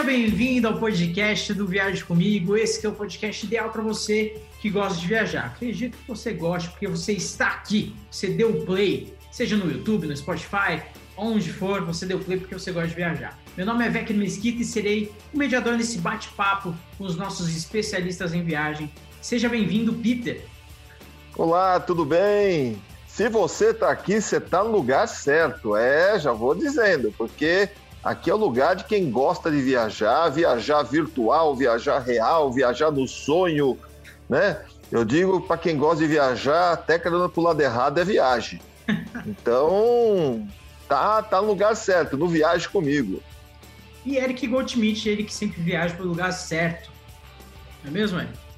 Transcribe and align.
Seja 0.00 0.12
bem-vindo 0.12 0.66
ao 0.66 0.78
podcast 0.78 1.52
do 1.52 1.66
Viaje 1.66 2.02
Comigo. 2.02 2.56
Esse 2.56 2.86
é 2.86 2.88
o 2.88 2.92
podcast 2.92 3.44
ideal 3.44 3.68
para 3.68 3.82
você 3.82 4.40
que 4.58 4.70
gosta 4.70 4.98
de 4.98 5.06
viajar. 5.06 5.44
Acredito 5.44 5.94
que 5.94 6.08
você 6.08 6.32
gosta 6.32 6.70
porque 6.70 6.88
você 6.88 7.12
está 7.12 7.48
aqui, 7.48 7.94
você 8.10 8.28
deu 8.28 8.64
play, 8.64 9.12
seja 9.30 9.58
no 9.58 9.70
YouTube, 9.70 10.06
no 10.06 10.16
Spotify, 10.16 10.80
onde 11.18 11.52
for, 11.52 11.84
você 11.84 12.06
deu 12.06 12.18
play 12.18 12.38
porque 12.38 12.54
você 12.54 12.72
gosta 12.72 12.88
de 12.88 12.94
viajar. 12.94 13.38
Meu 13.54 13.66
nome 13.66 13.84
é 13.84 13.90
Vecchio 13.90 14.16
Mesquita 14.16 14.62
e 14.62 14.64
serei 14.64 15.12
o 15.34 15.36
mediador 15.36 15.76
nesse 15.76 15.98
bate-papo 15.98 16.74
com 16.96 17.04
os 17.04 17.14
nossos 17.14 17.54
especialistas 17.54 18.32
em 18.32 18.42
viagem. 18.42 18.90
Seja 19.20 19.50
bem-vindo, 19.50 19.92
Peter. 19.92 20.46
Olá, 21.36 21.78
tudo 21.78 22.06
bem? 22.06 22.80
Se 23.06 23.28
você 23.28 23.66
está 23.66 23.90
aqui, 23.90 24.18
você 24.18 24.38
está 24.38 24.64
no 24.64 24.70
lugar 24.70 25.06
certo. 25.06 25.76
É, 25.76 26.18
já 26.18 26.32
vou 26.32 26.54
dizendo, 26.54 27.12
porque 27.18 27.68
aqui 28.02 28.30
é 28.30 28.34
o 28.34 28.36
lugar 28.36 28.76
de 28.76 28.84
quem 28.84 29.10
gosta 29.10 29.50
de 29.50 29.60
viajar, 29.60 30.28
viajar 30.28 30.82
virtual, 30.82 31.54
viajar 31.54 31.98
real, 31.98 32.52
viajar 32.52 32.90
no 32.90 33.06
sonho, 33.06 33.78
né? 34.28 34.62
Eu 34.90 35.04
digo 35.04 35.40
para 35.40 35.56
quem 35.56 35.76
gosta 35.76 36.02
de 36.02 36.08
viajar, 36.08 36.72
até 36.72 36.98
querendo 36.98 37.28
para 37.28 37.40
o 37.40 37.44
lado 37.44 37.60
errado 37.60 37.98
é 37.98 38.04
viagem. 38.04 38.60
Então, 39.24 40.48
tá, 40.88 41.22
tá 41.22 41.40
no 41.40 41.48
lugar 41.48 41.76
certo, 41.76 42.16
no 42.16 42.26
viagem 42.26 42.68
comigo. 42.68 43.22
E 44.04 44.16
Eric 44.16 44.46
Goldschmidt, 44.46 45.08
ele 45.08 45.24
que 45.24 45.32
sempre 45.32 45.62
viaja 45.62 45.94
para 45.94 46.04
o 46.04 46.08
lugar 46.08 46.32
certo. 46.32 46.90
Não 47.84 47.90
é 47.90 47.94
mesmo, 47.94 48.18
Eric? 48.18 48.49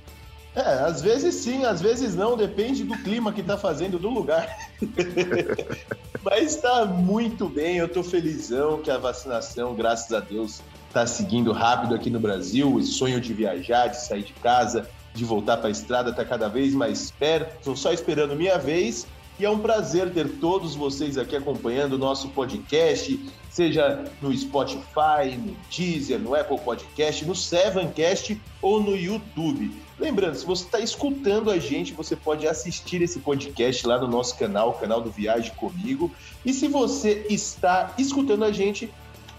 É, 0.54 0.60
às 0.60 1.00
vezes 1.00 1.34
sim, 1.36 1.64
às 1.64 1.80
vezes 1.80 2.14
não, 2.14 2.36
depende 2.36 2.84
do 2.84 2.96
clima 2.98 3.32
que 3.32 3.42
tá 3.42 3.56
fazendo, 3.56 3.98
do 3.98 4.10
lugar. 4.10 4.54
Mas 6.22 6.56
tá 6.56 6.84
muito 6.84 7.48
bem, 7.48 7.78
eu 7.78 7.88
tô 7.88 8.02
felizão 8.02 8.82
que 8.82 8.90
a 8.90 8.98
vacinação, 8.98 9.74
graças 9.74 10.12
a 10.12 10.20
Deus, 10.20 10.60
tá 10.92 11.06
seguindo 11.06 11.52
rápido 11.52 11.94
aqui 11.94 12.10
no 12.10 12.20
Brasil. 12.20 12.72
O 12.74 12.82
sonho 12.82 13.20
de 13.20 13.32
viajar, 13.32 13.88
de 13.88 14.04
sair 14.04 14.22
de 14.22 14.34
casa, 14.34 14.88
de 15.14 15.24
voltar 15.24 15.56
para 15.56 15.68
a 15.68 15.70
estrada 15.70 16.12
tá 16.12 16.24
cada 16.24 16.48
vez 16.48 16.74
mais 16.74 17.10
perto. 17.10 17.64
Tô 17.64 17.74
só 17.74 17.92
esperando 17.92 18.36
minha 18.36 18.58
vez. 18.58 19.06
E 19.38 19.44
é 19.44 19.50
um 19.50 19.58
prazer 19.58 20.12
ter 20.12 20.28
todos 20.38 20.74
vocês 20.74 21.16
aqui 21.16 21.34
acompanhando 21.34 21.94
o 21.94 21.98
nosso 21.98 22.28
podcast, 22.28 23.18
seja 23.50 24.04
no 24.20 24.36
Spotify, 24.36 25.36
no 25.36 25.56
Deezer, 25.74 26.18
no 26.18 26.34
Apple 26.34 26.58
Podcast, 26.58 27.24
no 27.24 27.34
Sevencast 27.34 28.40
ou 28.60 28.80
no 28.80 28.94
YouTube. 28.94 29.72
Lembrando, 29.98 30.34
se 30.34 30.44
você 30.44 30.64
está 30.64 30.80
escutando 30.80 31.50
a 31.50 31.58
gente, 31.58 31.92
você 31.92 32.14
pode 32.14 32.46
assistir 32.46 33.00
esse 33.02 33.20
podcast 33.20 33.86
lá 33.86 33.98
no 33.98 34.06
nosso 34.06 34.36
canal, 34.36 34.70
o 34.70 34.74
canal 34.74 35.00
do 35.00 35.10
Viagem 35.10 35.52
Comigo. 35.54 36.10
E 36.44 36.52
se 36.52 36.68
você 36.68 37.26
está 37.30 37.94
escutando 37.96 38.44
a 38.44 38.52
gente, 38.52 38.90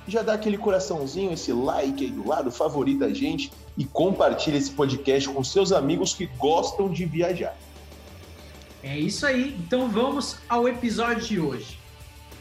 já 0.07 0.21
dá 0.21 0.33
aquele 0.33 0.57
coraçãozinho, 0.57 1.31
esse 1.31 1.53
like 1.53 2.03
aí 2.03 2.11
do 2.11 2.27
lado, 2.27 2.51
favorita 2.51 3.05
a 3.05 3.13
gente 3.13 3.51
e 3.77 3.85
compartilha 3.85 4.57
esse 4.57 4.71
podcast 4.71 5.29
com 5.29 5.43
seus 5.43 5.71
amigos 5.71 6.13
que 6.13 6.25
gostam 6.25 6.89
de 6.89 7.05
viajar. 7.05 7.55
É 8.83 8.99
isso 8.99 9.25
aí. 9.25 9.55
Então 9.59 9.89
vamos 9.89 10.37
ao 10.49 10.67
episódio 10.67 11.25
de 11.25 11.39
hoje. 11.39 11.79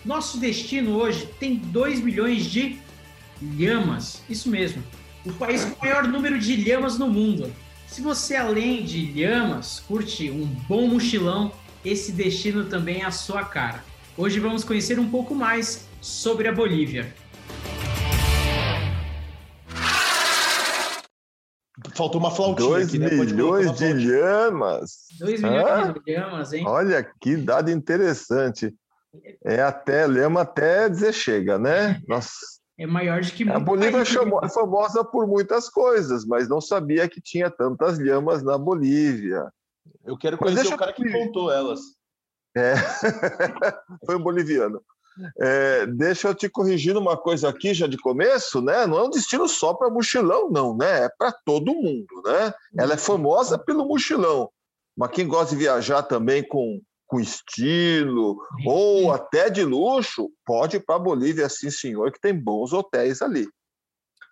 Nosso 0.05 0.39
destino 0.39 0.97
hoje 0.97 1.27
tem 1.39 1.55
2 1.57 2.01
milhões 2.01 2.45
de 2.47 2.81
lhamas. 3.41 4.21
Isso 4.29 4.51
mesmo. 4.51 4.83
O 5.25 5.33
país 5.33 5.65
com 5.65 5.77
o 5.77 5.79
maior 5.81 6.09
número 6.09 6.39
de 6.39 6.57
lhamas 6.57 6.99
no 6.99 7.09
mundo. 7.09 7.53
Se 7.87 8.01
você, 8.01 8.35
além 8.35 8.83
de 8.83 9.13
lhamas, 9.13 9.81
curte 9.87 10.31
um 10.31 10.45
bom 10.69 10.89
mochilão, 10.89 11.53
esse 11.85 12.11
destino 12.11 12.65
também 12.65 13.03
é 13.03 13.05
a 13.05 13.13
sua 13.13 13.45
cara. 13.45 13.85
Hoje 14.17 14.41
vamos 14.41 14.65
conhecer 14.65 14.99
um 14.99 15.09
pouco 15.09 15.35
mais 15.35 15.87
sobre 16.01 16.49
a 16.49 16.53
Bolívia. 16.53 17.15
Faltou 21.95 22.21
uma 22.21 22.31
flautinha 22.31 22.69
Dois 22.69 22.89
aqui, 22.89 22.99
né? 22.99 23.11
milhões 23.11 23.73
de 23.77 23.93
lhamas. 23.93 24.91
2 25.19 25.43
milhões 25.43 25.95
de 25.95 26.15
lhamas, 26.15 26.53
hein? 26.53 26.65
Olha 26.67 27.07
que 27.21 27.37
dado 27.37 27.71
interessante. 27.71 28.75
É 29.45 29.63
até 29.63 30.07
lhama 30.07 30.41
até 30.41 30.89
dizer 30.89 31.13
chega, 31.13 31.59
né? 31.59 32.01
Nossa 32.09 32.53
é 32.79 32.87
maior 32.87 33.21
do 33.21 33.31
que 33.31 33.49
A 33.49 33.61
Bolívia 33.61 34.03
é 34.03 34.49
famosa 34.49 35.05
por 35.05 35.27
muitas 35.27 35.69
coisas, 35.69 36.25
mas 36.25 36.49
não 36.49 36.61
sabia 36.61 37.09
que 37.09 37.21
tinha 37.21 37.51
tantas 37.51 37.99
lhamas 37.99 38.43
na 38.43 38.57
Bolívia. 38.57 39.53
Eu 40.05 40.17
quero 40.17 40.39
conhecer 40.39 40.75
o 40.75 40.77
cara 40.77 40.93
que 40.93 41.11
contou 41.11 41.53
elas. 41.53 41.81
É. 42.57 42.75
Foi 44.07 44.17
um 44.17 44.23
boliviano. 44.23 44.83
É, 45.41 45.87
deixa 45.87 46.29
eu 46.29 46.35
te 46.35 46.49
corrigir 46.49 46.97
uma 46.97 47.17
coisa 47.17 47.49
aqui 47.49 47.75
já 47.75 47.87
de 47.87 47.99
começo, 47.99 48.61
né? 48.61 48.87
Não 48.87 48.99
é 48.99 49.03
um 49.05 49.11
destino 49.11 49.49
só 49.49 49.75
para 49.75 49.91
mochilão, 49.91 50.51
não, 50.51 50.77
né? 50.77 51.05
É 51.05 51.09
para 51.09 51.33
todo 51.45 51.75
mundo, 51.75 52.23
né? 52.25 52.53
Ela 52.77 52.95
é 52.95 52.97
famosa 52.97 53.59
pelo 53.59 53.87
mochilão, 53.87 54.51
mas 54.97 55.11
quem 55.11 55.27
gosta 55.27 55.55
de 55.55 55.63
viajar 55.63 56.03
também 56.03 56.47
com 56.47 56.81
com 57.13 57.21
estilo 57.21 58.39
ou 58.65 59.13
até 59.13 59.51
de 59.51 59.63
luxo, 59.63 60.31
pode 60.47 60.79
ir 60.79 60.81
para 60.81 60.97
a 60.97 60.99
Bolívia, 60.99 61.47
sim, 61.47 61.71
senhor, 61.71 62.11
que 62.11 62.19
tem 62.19 62.35
bons 62.35 62.73
hotéis 62.73 63.21
ali. 63.21 63.47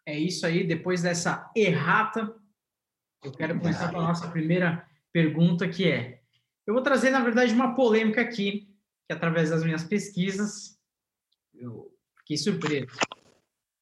É 0.06 0.18
isso 0.18 0.46
aí. 0.46 0.66
Depois 0.66 1.02
dessa 1.02 1.50
errata, 1.54 2.34
eu 3.22 3.32
quero 3.32 3.58
começar 3.58 3.90
com 3.90 3.98
a 3.98 4.04
nossa 4.04 4.28
primeira 4.28 4.82
pergunta, 5.12 5.68
que 5.68 5.90
é: 5.90 6.20
eu 6.66 6.72
vou 6.72 6.82
trazer, 6.82 7.10
na 7.10 7.20
verdade, 7.20 7.52
uma 7.52 7.74
polêmica 7.74 8.22
aqui, 8.22 8.69
que 9.10 9.14
através 9.14 9.50
das 9.50 9.64
minhas 9.64 9.82
pesquisas, 9.82 10.78
eu 11.52 11.90
fiquei 12.20 12.36
surpreso. 12.36 12.96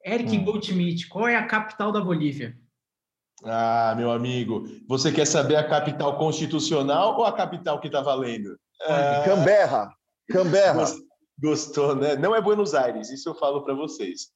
Eric 0.02 0.34
hum. 0.34 0.42
Goldschmidt, 0.42 1.06
qual 1.06 1.28
é 1.28 1.36
a 1.36 1.46
capital 1.46 1.92
da 1.92 2.00
Bolívia? 2.00 2.56
Ah, 3.44 3.92
meu 3.94 4.10
amigo, 4.10 4.66
você 4.88 5.12
quer 5.12 5.26
saber 5.26 5.56
a 5.56 5.68
capital 5.68 6.16
constitucional 6.16 7.18
ou 7.18 7.26
a 7.26 7.32
capital 7.34 7.78
que 7.78 7.88
está 7.88 8.00
valendo? 8.00 8.58
É... 8.80 9.24
Canberra. 9.26 9.94
Canberra. 10.30 10.86
Gostou, 11.38 11.94
né? 11.94 12.16
Não 12.16 12.34
é 12.34 12.40
Buenos 12.40 12.74
Aires, 12.74 13.10
isso 13.10 13.28
eu 13.28 13.34
falo 13.34 13.62
para 13.62 13.74
vocês. 13.74 14.30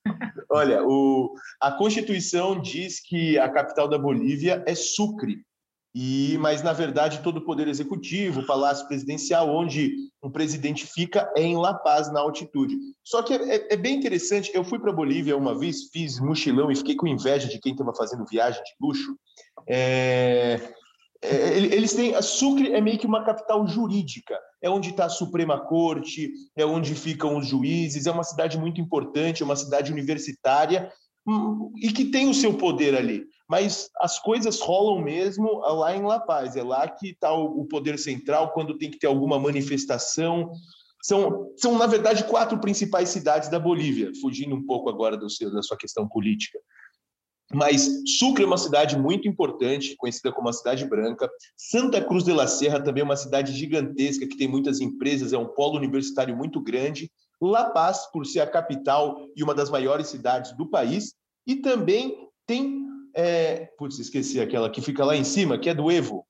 Olha, 0.51 0.85
o, 0.85 1.35
a 1.59 1.73
Constituição 1.73 2.61
diz 2.61 3.01
que 3.01 3.39
a 3.39 3.49
capital 3.49 3.89
da 3.89 3.97
Bolívia 3.97 4.63
é 4.67 4.75
Sucre, 4.75 5.43
e 5.95 6.39
mas 6.39 6.63
na 6.63 6.73
verdade 6.73 7.23
todo 7.23 7.39
o 7.39 7.45
poder 7.45 7.69
executivo, 7.69 8.41
o 8.41 8.47
palácio 8.47 8.87
presidencial, 8.87 9.49
onde 9.49 9.95
o 10.23 10.31
presidente 10.31 10.87
fica, 10.87 11.31
é 11.37 11.43
em 11.43 11.57
La 11.57 11.75
Paz, 11.75 12.11
na 12.13 12.21
altitude. 12.21 12.77
Só 13.05 13.23
que 13.23 13.35
é, 13.35 13.57
é, 13.57 13.75
é 13.75 13.77
bem 13.77 13.97
interessante. 13.97 14.51
Eu 14.55 14.65
fui 14.65 14.79
para 14.79 14.93
Bolívia 14.93 15.37
uma 15.37 15.59
vez, 15.59 15.91
fiz 15.93 16.19
mochilão 16.21 16.71
e 16.71 16.77
fiquei 16.77 16.95
com 16.95 17.07
inveja 17.07 17.49
de 17.49 17.59
quem 17.59 17.73
estava 17.73 17.95
fazendo 17.95 18.25
viagem 18.25 18.63
de 18.63 18.71
luxo. 18.81 19.17
É, 19.69 20.61
é, 21.23 21.57
eles 21.57 21.95
têm. 21.95 22.15
A 22.15 22.23
Sucre 22.23 22.73
é 22.73 22.81
meio 22.81 22.99
que 22.99 23.07
uma 23.07 23.25
capital 23.25 23.67
jurídica, 23.67 24.39
é 24.61 24.69
onde 24.69 24.91
está 24.91 25.05
a 25.05 25.11
Suprema 25.11 25.61
Corte, 25.61 26.33
é 26.57 26.67
onde 26.67 26.95
ficam 26.97 27.37
os 27.37 27.47
juízes, 27.47 28.07
é 28.07 28.11
uma 28.11 28.25
cidade 28.25 28.59
muito 28.59 28.81
importante, 28.81 29.43
é 29.43 29.45
uma 29.45 29.55
cidade 29.55 29.93
universitária 29.93 30.91
hum, 31.27 31.73
e 31.77 31.93
que 31.93 32.07
tem 32.07 32.29
o 32.29 32.35
seu 32.35 32.55
poder 32.55 32.97
ali. 32.97 33.25
Mas 33.49 33.91
as 34.01 34.19
coisas 34.19 34.61
rolam 34.61 35.03
mesmo 35.03 35.61
lá 35.61 35.95
em 35.95 36.03
La 36.03 36.21
Paz, 36.21 36.57
é 36.57 36.63
lá 36.63 36.89
que 36.89 37.11
está 37.11 37.33
o 37.33 37.65
poder 37.67 37.99
central 37.99 38.53
quando 38.53 38.79
tem 38.79 38.91
que 38.91 38.99
ter 38.99 39.07
alguma 39.07 39.39
manifestação. 39.39 40.51
São, 41.03 41.53
são, 41.57 41.77
na 41.77 41.87
verdade, 41.87 42.25
quatro 42.25 42.59
principais 42.61 43.09
cidades 43.09 43.49
da 43.49 43.59
Bolívia, 43.59 44.13
fugindo 44.21 44.55
um 44.55 44.65
pouco 44.65 44.89
agora 44.89 45.17
do 45.17 45.29
seu, 45.29 45.53
da 45.53 45.63
sua 45.63 45.77
questão 45.77 46.09
política. 46.09 46.59
Mas 47.53 47.87
Sucre 48.19 48.45
é 48.45 48.47
uma 48.47 48.57
cidade 48.57 48.99
muito 48.99 49.29
importante, 49.29 49.95
conhecida 49.97 50.33
como 50.33 50.49
a 50.49 50.53
cidade 50.53 50.87
branca. 50.87 51.29
Santa 51.55 52.03
Cruz 52.03 52.25
de 52.25 52.33
la 52.33 52.47
Serra 52.47 52.81
também 52.81 53.03
é 53.03 53.05
uma 53.05 53.17
cidade 53.17 53.53
gigantesca 53.53 54.27
que 54.27 54.39
tem 54.39 54.49
muitas 54.49 54.81
empresas, 54.81 55.33
é 55.33 55.39
um 55.39 55.49
polo 55.49 55.77
universitário 55.77 56.35
muito 56.35 56.61
grande. 56.63 57.11
La 57.41 57.69
Paz, 57.71 58.11
por 58.11 58.25
ser 58.25 58.41
a 58.41 58.47
capital 58.47 59.19
e 59.37 59.43
uma 59.43 59.55
das 59.55 59.69
maiores 59.69 60.07
cidades 60.07 60.57
do 60.57 60.71
país, 60.71 61.15
e 61.47 61.57
também 61.57 62.17
tem, 62.47 62.82
é... 63.15 63.67
putz, 63.79 63.99
esqueci 63.99 64.41
aquela 64.41 64.71
que 64.71 64.81
fica 64.81 65.05
lá 65.05 65.17
em 65.17 65.25
cima, 65.25 65.59
que 65.59 65.69
é 65.69 65.75
do 65.75 65.91
Evo. 65.91 66.27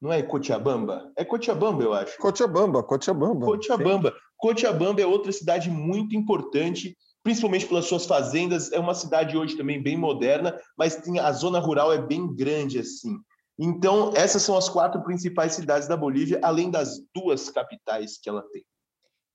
Não 0.00 0.12
é 0.12 0.22
Cochabamba? 0.22 1.12
É 1.16 1.24
Cochabamba, 1.24 1.82
eu 1.82 1.92
acho. 1.92 2.16
Cochabamba, 2.18 2.82
Cochabamba. 2.82 3.46
Cochabamba. 3.46 4.14
Cochabamba 4.36 5.00
é 5.00 5.06
outra 5.06 5.30
cidade 5.30 5.70
muito 5.70 6.16
importante 6.16 6.96
principalmente 7.22 7.66
pelas 7.66 7.86
suas 7.86 8.06
fazendas. 8.06 8.72
É 8.72 8.78
uma 8.78 8.94
cidade 8.94 9.36
hoje 9.36 9.56
também 9.56 9.82
bem 9.82 9.96
moderna, 9.96 10.58
mas 10.76 10.96
tem, 10.96 11.18
a 11.18 11.32
zona 11.32 11.58
rural 11.58 11.92
é 11.92 12.00
bem 12.00 12.34
grande 12.34 12.78
assim. 12.78 13.18
Então, 13.58 14.12
essas 14.14 14.42
são 14.42 14.56
as 14.56 14.68
quatro 14.68 15.02
principais 15.02 15.52
cidades 15.52 15.86
da 15.86 15.96
Bolívia, 15.96 16.40
além 16.42 16.70
das 16.70 16.98
duas 17.14 17.50
capitais 17.50 18.18
que 18.18 18.28
ela 18.28 18.42
tem. 18.50 18.64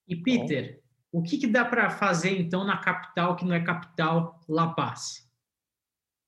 E 0.08 0.16
Peter, 0.16 0.82
o 1.12 1.22
que, 1.22 1.38
que 1.38 1.48
dá 1.48 1.64
para 1.64 1.90
fazer 1.92 2.40
então 2.40 2.64
na 2.64 2.78
capital 2.78 3.36
que 3.36 3.46
não 3.46 3.54
é 3.54 3.64
capital, 3.64 4.40
La 4.50 4.74
Paz? 4.74 5.25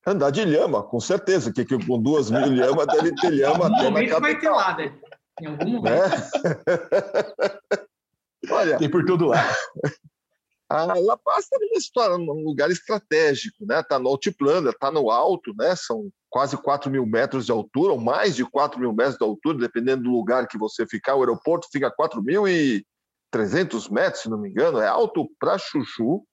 Andar 0.07 0.31
de 0.31 0.45
lhama, 0.45 0.81
com 0.83 1.01
certeza, 1.01 1.51
que, 1.51 1.65
que 1.65 1.85
com 1.85 2.01
duas 2.01 2.31
mil 2.31 2.49
lhamas 2.49 2.87
deve 2.87 3.13
ter 3.15 3.29
lhama 3.29 3.67
até 3.67 3.89
na 3.89 3.99
capital. 3.99 4.21
vai 4.21 4.39
ter 4.39 4.49
lá, 4.49 4.77
né? 4.77 4.97
Em 5.41 5.47
algum 5.47 5.69
momento. 5.69 5.97
É? 5.97 7.67
Olha, 8.49 8.77
tem 8.77 8.89
por 8.89 9.03
todo 9.03 9.25
lado. 9.25 9.53
A 10.69 10.85
La 10.85 11.17
Paz 11.17 11.43
está 11.43 11.57
numa 11.59 11.77
história, 11.77 12.17
num 12.17 12.41
lugar 12.41 12.71
estratégico, 12.71 13.65
né? 13.65 13.81
Está 13.81 13.99
no 13.99 14.07
altiplano, 14.07 14.69
está 14.69 14.89
no 14.89 15.11
alto, 15.11 15.53
né? 15.57 15.75
São 15.75 16.09
quase 16.29 16.55
4 16.55 16.89
mil 16.89 17.05
metros 17.05 17.45
de 17.45 17.51
altura, 17.51 17.91
ou 17.91 17.99
mais 17.99 18.33
de 18.33 18.45
4 18.45 18.79
mil 18.79 18.93
metros 18.93 19.17
de 19.17 19.25
altura, 19.25 19.57
dependendo 19.57 20.03
do 20.03 20.11
lugar 20.11 20.47
que 20.47 20.57
você 20.57 20.87
ficar. 20.87 21.15
O 21.15 21.19
aeroporto 21.19 21.67
fica 21.69 21.87
a 21.87 21.95
4.300 21.95 23.91
metros, 23.91 24.23
se 24.23 24.29
não 24.29 24.37
me 24.37 24.47
engano, 24.49 24.79
é 24.79 24.87
alto 24.87 25.29
para 25.37 25.57
chuchu. 25.57 26.25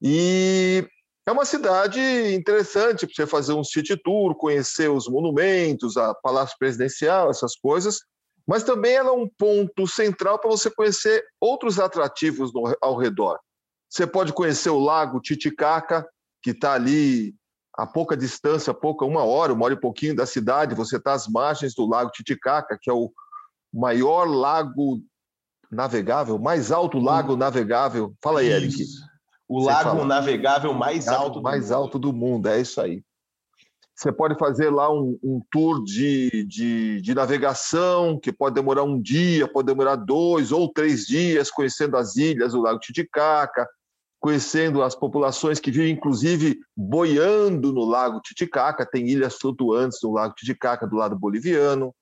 E 0.00 0.88
é 1.26 1.32
uma 1.32 1.44
cidade 1.44 2.00
interessante 2.34 3.06
para 3.06 3.14
você 3.14 3.26
fazer 3.26 3.52
um 3.52 3.64
city 3.64 3.96
tour, 3.96 4.34
conhecer 4.36 4.90
os 4.90 5.08
monumentos, 5.08 5.96
a 5.96 6.14
Palácio 6.14 6.56
Presidencial, 6.58 7.30
essas 7.30 7.56
coisas 7.56 8.00
mas 8.46 8.62
também 8.62 8.94
ela 8.94 9.08
é 9.08 9.12
um 9.12 9.28
ponto 9.28 9.86
central 9.86 10.38
para 10.38 10.48
você 10.48 10.70
conhecer 10.70 11.24
outros 11.40 11.80
atrativos 11.80 12.54
no, 12.54 12.76
ao 12.80 12.96
redor. 12.96 13.40
Você 13.90 14.06
pode 14.06 14.32
conhecer 14.32 14.70
o 14.70 14.78
Lago 14.78 15.20
Titicaca, 15.20 16.08
que 16.40 16.50
está 16.50 16.74
ali 16.74 17.34
a 17.76 17.86
pouca 17.86 18.16
distância, 18.16 18.72
pouca, 18.72 19.04
uma 19.04 19.24
hora, 19.24 19.52
uma 19.52 19.64
hora 19.64 19.74
e 19.74 19.80
pouquinho 19.80 20.14
da 20.14 20.24
cidade, 20.24 20.74
você 20.74 20.96
está 20.96 21.12
às 21.12 21.26
margens 21.26 21.74
do 21.74 21.86
Lago 21.86 22.10
Titicaca, 22.10 22.78
que 22.80 22.88
é 22.88 22.92
o 22.92 23.12
maior 23.74 24.24
lago 24.24 25.02
navegável, 25.70 26.38
mais 26.38 26.70
alto 26.70 26.98
lago 26.98 27.36
navegável. 27.36 28.14
Fala 28.22 28.40
aí, 28.40 28.48
Eric. 28.48 28.76
O 29.48 29.60
lago 29.62 30.04
navegável 30.04 30.74
mais 30.74 31.06
alto 31.06 31.40
mais 31.40 31.70
alto 31.70 31.98
do 31.98 32.12
mundo, 32.12 32.48
é 32.48 32.60
isso 32.60 32.80
aí. 32.80 33.02
Você 33.96 34.12
pode 34.12 34.38
fazer 34.38 34.68
lá 34.68 34.92
um, 34.92 35.18
um 35.22 35.40
tour 35.50 35.82
de, 35.82 36.44
de, 36.44 37.00
de, 37.00 37.14
navegação, 37.14 38.20
que 38.20 38.30
pode 38.30 38.54
demorar 38.54 38.82
um 38.82 39.00
dia, 39.00 39.50
pode 39.50 39.66
demorar 39.66 39.96
dois 39.96 40.52
ou 40.52 40.70
três 40.70 41.06
dias, 41.06 41.50
conhecendo 41.50 41.96
as 41.96 42.14
ilhas 42.14 42.52
do 42.52 42.60
Lago 42.60 42.78
Titicaca, 42.78 43.66
conhecendo 44.20 44.82
as 44.82 44.94
populações 44.94 45.58
que 45.58 45.70
vivem, 45.70 45.92
inclusive, 45.92 46.58
boiando 46.76 47.72
no 47.72 47.86
Lago 47.86 48.20
Titicaca. 48.20 48.84
Tem 48.84 49.08
ilhas 49.08 49.36
flutuantes 49.36 49.98
no 50.02 50.12
Lago 50.12 50.34
Titicaca, 50.34 50.86
do 50.86 50.96
lado 50.96 51.18
boliviano. 51.18 51.94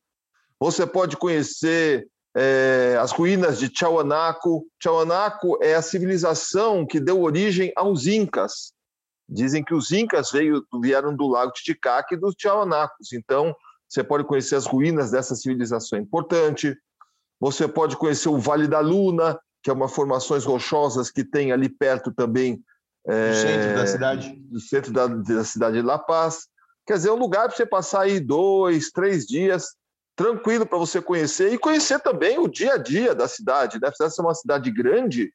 Você 0.58 0.84
pode 0.84 1.16
conhecer 1.16 2.08
é, 2.36 2.98
as 3.00 3.12
ruínas 3.12 3.58
de 3.58 3.68
Tiahuanaco. 3.68 4.66
Tiahuanaco 4.80 5.58
é 5.62 5.74
a 5.74 5.82
civilização 5.82 6.86
que 6.86 6.98
deu 6.98 7.22
origem 7.22 7.72
aos 7.76 8.06
Incas. 8.06 8.72
Dizem 9.28 9.64
que 9.64 9.74
os 9.74 9.92
Incas 9.92 10.32
veio, 10.32 10.66
vieram 10.82 11.14
do 11.14 11.28
Lago 11.28 11.52
Titicaca 11.52 12.14
e 12.14 12.18
dos 12.18 12.34
Tiahuanacos. 12.34 13.12
Então, 13.12 13.54
você 13.88 14.02
pode 14.02 14.24
conhecer 14.24 14.56
as 14.56 14.66
ruínas 14.66 15.10
dessa 15.10 15.36
civilização 15.36 15.98
importante. 15.98 16.76
Você 17.40 17.68
pode 17.68 17.96
conhecer 17.96 18.28
o 18.28 18.38
Vale 18.38 18.66
da 18.66 18.80
Luna, 18.80 19.38
que 19.62 19.70
é 19.70 19.72
uma 19.72 19.88
formações 19.88 20.44
rochosas 20.44 21.10
que 21.10 21.24
tem 21.24 21.52
ali 21.52 21.68
perto 21.68 22.12
também. 22.12 22.62
É, 23.06 23.28
no 23.28 23.34
centro 23.34 23.74
da 23.76 23.86
cidade. 23.86 24.42
No 24.50 24.60
centro 24.60 24.92
da, 24.92 25.06
da 25.06 25.44
cidade 25.44 25.76
de 25.76 25.82
La 25.82 25.98
Paz. 25.98 26.48
Quer 26.86 26.94
dizer, 26.94 27.08
é 27.08 27.12
um 27.12 27.18
lugar 27.18 27.46
para 27.46 27.56
você 27.56 27.64
passar 27.64 28.02
aí 28.02 28.20
dois, 28.20 28.90
três 28.90 29.24
dias 29.24 29.74
tranquilo 30.16 30.66
para 30.66 30.78
você 30.78 31.00
conhecer 31.02 31.52
e 31.52 31.58
conhecer 31.58 32.00
também 32.00 32.38
o 32.38 32.48
dia 32.48 32.74
a 32.74 32.78
dia 32.78 33.14
da 33.14 33.28
cidade. 33.28 33.80
Deve 33.80 33.96
ser 33.96 34.20
uma 34.20 34.34
cidade 34.34 34.70
grande, 34.70 35.32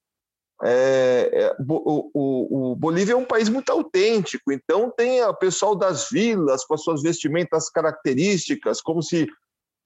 é, 0.62 1.30
é, 1.32 1.56
o, 1.58 2.10
o, 2.14 2.72
o, 2.72 2.76
Bolívia 2.76 3.14
é 3.14 3.16
um 3.16 3.26
país 3.26 3.48
muito 3.48 3.70
autêntico, 3.72 4.52
então 4.52 4.92
tem 4.92 5.24
o 5.24 5.34
pessoal 5.34 5.74
das 5.74 6.10
vilas 6.10 6.66
com 6.66 6.74
as 6.74 6.84
suas 6.84 7.02
vestimentas 7.02 7.70
características, 7.70 8.82
como 8.82 9.02
se 9.02 9.26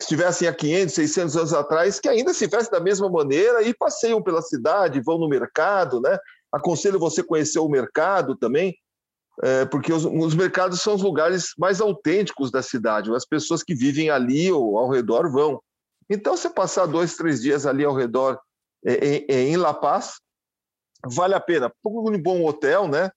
estivessem 0.02 0.48
há 0.48 0.54
500, 0.54 0.96
600 0.96 1.38
anos 1.38 1.54
atrás, 1.54 2.00
que 2.00 2.10
ainda 2.10 2.34
se 2.34 2.48
vestem 2.48 2.72
da 2.72 2.84
mesma 2.84 3.08
maneira 3.08 3.62
e 3.62 3.74
passeiam 3.74 4.22
pela 4.22 4.42
cidade, 4.42 5.00
vão 5.00 5.20
no 5.20 5.30
mercado, 5.30 6.02
né? 6.02 6.18
Aconselho 6.52 7.00
você 7.00 7.24
conhecer 7.24 7.60
o 7.60 7.70
mercado 7.70 8.36
também, 8.36 8.76
é, 9.42 9.66
porque 9.66 9.92
os, 9.92 10.06
os, 10.06 10.36
mercados 10.36 10.82
são 10.82 10.94
os 10.94 11.02
lugares 11.02 11.54
mais 11.58 11.82
autênticos 11.82 12.52
da 12.52 12.62
cidade, 12.62 13.14
as 13.16 13.26
pessoas 13.26 13.64
que 13.64 13.74
vivem 13.74 14.10
ali 14.10 14.52
ou 14.52 14.78
ao 14.78 14.90
redor 14.90 15.32
vão. 15.32 15.62
Então, 16.10 16.38
você 16.38 16.50
passar 16.50 16.86
dois, 16.86 17.16
três 17.16 17.42
dias 17.42 17.66
ali 17.66 17.84
ao 17.84 17.96
redor 17.96 18.40
é, 18.86 19.26
é, 19.34 19.42
em 19.48 19.58
La 19.58 19.74
Paz, 19.74 20.20
vale 21.06 21.34
a 21.34 21.40
pena. 21.40 21.72
Um 21.84 22.22
bom 22.22 22.46
hotel, 22.46 22.88
né? 22.88 23.10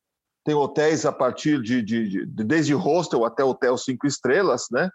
Tem 0.44 0.54
hotéis 0.54 1.04
a 1.04 1.12
partir 1.12 1.60
de, 1.60 1.82
de, 1.82 2.26
de 2.26 2.44
desde 2.44 2.72
hostel 2.72 3.24
até 3.24 3.44
hotel 3.44 3.76
cinco 3.76 4.06
estrelas, 4.06 4.66
né? 4.70 4.88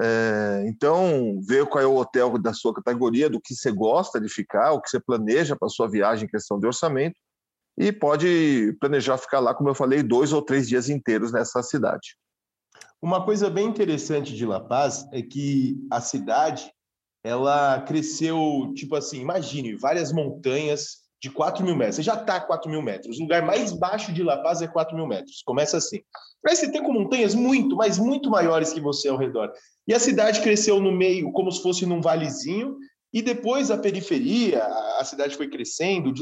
É, 0.00 0.64
então, 0.66 1.40
ver 1.46 1.66
qual 1.66 1.82
é 1.82 1.86
o 1.86 1.96
hotel 1.96 2.38
da 2.38 2.52
sua 2.52 2.72
categoria, 2.72 3.28
do 3.28 3.40
que 3.40 3.54
você 3.54 3.72
gosta 3.72 4.20
de 4.20 4.28
ficar, 4.28 4.72
o 4.72 4.80
que 4.80 4.88
você 4.88 5.00
planeja 5.00 5.56
para 5.56 5.68
sua 5.68 5.88
viagem 5.88 6.26
em 6.26 6.30
questão 6.30 6.58
de 6.58 6.66
orçamento, 6.66 7.16
e 7.78 7.92
pode 7.92 8.76
planejar 8.80 9.16
ficar 9.16 9.38
lá, 9.38 9.54
como 9.54 9.68
eu 9.68 9.74
falei, 9.74 10.02
dois 10.02 10.32
ou 10.32 10.42
três 10.42 10.68
dias 10.68 10.88
inteiros 10.88 11.30
nessa 11.30 11.62
cidade. 11.62 12.16
Uma 13.00 13.24
coisa 13.24 13.48
bem 13.48 13.68
interessante 13.68 14.34
de 14.34 14.44
La 14.44 14.58
Paz 14.58 15.06
é 15.12 15.22
que 15.22 15.76
a 15.88 16.00
cidade 16.00 16.68
ela 17.22 17.80
cresceu, 17.82 18.72
tipo 18.74 18.96
assim, 18.96 19.20
imagine, 19.20 19.76
várias 19.76 20.12
montanhas 20.12 21.08
de 21.22 21.30
4 21.30 21.64
mil 21.64 21.76
metros. 21.76 21.96
Você 21.96 22.02
já 22.02 22.14
está 22.14 22.36
a 22.36 22.40
4 22.40 22.68
mil 22.70 22.82
metros. 22.82 23.18
O 23.18 23.22
lugar 23.22 23.42
mais 23.42 23.72
baixo 23.72 24.12
de 24.12 24.22
La 24.24 24.38
Paz 24.42 24.60
é 24.60 24.66
4 24.66 24.96
mil 24.96 25.06
metros. 25.06 25.42
Começa 25.44 25.76
assim. 25.76 26.00
Aí 26.46 26.56
você 26.56 26.70
tem 26.70 26.82
com 26.82 26.92
montanhas 26.92 27.34
muito, 27.34 27.76
mas 27.76 27.98
muito 27.98 28.30
maiores 28.30 28.72
que 28.72 28.80
você 28.80 29.08
ao 29.08 29.16
redor. 29.16 29.52
E 29.86 29.94
a 29.94 30.00
cidade 30.00 30.40
cresceu 30.40 30.80
no 30.80 30.90
meio, 30.92 31.32
como 31.32 31.50
se 31.50 31.62
fosse 31.62 31.86
num 31.86 32.00
valezinho, 32.00 32.76
e 33.12 33.22
depois 33.22 33.70
a 33.70 33.78
periferia, 33.78 34.64
a 34.98 35.04
cidade 35.04 35.36
foi 35.36 35.48
crescendo 35.48 36.12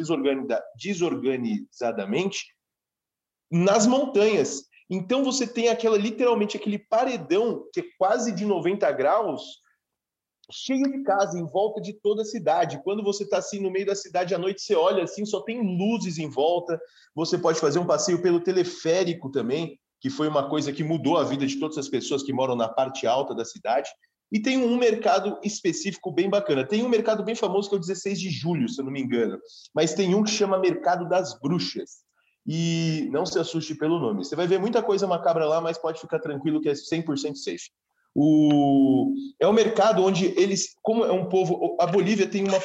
desorganizadamente 0.76 2.46
nas 3.50 3.86
montanhas. 3.86 4.64
Então 4.88 5.24
você 5.24 5.46
tem 5.46 5.68
aquela 5.68 5.98
literalmente 5.98 6.56
aquele 6.56 6.78
paredão 6.78 7.68
que 7.72 7.80
é 7.80 7.84
quase 7.98 8.32
de 8.32 8.44
90 8.44 8.90
graus 8.92 9.42
cheio 10.50 10.90
de 10.90 11.02
casa 11.02 11.38
em 11.38 11.44
volta 11.44 11.80
de 11.80 11.92
toda 11.92 12.22
a 12.22 12.24
cidade. 12.24 12.80
Quando 12.84 13.02
você 13.02 13.24
está 13.24 13.38
assim 13.38 13.60
no 13.60 13.70
meio 13.70 13.86
da 13.86 13.94
cidade 13.94 14.34
à 14.34 14.38
noite, 14.38 14.62
você 14.62 14.74
olha 14.74 15.02
assim, 15.02 15.24
só 15.24 15.40
tem 15.40 15.60
luzes 15.60 16.18
em 16.18 16.28
volta. 16.28 16.80
Você 17.14 17.36
pode 17.36 17.58
fazer 17.58 17.78
um 17.78 17.86
passeio 17.86 18.22
pelo 18.22 18.40
teleférico 18.40 19.30
também, 19.30 19.78
que 20.00 20.08
foi 20.08 20.28
uma 20.28 20.48
coisa 20.48 20.72
que 20.72 20.84
mudou 20.84 21.16
a 21.16 21.24
vida 21.24 21.46
de 21.46 21.58
todas 21.58 21.78
as 21.78 21.88
pessoas 21.88 22.22
que 22.22 22.32
moram 22.32 22.54
na 22.54 22.68
parte 22.68 23.06
alta 23.06 23.34
da 23.34 23.44
cidade. 23.44 23.90
E 24.30 24.40
tem 24.40 24.58
um 24.58 24.76
mercado 24.76 25.38
específico 25.44 26.10
bem 26.10 26.28
bacana. 26.28 26.66
Tem 26.66 26.82
um 26.82 26.88
mercado 26.88 27.22
bem 27.22 27.34
famoso 27.34 27.68
que 27.68 27.74
é 27.74 27.78
o 27.78 27.80
16 27.80 28.18
de 28.18 28.30
julho, 28.30 28.68
se 28.68 28.80
eu 28.80 28.84
não 28.84 28.92
me 28.92 29.00
engano. 29.00 29.38
Mas 29.74 29.94
tem 29.94 30.14
um 30.14 30.24
que 30.24 30.30
chama 30.30 30.58
Mercado 30.58 31.08
das 31.08 31.38
Bruxas. 31.38 32.04
E 32.46 33.08
não 33.10 33.26
se 33.26 33.38
assuste 33.38 33.74
pelo 33.74 33.98
nome. 33.98 34.24
Você 34.24 34.36
vai 34.36 34.46
ver 34.46 34.58
muita 34.58 34.82
coisa 34.82 35.06
macabra 35.06 35.46
lá, 35.46 35.60
mas 35.60 35.78
pode 35.78 36.00
ficar 36.00 36.18
tranquilo 36.18 36.60
que 36.60 36.68
é 36.68 36.72
100% 36.72 37.34
safe. 37.34 37.70
O, 38.18 39.12
é 39.38 39.46
um 39.46 39.52
mercado 39.52 40.02
onde 40.02 40.26
eles, 40.40 40.74
como 40.80 41.04
é 41.04 41.12
um 41.12 41.28
povo, 41.28 41.76
a 41.78 41.86
Bolívia 41.86 42.26
tem 42.26 42.44
uma 42.44 42.56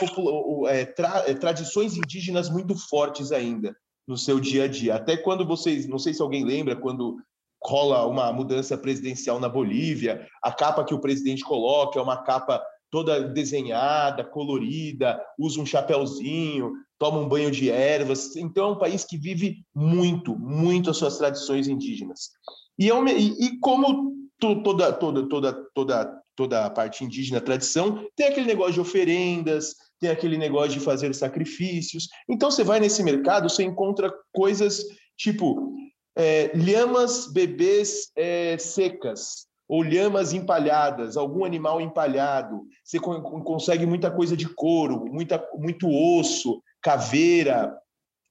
é, 0.70 0.86
tra, 0.86 1.26
é, 1.28 1.34
tradições 1.34 1.98
indígenas 1.98 2.50
muito 2.50 2.74
fortes 2.88 3.34
ainda 3.34 3.76
no 4.08 4.18
seu 4.18 4.40
dia 4.40 4.64
a 4.64 4.68
dia. 4.68 4.96
Até 4.96 5.18
quando 5.18 5.46
vocês, 5.46 5.88
não 5.88 6.00
sei 6.00 6.14
se 6.14 6.22
alguém 6.22 6.46
lembra, 6.46 6.76
quando 6.76 7.18
rola 7.64 8.06
uma 8.08 8.32
mudança 8.34 8.78
presidencial 8.78 9.40
na 9.40 9.48
Bolívia, 9.48 10.28
a 10.42 10.52
capa 10.52 10.84
que 10.84 10.94
o 10.94 11.00
presidente 11.00 11.44
coloca 11.44 12.00
é 12.00 12.02
uma 12.02 12.24
capa 12.24 12.62
toda 12.90 13.22
desenhada, 13.22 14.24
colorida, 14.24 15.22
usa 15.40 15.62
um 15.62 15.66
chapéuzinho, 15.66 16.74
toma 17.00 17.20
um 17.20 17.28
banho 17.28 17.50
de 17.50 17.70
ervas. 17.70 18.36
Então 18.36 18.66
é 18.66 18.72
um 18.74 18.78
país 18.78 19.06
que 19.06 19.18
vive 19.18 19.64
muito, 19.74 20.38
muito 20.38 20.90
as 20.90 20.98
suas 20.98 21.18
tradições 21.18 21.68
indígenas. 21.68 22.32
E, 22.78 22.92
é 22.92 23.18
e, 23.18 23.46
e 23.46 23.60
como 23.60 24.14
toda, 24.38 24.92
toda, 24.92 25.28
toda, 25.30 25.54
toda, 25.74 26.22
toda 26.36 26.66
a 26.66 26.70
parte 26.70 27.06
indígena, 27.06 27.40
tradição, 27.40 28.06
tem 28.16 28.28
aquele 28.28 28.48
negócio 28.48 28.74
de 28.74 28.82
oferendas, 28.82 29.76
tem 30.00 30.10
aquele 30.10 30.38
negócio 30.38 30.72
de 30.72 30.80
fazer 30.80 31.14
sacrifícios. 31.14 32.08
Então, 32.28 32.50
você 32.52 32.64
vai 32.64 32.80
nesse 32.80 33.04
mercado, 33.04 33.50
você 33.50 33.64
encontra 33.64 34.12
coisas 34.34 34.84
tipo 35.16 35.76
é, 36.16 36.52
lhamas 36.54 37.32
bebês 37.32 38.12
é, 38.16 38.58
secas, 38.58 39.48
ou 39.68 39.82
lhamas 39.82 40.34
empalhadas, 40.34 41.16
algum 41.16 41.46
animal 41.46 41.80
empalhado. 41.80 42.64
Você 42.84 43.00
consegue 43.00 43.86
muita 43.86 44.12
coisa 44.12 44.36
de 44.36 44.50
couro, 44.50 45.06
muita, 45.06 45.42
muito 45.54 45.88
osso, 45.90 46.62
caveira, 46.82 47.74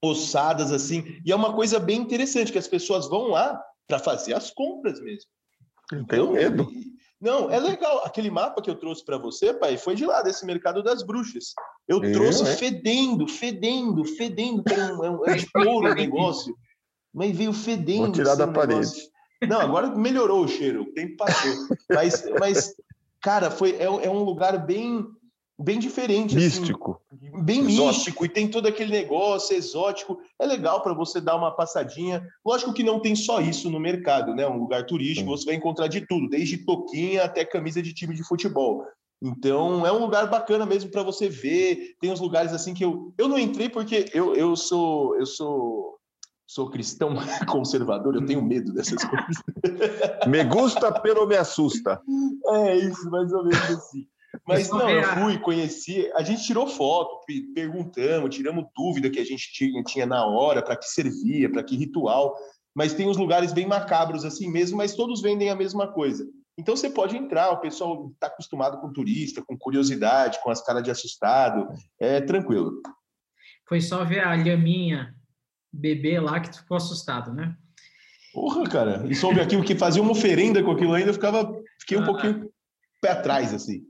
ossadas 0.03 0.71
assim. 0.71 1.19
E 1.25 1.31
é 1.31 1.35
uma 1.35 1.53
coisa 1.53 1.79
bem 1.79 1.99
interessante 1.99 2.51
que 2.51 2.59
as 2.59 2.67
pessoas 2.67 3.07
vão 3.07 3.29
lá 3.29 3.59
para 3.87 3.97
fazer 3.97 4.33
as 4.33 4.51
compras 4.51 5.01
mesmo. 5.01 5.29
Tenho 6.07 6.31
medo. 6.31 6.67
Não, 7.19 7.51
é 7.51 7.59
legal. 7.59 8.03
Aquele 8.05 8.31
mapa 8.31 8.61
que 8.61 8.69
eu 8.69 8.75
trouxe 8.75 9.05
para 9.05 9.17
você, 9.17 9.53
pai, 9.53 9.77
foi 9.77 9.95
de 9.95 10.05
lá, 10.05 10.21
desse 10.21 10.45
mercado 10.45 10.81
das 10.81 11.03
bruxas. 11.03 11.53
Eu 11.87 12.03
é, 12.03 12.11
trouxe 12.11 12.43
é? 12.43 12.55
fedendo, 12.55 13.27
fedendo, 13.27 14.03
fedendo. 14.05 14.63
Tem 14.63 14.77
um, 14.77 15.25
é, 15.25 15.33
é 15.33 15.35
de 15.37 15.51
couro 15.51 15.91
o 15.91 15.93
negócio. 15.95 16.55
Mas 17.13 17.35
veio 17.35 17.53
fedendo. 17.53 18.03
Vou 18.03 18.11
tirar 18.11 18.35
da 18.35 18.45
negócio. 18.45 18.69
parede. 18.69 19.11
Não, 19.47 19.59
agora 19.59 19.95
melhorou 19.95 20.43
o 20.43 20.47
cheiro, 20.47 20.83
o 20.83 20.93
tempo 20.93 21.17
passou. 21.17 21.51
Mas, 21.89 22.23
mas 22.39 22.75
cara, 23.19 23.49
foi, 23.49 23.71
é, 23.71 23.85
é 23.85 24.09
um 24.09 24.23
lugar 24.23 24.65
bem 24.65 25.05
bem 25.63 25.79
diferente. 25.79 26.35
Assim, 26.35 26.59
místico. 26.59 27.01
Assim, 27.11 27.43
bem 27.43 27.59
exótico. 27.59 27.87
místico, 27.87 28.25
e 28.25 28.29
tem 28.29 28.47
todo 28.47 28.67
aquele 28.67 28.91
negócio 28.91 29.55
exótico. 29.55 30.19
É 30.39 30.45
legal 30.45 30.81
para 30.81 30.93
você 30.93 31.21
dar 31.21 31.35
uma 31.35 31.51
passadinha. 31.51 32.27
Lógico 32.45 32.73
que 32.73 32.83
não 32.83 32.99
tem 32.99 33.15
só 33.15 33.39
isso 33.39 33.69
no 33.69 33.79
mercado, 33.79 34.33
né? 34.35 34.47
Um 34.47 34.57
lugar 34.57 34.85
turístico, 34.85 35.29
você 35.29 35.45
vai 35.45 35.55
encontrar 35.55 35.87
de 35.87 36.01
tudo, 36.01 36.29
desde 36.29 36.65
toquinha 36.65 37.23
até 37.23 37.45
camisa 37.45 37.81
de 37.81 37.93
time 37.93 38.15
de 38.15 38.23
futebol. 38.23 38.85
Então 39.23 39.85
é 39.85 39.91
um 39.91 39.99
lugar 39.99 40.27
bacana 40.29 40.65
mesmo 40.65 40.89
para 40.89 41.03
você 41.03 41.29
ver. 41.29 41.95
Tem 42.01 42.11
uns 42.11 42.19
lugares 42.19 42.53
assim 42.53 42.73
que 42.73 42.83
eu 42.83 43.13
eu 43.17 43.27
não 43.27 43.37
entrei 43.37 43.69
porque 43.69 44.05
eu, 44.13 44.33
eu 44.35 44.55
sou 44.55 45.15
eu 45.15 45.27
sou 45.27 45.99
sou 46.51 46.69
cristão 46.69 47.15
conservador, 47.47 48.15
eu 48.15 48.25
tenho 48.25 48.41
medo 48.41 48.73
dessas 48.73 49.01
coisas. 49.05 49.37
me 50.27 50.43
gusta, 50.43 50.91
pero 50.99 51.25
me 51.25 51.37
assusta. 51.37 52.01
É 52.47 52.75
isso, 52.75 53.09
mais 53.09 53.31
ou 53.31 53.43
menos 53.45 53.71
assim. 53.71 54.05
Mas 54.45 54.69
não, 54.69 54.89
eu 54.89 55.03
fui, 55.03 55.37
conheci, 55.39 56.09
a 56.13 56.23
gente 56.23 56.43
tirou 56.43 56.67
foto, 56.67 57.25
perguntamos, 57.53 58.35
tiramos 58.35 58.65
dúvida 58.75 59.09
que 59.09 59.19
a 59.19 59.25
gente 59.25 59.51
tinha, 59.51 59.83
tinha 59.83 60.05
na 60.05 60.25
hora, 60.25 60.61
para 60.61 60.75
que 60.75 60.85
servia, 60.85 61.49
para 61.49 61.63
que 61.63 61.77
ritual. 61.77 62.35
Mas 62.75 62.93
tem 62.93 63.07
uns 63.07 63.17
lugares 63.17 63.53
bem 63.53 63.65
macabros 63.65 64.25
assim 64.25 64.49
mesmo, 64.49 64.77
mas 64.77 64.95
todos 64.95 65.21
vendem 65.21 65.49
a 65.49 65.55
mesma 65.55 65.91
coisa. 65.91 66.25
Então 66.57 66.75
você 66.75 66.89
pode 66.89 67.15
entrar, 67.15 67.51
o 67.51 67.61
pessoal 67.61 68.09
está 68.13 68.27
acostumado 68.27 68.79
com 68.79 68.91
turista, 68.91 69.41
com 69.41 69.57
curiosidade, 69.57 70.39
com 70.43 70.49
as 70.49 70.61
caras 70.61 70.83
de 70.83 70.91
assustado, 70.91 71.67
é 71.99 72.19
tranquilo. 72.19 72.81
Foi 73.67 73.79
só 73.79 74.03
ver 74.03 74.21
a 74.21 74.35
lhaminha 74.35 75.15
bebê 75.71 76.19
lá 76.19 76.39
que 76.39 76.51
tu 76.51 76.59
ficou 76.59 76.77
assustado, 76.77 77.33
né? 77.33 77.55
Porra, 78.33 78.63
cara, 78.69 79.05
e 79.07 79.15
soube 79.15 79.41
aquilo 79.41 79.63
que 79.63 79.75
fazia 79.75 80.01
uma 80.01 80.11
oferenda 80.11 80.63
com 80.63 80.71
aquilo 80.71 80.93
ainda, 80.93 81.09
eu 81.09 81.13
ficava, 81.13 81.53
fiquei 81.79 81.97
um 81.97 82.03
ah. 82.03 82.05
pouquinho 82.05 82.51
pé 83.01 83.09
atrás, 83.11 83.53
assim. 83.53 83.85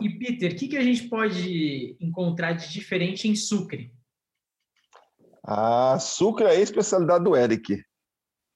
E, 0.00 0.08
Peter, 0.08 0.52
o 0.52 0.56
que, 0.56 0.68
que 0.68 0.76
a 0.76 0.82
gente 0.82 1.08
pode 1.08 1.96
encontrar 2.00 2.52
de 2.52 2.70
diferente 2.70 3.28
em 3.28 3.34
Sucre? 3.34 3.92
Ah, 5.42 5.98
Sucre 5.98 6.46
é 6.46 6.50
a 6.50 6.60
especialidade 6.60 7.24
do 7.24 7.36
Eric. 7.36 7.82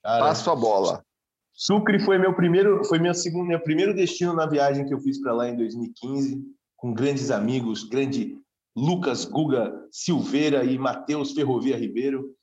Cara, 0.03 0.27
Passo 0.27 0.51
a 0.51 0.57
bola. 0.57 1.05
Sucre 1.53 2.01
foi 2.01 2.19
meu 2.19 2.35
primeiro, 2.35 2.85
foi 2.85 2.99
meu 2.99 3.15
segundo, 3.15 3.47
meu 3.47 3.61
primeiro 3.61 3.95
destino 3.95 4.35
na 4.35 4.47
viagem 4.47 4.87
que 4.87 4.93
eu 4.93 5.01
fiz 5.01 5.21
para 5.21 5.33
lá 5.33 5.49
em 5.49 5.57
2015, 5.57 6.43
com 6.77 6.93
grandes 6.93 7.31
amigos, 7.31 7.85
grande 7.85 8.39
Lucas 8.77 9.25
Guga 9.25 9.73
Silveira 9.91 10.65
e 10.65 10.79
Matheus 10.79 11.33
Ferrovia 11.33 11.77
Ribeiro. 11.77 12.35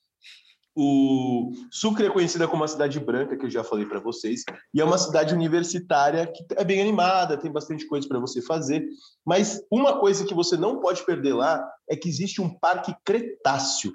O 0.76 1.52
Sucre 1.70 2.06
é 2.06 2.10
conhecida 2.10 2.48
como 2.48 2.62
uma 2.62 2.68
cidade 2.68 2.98
branca, 3.00 3.36
que 3.38 3.46
eu 3.46 3.50
já 3.50 3.64
falei 3.64 3.86
para 3.86 4.00
vocês, 4.00 4.44
e 4.74 4.80
é 4.80 4.86
uma 4.86 4.98
cidade 4.98 5.34
universitária 5.34 6.26
que 6.26 6.46
é 6.56 6.64
bem 6.64 6.80
animada, 6.82 7.38
tem 7.38 7.52
bastante 7.52 7.86
coisa 7.86 8.08
para 8.08 8.20
você 8.20 8.42
fazer. 8.42 8.86
Mas 9.26 9.62
uma 9.70 10.00
coisa 10.00 10.26
que 10.26 10.34
você 10.34 10.56
não 10.56 10.80
pode 10.80 11.06
perder 11.06 11.34
lá 11.34 11.62
é 11.90 11.96
que 11.96 12.08
existe 12.08 12.42
um 12.42 12.58
parque 12.58 12.96
Cretáceo. 13.04 13.92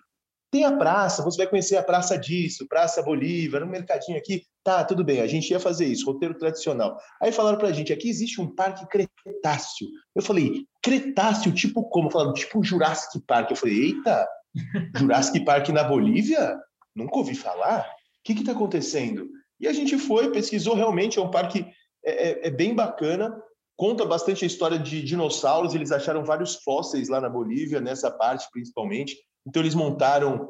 Tem 0.50 0.64
a 0.64 0.76
praça, 0.76 1.24
você 1.24 1.38
vai 1.38 1.46
conhecer 1.46 1.76
a 1.76 1.82
praça 1.82 2.16
disso, 2.16 2.68
Praça 2.68 3.02
Bolívar, 3.02 3.62
um 3.62 3.70
mercadinho 3.70 4.16
aqui. 4.16 4.44
Tá, 4.62 4.84
tudo 4.84 5.04
bem, 5.04 5.20
a 5.20 5.26
gente 5.26 5.50
ia 5.50 5.60
fazer 5.60 5.86
isso, 5.86 6.06
roteiro 6.06 6.38
tradicional. 6.38 6.96
Aí 7.20 7.32
falaram 7.32 7.58
pra 7.58 7.72
gente, 7.72 7.92
aqui 7.92 8.08
existe 8.08 8.40
um 8.40 8.54
parque 8.54 8.86
Cretáceo. 8.86 9.88
Eu 10.14 10.22
falei, 10.22 10.66
Cretáceo, 10.82 11.52
tipo 11.52 11.84
como? 11.84 12.10
Falaram, 12.10 12.32
tipo 12.32 12.62
Jurassic 12.62 13.18
Park. 13.26 13.50
Eu 13.50 13.56
falei, 13.56 13.76
eita, 13.76 14.28
Jurassic 14.96 15.44
Park 15.44 15.68
na 15.68 15.84
Bolívia? 15.84 16.56
Nunca 16.94 17.18
ouvi 17.18 17.34
falar. 17.34 17.80
O 17.80 17.84
que 18.24 18.32
está 18.32 18.52
acontecendo? 18.52 19.28
E 19.60 19.66
a 19.66 19.72
gente 19.72 19.96
foi, 19.98 20.30
pesquisou 20.30 20.74
realmente, 20.74 21.18
é 21.18 21.22
um 21.22 21.30
parque 21.30 21.66
é, 22.04 22.28
é, 22.28 22.46
é, 22.46 22.50
bem 22.50 22.74
bacana, 22.74 23.36
conta 23.76 24.04
bastante 24.04 24.44
a 24.44 24.46
história 24.46 24.78
de 24.78 25.02
dinossauros, 25.02 25.74
eles 25.74 25.92
acharam 25.92 26.24
vários 26.24 26.56
fósseis 26.56 27.08
lá 27.08 27.20
na 27.20 27.28
Bolívia, 27.28 27.80
nessa 27.80 28.10
parte 28.10 28.46
principalmente. 28.52 29.16
Então 29.46 29.62
eles 29.62 29.74
montaram 29.74 30.48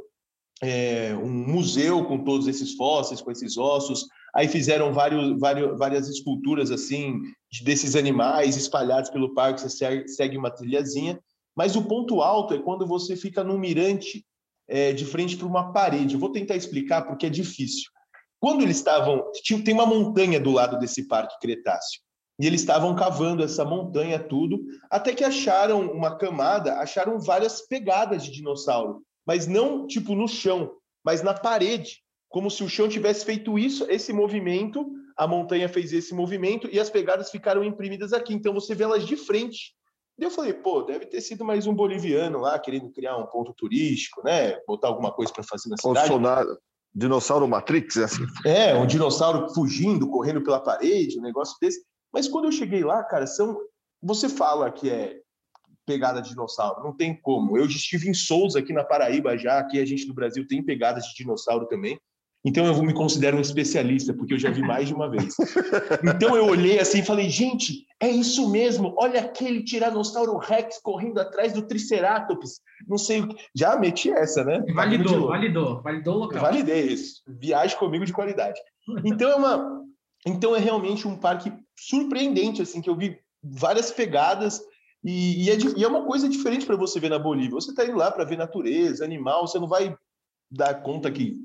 é, 0.62 1.14
um 1.14 1.30
museu 1.30 2.04
com 2.04 2.25
todos 2.25 2.46
esses 2.46 2.75
fósseis, 2.75 3.20
com 3.20 3.30
esses 3.30 3.56
ossos. 3.56 4.06
Aí 4.34 4.48
fizeram 4.48 4.92
vários, 4.92 5.38
vários, 5.38 5.78
várias 5.78 6.08
esculturas 6.08 6.70
assim 6.70 7.20
desses 7.62 7.96
animais 7.96 8.56
espalhados 8.56 9.10
pelo 9.10 9.34
parque. 9.34 9.60
Você 9.60 9.70
segue, 9.70 10.08
segue 10.08 10.36
uma 10.36 10.50
trilhazinha. 10.50 11.18
Mas 11.56 11.75
o 11.75 11.84
ponto 11.84 12.20
alto 12.20 12.54
é 12.54 12.58
quando 12.58 12.86
você 12.86 13.16
fica 13.16 13.42
no 13.42 13.58
mirante 13.58 14.25
é, 14.68 14.92
de 14.92 15.04
frente 15.04 15.36
para 15.36 15.46
uma 15.46 15.72
parede. 15.72 16.14
Eu 16.14 16.20
vou 16.20 16.30
tentar 16.30 16.54
explicar 16.54 17.02
porque 17.02 17.26
é 17.26 17.30
difícil. 17.30 17.90
Quando 18.38 18.62
eles 18.62 18.76
estavam. 18.76 19.30
Tem 19.64 19.75
uma 19.75 19.86
montanha 19.86 20.38
do 20.38 20.50
lado 20.50 20.78
desse 20.78 21.08
parque 21.08 21.38
Cretáceo. 21.40 22.00
E 22.38 22.46
eles 22.46 22.60
estavam 22.60 22.94
cavando 22.94 23.42
essa 23.42 23.64
montanha, 23.64 24.18
tudo, 24.18 24.62
até 24.90 25.14
que 25.14 25.25
acharam 25.25 25.90
uma 25.90 26.18
camada, 26.18 26.76
acharam 26.76 27.18
várias 27.18 27.62
pegadas 27.62 28.22
de 28.22 28.30
dinossauro, 28.30 29.02
mas 29.26 29.46
não 29.46 29.86
tipo 29.86 30.14
no 30.14 30.28
chão, 30.28 30.70
mas 31.02 31.22
na 31.22 31.32
parede, 31.32 32.02
como 32.28 32.50
se 32.50 32.62
o 32.62 32.68
chão 32.68 32.90
tivesse 32.90 33.25
feito 33.25 33.58
isso, 33.58 33.86
esse 33.88 34.12
movimento, 34.12 34.86
a 35.16 35.26
montanha 35.26 35.66
fez 35.66 35.94
esse 35.94 36.14
movimento 36.14 36.68
e 36.70 36.78
as 36.78 36.90
pegadas 36.90 37.30
ficaram 37.30 37.64
imprimidas 37.64 38.12
aqui. 38.12 38.34
Então 38.34 38.52
você 38.52 38.75
vê 38.75 38.84
elas 38.84 39.06
de 39.06 39.16
frente. 39.16 39.75
Eu 40.25 40.30
falei, 40.30 40.52
pô, 40.54 40.82
deve 40.82 41.06
ter 41.06 41.20
sido 41.20 41.44
mais 41.44 41.66
um 41.66 41.75
boliviano 41.75 42.38
lá 42.40 42.58
querendo 42.58 42.90
criar 42.90 43.16
um 43.16 43.26
ponto 43.26 43.52
turístico, 43.52 44.23
né? 44.25 44.58
Botar 44.66 44.88
alguma 44.88 45.12
coisa 45.12 45.32
para 45.32 45.42
fazer 45.42 45.68
na 45.68 45.76
cidade. 45.76 46.08
Bolsonaro. 46.08 46.58
Dinossauro 46.94 47.46
Matrix, 47.46 47.99
é 47.99 48.04
assim? 48.04 48.25
É, 48.46 48.75
um 48.75 48.87
dinossauro 48.87 49.52
fugindo, 49.52 50.08
correndo 50.08 50.42
pela 50.42 50.58
parede, 50.58 51.18
um 51.18 51.23
negócio 51.23 51.54
desse. 51.61 51.85
Mas 52.11 52.26
quando 52.26 52.46
eu 52.46 52.52
cheguei 52.52 52.82
lá, 52.82 53.04
cara, 53.04 53.26
são. 53.26 53.58
Você 54.02 54.30
fala 54.30 54.70
que 54.70 54.88
é 54.88 55.20
pegada 55.85 56.23
de 56.23 56.30
dinossauro, 56.30 56.82
não 56.82 56.96
tem 56.96 57.14
como. 57.14 57.58
Eu 57.58 57.66
estive 57.66 58.08
em 58.08 58.14
Souza, 58.14 58.58
aqui 58.58 58.73
na 58.73 58.82
Paraíba 58.82 59.37
já, 59.37 59.58
aqui 59.58 59.78
a 59.78 59.85
gente 59.85 60.06
no 60.06 60.14
Brasil 60.14 60.46
tem 60.46 60.64
pegadas 60.64 61.04
de 61.04 61.14
dinossauro 61.14 61.66
também. 61.66 62.00
Então 62.46 62.64
eu 62.64 62.80
me 62.80 62.94
considero 62.94 63.36
um 63.36 63.40
especialista, 63.40 64.14
porque 64.14 64.34
eu 64.34 64.38
já 64.38 64.50
vi 64.50 64.62
mais 64.62 64.86
de 64.86 64.94
uma 64.94 65.10
vez. 65.10 65.34
Então 66.14 66.36
eu 66.36 66.46
olhei 66.46 66.78
assim 66.78 67.00
e 67.00 67.04
falei, 67.04 67.28
gente, 67.28 67.84
é 68.00 68.08
isso 68.08 68.48
mesmo. 68.48 68.94
Olha 68.96 69.20
aquele 69.20 69.64
Tiranossauro 69.64 70.38
Rex 70.38 70.78
correndo 70.80 71.18
atrás 71.18 71.52
do 71.52 71.62
Triceratops. 71.62 72.60
Não 72.86 72.96
sei 72.96 73.20
o 73.20 73.28
que. 73.28 73.36
Já 73.52 73.76
meti 73.76 74.10
essa, 74.10 74.44
né? 74.44 74.64
Validou, 74.72 75.28
validou, 75.28 75.82
validou 75.82 76.14
o 76.14 76.18
local. 76.18 76.40
Validei 76.40 76.86
isso. 76.86 77.22
Viagem 77.26 77.76
comigo 77.76 78.06
de 78.06 78.12
qualidade. 78.12 78.60
Então 79.04 79.28
é 79.28 79.34
uma. 79.34 79.82
Então 80.24 80.54
é 80.54 80.60
realmente 80.60 81.08
um 81.08 81.16
parque 81.16 81.52
surpreendente, 81.76 82.62
assim, 82.62 82.80
que 82.80 82.88
eu 82.88 82.96
vi 82.96 83.18
várias 83.42 83.90
pegadas 83.90 84.60
e, 85.04 85.44
e, 85.44 85.50
é, 85.50 85.56
e 85.76 85.84
é, 85.84 85.88
uma 85.88 86.04
coisa 86.04 86.28
diferente 86.28 86.66
para 86.66 86.76
você 86.76 87.00
ver 87.00 87.10
na 87.10 87.18
Bolívia. 87.18 87.52
Você 87.52 87.70
está 87.70 87.84
indo 87.84 87.96
lá 87.96 88.10
para 88.10 88.24
ver 88.24 88.36
natureza, 88.36 89.04
animal, 89.04 89.46
você 89.46 89.58
não 89.58 89.68
vai 89.68 89.96
dar 90.50 90.82
conta 90.82 91.10
que 91.10 91.36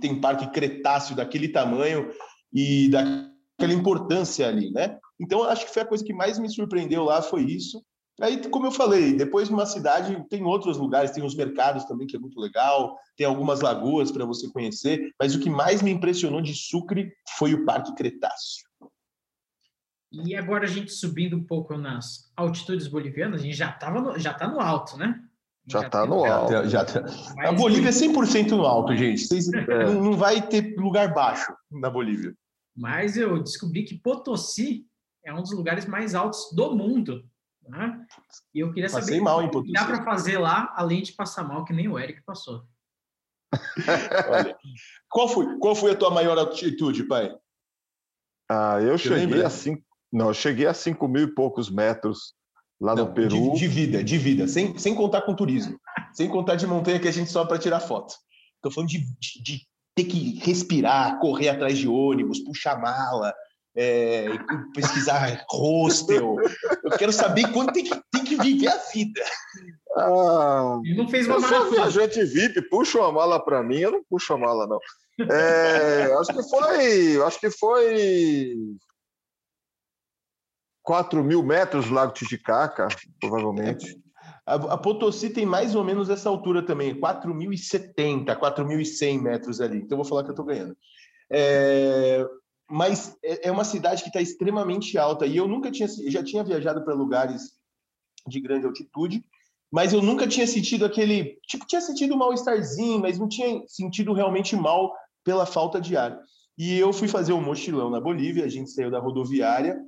tem 0.00 0.20
parque 0.20 0.50
Cretáceo 0.50 1.14
daquele 1.16 1.48
tamanho 1.48 2.10
e 2.52 2.88
daquela 2.88 3.72
importância 3.72 4.48
ali, 4.48 4.70
né? 4.70 4.98
Então, 5.20 5.42
acho 5.44 5.66
que 5.66 5.72
foi 5.72 5.82
a 5.82 5.86
coisa 5.86 6.04
que 6.04 6.12
mais 6.12 6.38
me 6.38 6.48
surpreendeu 6.48 7.04
lá, 7.04 7.20
foi 7.20 7.42
isso. 7.44 7.82
Aí, 8.20 8.48
como 8.48 8.66
eu 8.66 8.72
falei, 8.72 9.14
depois 9.14 9.48
numa 9.48 9.66
cidade 9.66 10.24
tem 10.28 10.42
outros 10.42 10.76
lugares, 10.76 11.12
tem 11.12 11.24
os 11.24 11.36
mercados 11.36 11.84
também, 11.84 12.06
que 12.06 12.16
é 12.16 12.18
muito 12.18 12.40
legal, 12.40 12.96
tem 13.16 13.24
algumas 13.24 13.60
lagoas 13.60 14.10
para 14.10 14.24
você 14.24 14.50
conhecer, 14.50 15.12
mas 15.20 15.34
o 15.34 15.40
que 15.40 15.48
mais 15.48 15.82
me 15.82 15.90
impressionou 15.92 16.40
de 16.40 16.52
Sucre 16.54 17.12
foi 17.36 17.54
o 17.54 17.64
Parque 17.64 17.94
Cretáceo. 17.94 18.66
E 20.10 20.34
agora 20.34 20.64
a 20.64 20.68
gente 20.68 20.90
subindo 20.90 21.36
um 21.36 21.44
pouco 21.44 21.76
nas 21.76 22.32
altitudes 22.36 22.88
bolivianas, 22.88 23.40
a 23.40 23.44
gente 23.44 23.56
já 23.56 23.70
estava 23.70 24.18
já 24.18 24.32
está 24.32 24.48
no 24.48 24.58
alto, 24.58 24.96
né? 24.96 25.22
Já 25.68 25.86
está 25.86 26.06
no 26.06 26.24
alto. 26.24 26.52
Já, 26.52 26.66
já 26.66 26.84
tá. 26.84 27.04
A 27.46 27.52
Bolívia 27.52 27.88
é 27.88 27.92
100% 27.92 28.50
no 28.50 28.64
alto, 28.64 28.96
gente. 28.96 29.26
Vocês, 29.26 29.52
é. 29.52 29.84
não, 29.84 30.14
vai 30.14 30.46
ter 30.46 30.76
lugar 30.76 31.12
baixo 31.12 31.52
na 31.70 31.90
Bolívia. 31.90 32.34
Mas 32.76 33.16
eu 33.16 33.42
descobri 33.42 33.84
que 33.84 33.98
Potosí 33.98 34.86
é 35.24 35.32
um 35.32 35.42
dos 35.42 35.52
lugares 35.52 35.84
mais 35.86 36.14
altos 36.14 36.50
do 36.54 36.74
mundo. 36.74 37.24
Né? 37.68 38.06
E 38.54 38.60
eu 38.60 38.72
queria 38.72 38.88
Passei 38.88 39.16
saber 39.16 39.20
mal 39.20 39.42
em 39.42 39.50
Potosí. 39.50 39.72
dá 39.72 39.84
para 39.84 40.02
fazer 40.02 40.38
lá, 40.38 40.72
além 40.74 41.02
de 41.02 41.12
passar 41.12 41.44
mal, 41.44 41.64
que 41.64 41.72
nem 41.72 41.88
o 41.88 41.98
Eric 41.98 42.22
passou. 42.24 42.64
Olha, 44.30 44.56
qual 45.08 45.28
foi, 45.28 45.58
qual 45.58 45.74
foi 45.74 45.92
a 45.92 45.96
tua 45.96 46.10
maior 46.10 46.38
altitude, 46.38 47.04
pai? 47.04 47.34
Ah, 48.50 48.80
eu 48.80 48.96
Você 48.96 49.08
cheguei 49.08 49.26
lembra? 49.26 49.46
a 49.46 49.50
cinco, 49.50 49.82
não, 50.12 50.28
eu 50.28 50.34
cheguei 50.34 50.66
a 50.66 50.72
5 50.72 51.06
mil 51.06 51.24
e 51.24 51.34
poucos 51.34 51.70
metros 51.70 52.34
lá 52.80 52.94
não, 52.94 53.06
no 53.06 53.14
Peru. 53.14 53.52
De, 53.52 53.60
de, 53.60 53.68
vida, 53.68 54.04
de 54.04 54.18
vida, 54.18 54.48
sem, 54.48 54.76
sem 54.78 54.94
contar 54.94 55.22
com 55.22 55.34
turismo, 55.34 55.78
sem 56.12 56.28
contar 56.28 56.56
de 56.56 56.66
montanha 56.66 57.00
que 57.00 57.08
a 57.08 57.12
gente 57.12 57.30
só 57.30 57.44
para 57.44 57.58
tirar 57.58 57.80
foto. 57.80 58.14
Estou 58.56 58.72
falando 58.72 58.90
de, 58.90 58.98
de, 58.98 59.42
de, 59.42 59.66
ter 59.94 60.04
que 60.04 60.38
respirar, 60.44 61.18
correr 61.18 61.48
atrás 61.48 61.76
de 61.76 61.88
ônibus, 61.88 62.38
puxar 62.40 62.80
mala, 62.80 63.34
é, 63.76 64.26
pesquisar 64.74 65.44
hostel. 65.50 66.36
Eu 66.84 66.90
quero 66.96 67.12
saber 67.12 67.52
quanto 67.52 67.72
tem 67.72 67.84
que, 67.84 68.00
tem 68.12 68.24
que 68.24 68.36
viver 68.36 68.68
a 68.68 68.76
vida. 68.92 69.22
Ah, 69.96 70.80
Ele 70.84 70.96
não 70.96 71.08
fez 71.08 71.26
uma 71.26 71.36
eu 71.36 71.40
sou 71.40 71.70
viajante 71.70 72.24
VIP, 72.24 72.62
puxa 72.68 72.98
uma 72.98 73.12
mala 73.12 73.44
para 73.44 73.62
mim, 73.62 73.78
eu 73.78 73.92
não 73.92 74.04
puxo 74.08 74.32
a 74.34 74.38
mala, 74.38 74.66
não. 74.66 74.78
É, 75.34 76.12
acho 76.20 76.32
que 76.32 76.48
foi, 76.48 77.22
acho 77.22 77.40
que 77.40 77.50
foi 77.50 78.54
4 80.88 81.22
mil 81.22 81.42
metros 81.42 81.86
do 81.86 81.92
Lago 81.92 82.14
Titicaca, 82.14 82.88
provavelmente. 83.20 84.00
A, 84.46 84.54
a 84.54 84.78
Potosí 84.78 85.28
tem 85.28 85.44
mais 85.44 85.74
ou 85.74 85.84
menos 85.84 86.08
essa 86.08 86.30
altura 86.30 86.62
também, 86.62 86.98
4.070, 86.98 88.24
4.100 88.34 89.20
metros 89.20 89.60
ali. 89.60 89.76
Então, 89.82 89.98
vou 89.98 90.04
falar 90.06 90.22
que 90.22 90.30
eu 90.30 90.32
estou 90.32 90.46
ganhando. 90.46 90.74
É, 91.30 92.26
mas 92.70 93.14
é, 93.22 93.48
é 93.48 93.52
uma 93.52 93.64
cidade 93.64 94.02
que 94.02 94.08
está 94.08 94.22
extremamente 94.22 94.96
alta 94.96 95.26
e 95.26 95.36
eu 95.36 95.46
nunca 95.46 95.70
tinha, 95.70 95.86
já 96.06 96.24
tinha 96.24 96.42
viajado 96.42 96.82
para 96.82 96.94
lugares 96.94 97.52
de 98.26 98.40
grande 98.40 98.64
altitude, 98.64 99.22
mas 99.70 99.92
eu 99.92 100.00
nunca 100.00 100.26
tinha 100.26 100.46
sentido 100.46 100.86
aquele, 100.86 101.38
tipo, 101.46 101.66
tinha 101.66 101.82
sentido 101.82 102.14
um 102.14 102.18
mal-estarzinho, 102.18 102.98
mas 102.98 103.18
não 103.18 103.28
tinha 103.28 103.62
sentido 103.66 104.14
realmente 104.14 104.56
mal 104.56 104.94
pela 105.22 105.44
falta 105.44 105.82
de 105.82 105.98
ar. 105.98 106.18
E 106.56 106.78
eu 106.78 106.94
fui 106.94 107.08
fazer 107.08 107.34
um 107.34 107.42
mochilão 107.42 107.90
na 107.90 108.00
Bolívia, 108.00 108.46
a 108.46 108.48
gente 108.48 108.70
saiu 108.70 108.90
da 108.90 108.98
rodoviária, 108.98 109.78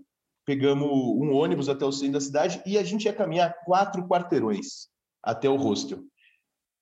pegamos 0.50 0.88
um 0.88 1.32
ônibus 1.32 1.68
até 1.68 1.84
o 1.84 1.92
centro 1.92 2.14
da 2.14 2.20
cidade 2.20 2.60
e 2.66 2.76
a 2.76 2.82
gente 2.82 3.04
ia 3.04 3.12
caminhar 3.12 3.54
quatro 3.64 4.04
quarteirões 4.08 4.88
até 5.22 5.48
o 5.48 5.54
hostel. 5.54 6.00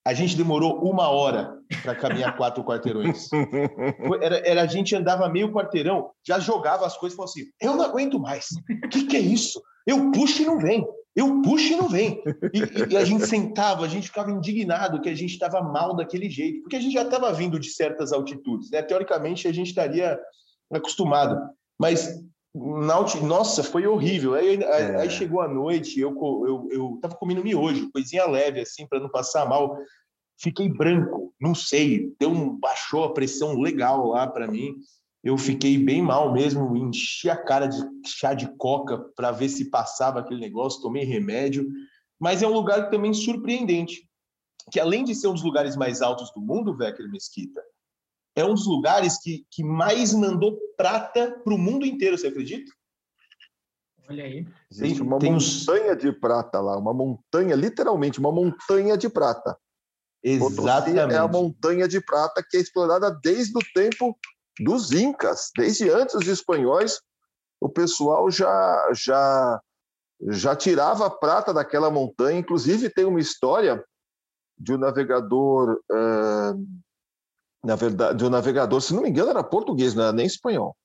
A 0.06 0.14
gente 0.14 0.34
demorou 0.34 0.82
uma 0.82 1.10
hora 1.10 1.54
para 1.82 1.94
caminhar 1.94 2.34
quatro 2.34 2.64
quarteirões. 2.64 3.28
Era, 4.22 4.38
era, 4.38 4.62
a 4.62 4.66
gente 4.66 4.96
andava 4.96 5.28
meio 5.28 5.52
quarteirão, 5.52 6.10
já 6.26 6.38
jogava 6.38 6.86
as 6.86 6.96
coisas 6.96 7.12
e 7.12 7.16
falava 7.16 7.30
assim: 7.30 7.44
eu 7.60 7.76
não 7.76 7.84
aguento 7.84 8.18
mais. 8.18 8.46
O 8.84 8.88
que, 8.88 9.04
que 9.04 9.16
é 9.18 9.20
isso? 9.20 9.60
Eu 9.86 10.10
puxo 10.12 10.40
e 10.40 10.46
não 10.46 10.58
vem. 10.58 10.86
Eu 11.14 11.42
puxo 11.42 11.74
e 11.74 11.76
não 11.76 11.90
vem. 11.90 12.22
E, 12.54 12.94
e, 12.94 12.96
a 12.96 13.04
gente 13.04 13.26
sentava, 13.26 13.84
a 13.84 13.88
gente 13.88 14.06
ficava 14.06 14.30
indignado 14.30 15.02
que 15.02 15.10
a 15.10 15.14
gente 15.14 15.32
estava 15.32 15.60
mal 15.60 15.94
daquele 15.94 16.30
jeito, 16.30 16.62
porque 16.62 16.76
a 16.76 16.80
gente 16.80 16.94
já 16.94 17.02
estava 17.02 17.30
vindo 17.34 17.60
de 17.60 17.68
certas 17.68 18.14
altitudes, 18.14 18.70
né? 18.70 18.80
Teoricamente 18.80 19.46
a 19.46 19.52
gente 19.52 19.68
estaria 19.68 20.18
acostumado, 20.72 21.38
mas 21.78 22.18
na, 22.58 23.00
nossa, 23.26 23.62
foi 23.62 23.86
horrível. 23.86 24.34
Aí, 24.34 24.56
é. 24.56 24.96
aí, 25.00 25.10
chegou 25.10 25.40
a 25.40 25.48
noite, 25.48 26.00
eu 26.00 26.10
eu, 26.46 26.68
eu 26.70 26.98
tava 27.00 27.14
comendo 27.14 27.42
miojo, 27.42 27.90
coisinha 27.92 28.26
leve 28.26 28.60
assim 28.60 28.86
para 28.86 29.00
não 29.00 29.08
passar 29.08 29.48
mal. 29.48 29.76
Fiquei 30.40 30.68
branco, 30.68 31.34
não 31.40 31.54
sei, 31.54 32.14
deu 32.18 32.30
um 32.30 32.56
baixou 32.56 33.04
a 33.04 33.12
pressão 33.12 33.58
legal 33.58 34.08
lá 34.08 34.26
para 34.26 34.46
mim 34.46 34.76
eu 35.22 35.36
fiquei 35.36 35.76
bem 35.76 36.00
mal 36.00 36.32
mesmo, 36.32 36.76
enchi 36.76 37.28
a 37.28 37.36
cara 37.36 37.66
de 37.66 37.78
chá 38.06 38.34
de 38.34 38.46
coca 38.56 38.98
para 39.16 39.30
ver 39.30 39.48
se 39.48 39.68
passava 39.70 40.20
aquele 40.20 40.40
negócio, 40.40 40.80
tomei 40.80 41.04
remédio, 41.04 41.68
mas 42.18 42.42
é 42.42 42.46
um 42.46 42.52
lugar 42.52 42.88
também 42.88 43.12
surpreendente, 43.12 44.08
que 44.70 44.78
além 44.78 45.04
de 45.04 45.14
ser 45.14 45.28
um 45.28 45.34
dos 45.34 45.42
lugares 45.42 45.76
mais 45.76 46.02
altos 46.02 46.32
do 46.32 46.40
mundo, 46.40 46.76
Vecker 46.76 47.10
Mesquita, 47.10 47.60
é 48.38 48.44
um 48.44 48.54
dos 48.54 48.66
lugares 48.66 49.18
que, 49.18 49.46
que 49.50 49.64
mais 49.64 50.14
mandou 50.14 50.58
prata 50.76 51.40
para 51.42 51.54
o 51.54 51.58
mundo 51.58 51.84
inteiro, 51.84 52.16
você 52.16 52.28
acredita? 52.28 52.72
Olha 54.08 54.24
aí. 54.24 54.46
Existe 54.70 54.98
tem, 54.98 55.06
uma 55.06 55.18
tem 55.18 55.32
montanha 55.32 55.92
uns... 55.92 55.98
de 55.98 56.12
prata 56.12 56.60
lá, 56.60 56.78
uma 56.78 56.94
montanha, 56.94 57.54
literalmente, 57.56 58.18
uma 58.18 58.32
montanha 58.32 58.96
de 58.96 59.08
prata. 59.08 59.56
Exatamente. 60.22 61.14
é 61.14 61.18
a 61.18 61.28
montanha 61.28 61.86
de 61.86 62.00
prata 62.00 62.44
que 62.48 62.56
é 62.56 62.60
explorada 62.60 63.10
desde 63.22 63.56
o 63.56 63.60
tempo 63.74 64.18
dos 64.60 64.92
incas, 64.92 65.50
desde 65.56 65.88
antes 65.90 66.14
dos 66.14 66.26
espanhóis, 66.26 67.00
o 67.60 67.68
pessoal 67.68 68.30
já 68.30 68.90
já 68.92 69.60
já 70.30 70.56
tirava 70.56 71.08
prata 71.08 71.52
daquela 71.52 71.90
montanha. 71.90 72.38
Inclusive 72.38 72.90
tem 72.90 73.04
uma 73.04 73.20
história 73.20 73.84
de 74.58 74.74
um 74.74 74.78
navegador, 74.78 75.80
uh, 75.90 76.66
na 77.64 77.74
verdade, 77.74 78.18
de 78.18 78.24
um 78.24 78.30
navegador, 78.30 78.80
se 78.80 78.94
não 78.94 79.02
me 79.02 79.08
engano 79.08 79.30
era 79.30 79.42
português, 79.42 79.94
não 79.94 80.04
era 80.04 80.12
nem 80.12 80.26
espanhol, 80.26 80.76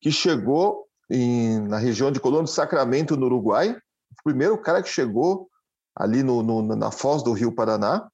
que 0.00 0.10
chegou 0.10 0.86
em, 1.10 1.60
na 1.60 1.78
região 1.78 2.10
de 2.10 2.20
Colônia 2.20 2.44
de 2.44 2.50
Sacramento, 2.50 3.16
no 3.16 3.26
Uruguai, 3.26 3.70
o 3.70 4.22
primeiro 4.24 4.60
cara 4.60 4.82
que 4.82 4.88
chegou 4.88 5.48
ali 5.94 6.22
no, 6.22 6.42
no, 6.42 6.62
na 6.76 6.90
foz 6.90 7.22
do 7.22 7.32
Rio 7.32 7.54
Paraná, 7.54 8.08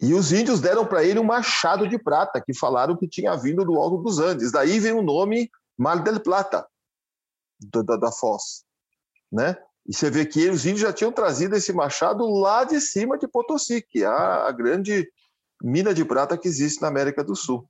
e 0.00 0.14
os 0.14 0.32
índios 0.32 0.60
deram 0.60 0.84
para 0.84 1.04
ele 1.04 1.20
um 1.20 1.24
machado 1.24 1.88
de 1.88 1.96
prata, 1.96 2.42
que 2.44 2.52
falaram 2.52 2.96
que 2.96 3.06
tinha 3.06 3.36
vindo 3.36 3.64
do 3.64 3.76
Alto 3.76 4.02
dos 4.02 4.18
Andes. 4.18 4.50
Daí 4.50 4.80
vem 4.80 4.92
o 4.92 5.00
nome 5.00 5.48
Mar 5.78 6.02
del 6.02 6.18
Plata, 6.18 6.66
da, 7.60 7.82
da, 7.82 7.96
da 7.96 8.10
Foz. 8.10 8.64
Né? 9.30 9.56
E 9.86 9.94
você 9.94 10.10
vê 10.10 10.26
que 10.26 10.50
os 10.50 10.66
índios 10.66 10.80
já 10.80 10.92
tinham 10.92 11.12
trazido 11.12 11.54
esse 11.54 11.72
machado 11.72 12.28
lá 12.28 12.64
de 12.64 12.80
cima 12.80 13.16
de 13.16 13.28
Potosí, 13.28 13.80
que 13.80 14.02
é 14.02 14.06
a 14.06 14.50
grande 14.50 15.08
mina 15.62 15.94
de 15.94 16.04
prata 16.04 16.36
que 16.36 16.48
existe 16.48 16.82
na 16.82 16.88
América 16.88 17.22
do 17.22 17.36
Sul. 17.36 17.68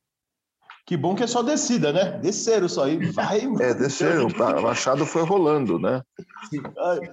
Que 0.85 0.97
bom 0.97 1.15
que 1.15 1.23
é 1.23 1.27
só 1.29 1.43
descida, 1.43 1.93
né? 1.93 2.19
Desceram 2.19 2.69
só 2.69 2.85
aí, 2.85 2.99
vai. 3.13 3.43
É, 3.61 3.73
desceram, 3.73 4.27
o 4.27 4.63
machado 4.63 5.07
foi 5.07 5.23
rolando, 5.23 5.79
né? 5.79 6.03
Se 6.51 6.61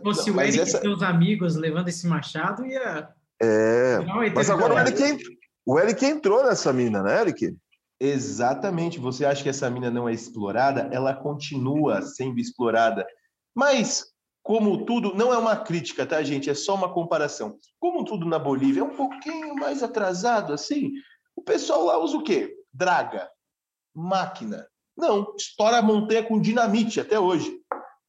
fosse 0.01 0.31
o 0.31 0.41
Eric 0.41 0.59
essa... 0.59 0.77
e 0.77 0.81
seus 0.81 1.03
amigos 1.03 1.55
levando 1.55 1.87
esse 1.87 2.07
machado, 2.07 2.65
ia 2.65 3.07
é, 3.41 3.99
mas 4.35 4.49
agora 4.49 4.73
o 4.73 4.79
Eric, 4.79 5.23
o 5.65 5.79
Eric 5.79 6.05
entrou 6.05 6.43
nessa 6.43 6.73
mina, 6.73 7.01
né, 7.01 7.21
Eric? 7.21 7.55
Exatamente. 7.99 8.99
Você 8.99 9.25
acha 9.25 9.41
que 9.41 9.49
essa 9.49 9.69
mina 9.69 9.89
não 9.89 10.09
é 10.09 10.13
explorada? 10.13 10.89
Ela 10.91 11.13
continua 11.13 12.01
sendo 12.01 12.39
explorada. 12.39 13.05
Mas, 13.55 14.05
como 14.49 14.83
tudo, 14.83 15.13
não 15.13 15.31
é 15.31 15.38
uma 15.38 15.55
crítica, 15.55 16.07
tá, 16.07 16.23
gente? 16.23 16.49
É 16.49 16.55
só 16.55 16.73
uma 16.73 16.91
comparação. 16.91 17.59
Como 17.79 18.03
tudo 18.03 18.25
na 18.25 18.39
Bolívia 18.39 18.81
é 18.81 18.83
um 18.83 18.95
pouquinho 18.95 19.53
mais 19.53 19.83
atrasado, 19.83 20.53
assim, 20.53 20.91
o 21.35 21.41
pessoal 21.43 21.85
lá 21.85 21.99
usa 21.99 22.17
o 22.17 22.23
quê? 22.23 22.57
Draga, 22.73 23.29
máquina. 23.93 24.65
Não, 24.97 25.35
estoura 25.38 25.77
a 25.77 25.81
montanha 25.83 26.23
com 26.23 26.41
dinamite 26.41 26.99
até 26.99 27.19
hoje. 27.19 27.59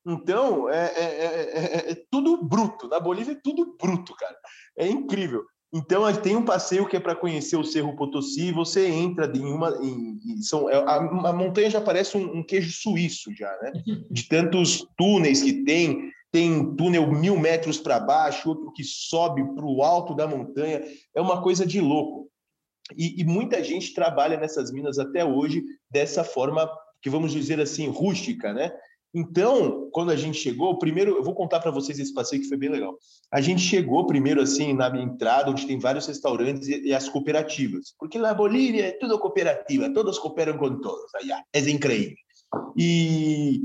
Então, 0.07 0.71
é, 0.71 0.87
é, 0.87 1.03
é, 1.03 1.91
é, 1.91 2.05
tudo 2.11 2.43
bruto. 2.43 2.89
Na 2.89 2.99
Bolívia 2.99 3.33
é 3.33 3.41
tudo 3.45 3.77
bruto, 3.79 4.15
cara. 4.17 4.37
É 4.79 4.89
incrível. 4.89 5.45
Então, 5.71 6.11
tem 6.23 6.37
um 6.37 6.45
passeio 6.47 6.89
que 6.89 6.97
é 6.97 7.01
para 7.01 7.15
conhecer 7.15 7.57
o 7.57 7.65
Cerro 7.65 7.95
Potosí. 7.97 8.51
Você 8.51 8.87
entra 8.89 9.31
em 9.37 9.45
uma. 9.45 9.77
Em, 9.83 10.41
são, 10.41 10.69
a, 10.69 10.95
a, 10.97 11.33
montanha 11.35 11.69
já 11.69 11.83
parece 11.83 12.17
um, 12.17 12.39
um, 12.39 12.43
queijo 12.43 12.73
suíço, 12.73 13.31
já, 13.35 13.55
né? 13.61 13.73
De 14.11 14.27
tantos 14.27 14.87
túneis 14.97 15.43
que 15.43 15.63
tem. 15.65 16.11
Tem 16.33 16.75
túnel 16.77 17.11
mil 17.11 17.39
metros 17.39 17.79
para 17.79 17.99
baixo, 17.99 18.49
outro 18.49 18.73
que 18.73 18.85
sobe 18.85 19.43
para 19.55 19.65
o 19.65 19.83
alto 19.83 20.15
da 20.15 20.27
montanha. 20.27 20.83
É 21.15 21.21
uma 21.21 21.43
coisa 21.43 21.67
de 21.67 21.81
louco. 21.81 22.31
E, 22.97 23.21
e 23.21 23.25
muita 23.25 23.63
gente 23.63 23.95
trabalha 23.95 24.39
nessas 24.39 24.73
minas 24.73 24.99
até 24.99 25.25
hoje 25.25 25.63
dessa 25.91 26.25
forma 26.25 26.71
que 27.03 27.11
vamos 27.11 27.33
dizer 27.33 27.61
assim 27.61 27.89
rústica, 27.89 28.53
né? 28.53 28.73
Então, 29.13 29.91
quando 29.91 30.11
a 30.11 30.17
gente 30.17 30.39
chegou, 30.39 30.79
primeiro, 30.79 31.17
eu 31.17 31.23
vou 31.25 31.35
contar 31.35 31.59
para 31.59 31.73
vocês 31.73 31.99
esse 31.99 32.15
passeio 32.15 32.43
que 32.43 32.49
foi 32.49 32.57
bem 32.57 32.69
legal. 32.69 32.97
A 33.33 33.41
gente 33.41 33.61
chegou 33.61 34.07
primeiro 34.07 34.41
assim 34.41 34.73
na 34.73 34.89
entrada, 35.01 35.51
onde 35.51 35.67
tem 35.67 35.79
vários 35.79 36.07
restaurantes 36.07 36.69
e, 36.69 36.81
e 36.87 36.95
as 36.95 37.09
cooperativas, 37.09 37.93
porque 37.99 38.19
na 38.19 38.33
Bolívia 38.33 38.87
é 38.87 38.93
tudo 38.93 39.19
cooperativa, 39.19 39.93
todos 39.93 40.19
cooperam 40.19 40.57
com 40.57 40.81
todos, 40.81 41.11
é 41.53 41.59
incrível. 41.69 42.15
E 42.77 43.61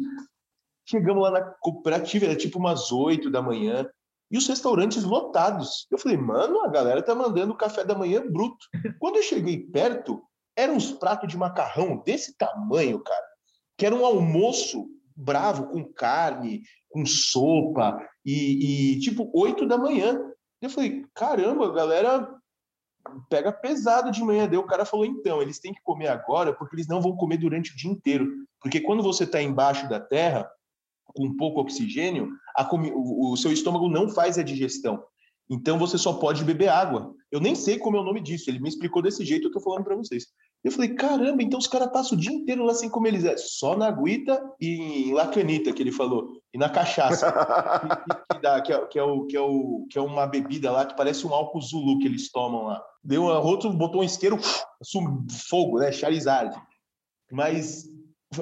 chegamos 0.86 1.24
lá 1.24 1.32
na 1.32 1.42
cooperativa, 1.42 2.26
era 2.26 2.36
tipo 2.36 2.60
umas 2.60 2.92
oito 2.92 3.30
da 3.30 3.42
manhã, 3.42 3.90
e 4.32 4.38
os 4.38 4.48
restaurantes 4.48 5.04
lotados. 5.04 5.88
Eu 5.92 5.98
falei, 5.98 6.18
mano, 6.18 6.62
a 6.62 6.68
galera 6.68 7.02
tá 7.02 7.14
mandando 7.14 7.56
café 7.56 7.84
da 7.84 7.96
manhã 7.96 8.26
bruto. 8.26 8.66
Quando 9.00 9.18
eu 9.18 9.24
cheguei 9.24 9.60
perto, 9.60 10.22
eram 10.56 10.76
uns 10.76 10.92
pratos 10.92 11.30
de 11.30 11.38
macarrão 11.38 11.98
desse 11.98 12.38
tamanho, 12.38 13.00
cara, 13.00 13.26
que 13.78 13.86
era 13.86 13.96
um 13.96 14.06
almoço 14.06 14.88
bravo 15.16 15.68
com 15.68 15.84
carne, 15.94 16.64
com 16.90 17.06
sopa, 17.06 17.98
e, 18.26 18.94
e 18.96 19.00
tipo, 19.00 19.30
oito 19.34 19.68
da 19.68 19.78
manhã. 19.78 20.20
Eu 20.62 20.70
falei, 20.70 21.06
caramba, 21.14 21.68
a 21.68 21.74
galera 21.74 22.36
pega 23.30 23.52
pesado 23.52 24.12
de 24.12 24.24
manhã. 24.24 24.48
Daí 24.48 24.58
o 24.58 24.66
cara 24.66 24.86
falou, 24.86 25.06
então, 25.06 25.42
eles 25.42 25.60
têm 25.60 25.74
que 25.74 25.82
comer 25.84 26.08
agora 26.08 26.54
porque 26.54 26.76
eles 26.76 26.88
não 26.88 27.02
vão 27.02 27.16
comer 27.16 27.38
durante 27.38 27.72
o 27.72 27.76
dia 27.76 27.92
inteiro. 27.92 28.28
Porque 28.60 28.82
quando 28.82 29.04
você 29.04 29.26
está 29.26 29.42
embaixo 29.42 29.88
da 29.88 30.00
terra, 30.00 30.50
com 31.06 31.36
pouco 31.36 31.62
oxigênio, 31.62 32.30
o, 32.72 33.32
o 33.32 33.38
seu 33.38 33.52
estômago 33.52 33.90
não 33.90 34.10
faz 34.10 34.38
a 34.38 34.44
digestão. 34.44 35.04
Então 35.50 35.78
você 35.78 35.98
só 35.98 36.14
pode 36.14 36.44
beber 36.44 36.70
água. 36.70 37.14
Eu 37.32 37.40
nem 37.40 37.54
sei 37.54 37.78
como 37.78 37.98
é 37.98 38.00
o 38.00 38.04
nome 38.04 38.22
disso, 38.22 38.50
ele 38.50 38.60
me 38.60 38.70
explicou 38.70 39.02
desse 39.02 39.24
jeito, 39.24 39.48
eu 39.48 39.52
tô 39.52 39.60
falando 39.60 39.84
para 39.84 39.96
vocês. 39.96 40.26
Eu 40.64 40.72
falei, 40.72 40.96
caramba, 40.96 41.44
então 41.44 41.60
os 41.60 41.68
caras 41.68 41.92
passam 41.92 42.18
o 42.18 42.22
dia 42.22 42.32
inteiro 42.32 42.64
lá 42.64 42.74
sem 42.74 42.90
comer 42.90 43.10
eles 43.10 43.24
é 43.24 43.38
só 43.38 43.78
na 43.78 43.86
aguita 43.86 44.42
e 44.60 45.10
em 45.10 45.14
lacanita 45.14 45.72
que 45.72 45.84
ele 45.84 45.92
falou, 45.92 46.42
e 46.52 46.58
na 46.58 46.68
cachaça, 46.68 47.32
que, 47.32 48.16
que, 48.36 48.42
dá, 48.42 48.60
que, 48.62 48.74
é, 48.74 48.86
que, 48.88 48.98
é, 48.98 49.04
o, 49.04 49.26
que, 49.28 49.38
é 49.38 49.42
o, 49.42 49.86
que 49.92 50.00
é 50.00 50.02
uma 50.02 50.26
bebida 50.26 50.72
lá 50.72 50.84
que 50.86 50.98
parece 50.98 51.28
um 51.28 51.34
álcool 51.36 51.62
zulu 51.62 52.00
que 52.00 52.08
eles 52.08 52.32
tomam 52.32 52.64
lá. 52.64 52.84
Deu 53.04 53.30
a 53.30 53.40
outro, 53.40 53.72
botou 53.72 54.02
um 54.02 54.04
isqueiro, 54.04 54.40
fogo, 55.48 55.78
né, 55.78 55.92
Charizard. 55.92 56.60
Mas 57.32 57.86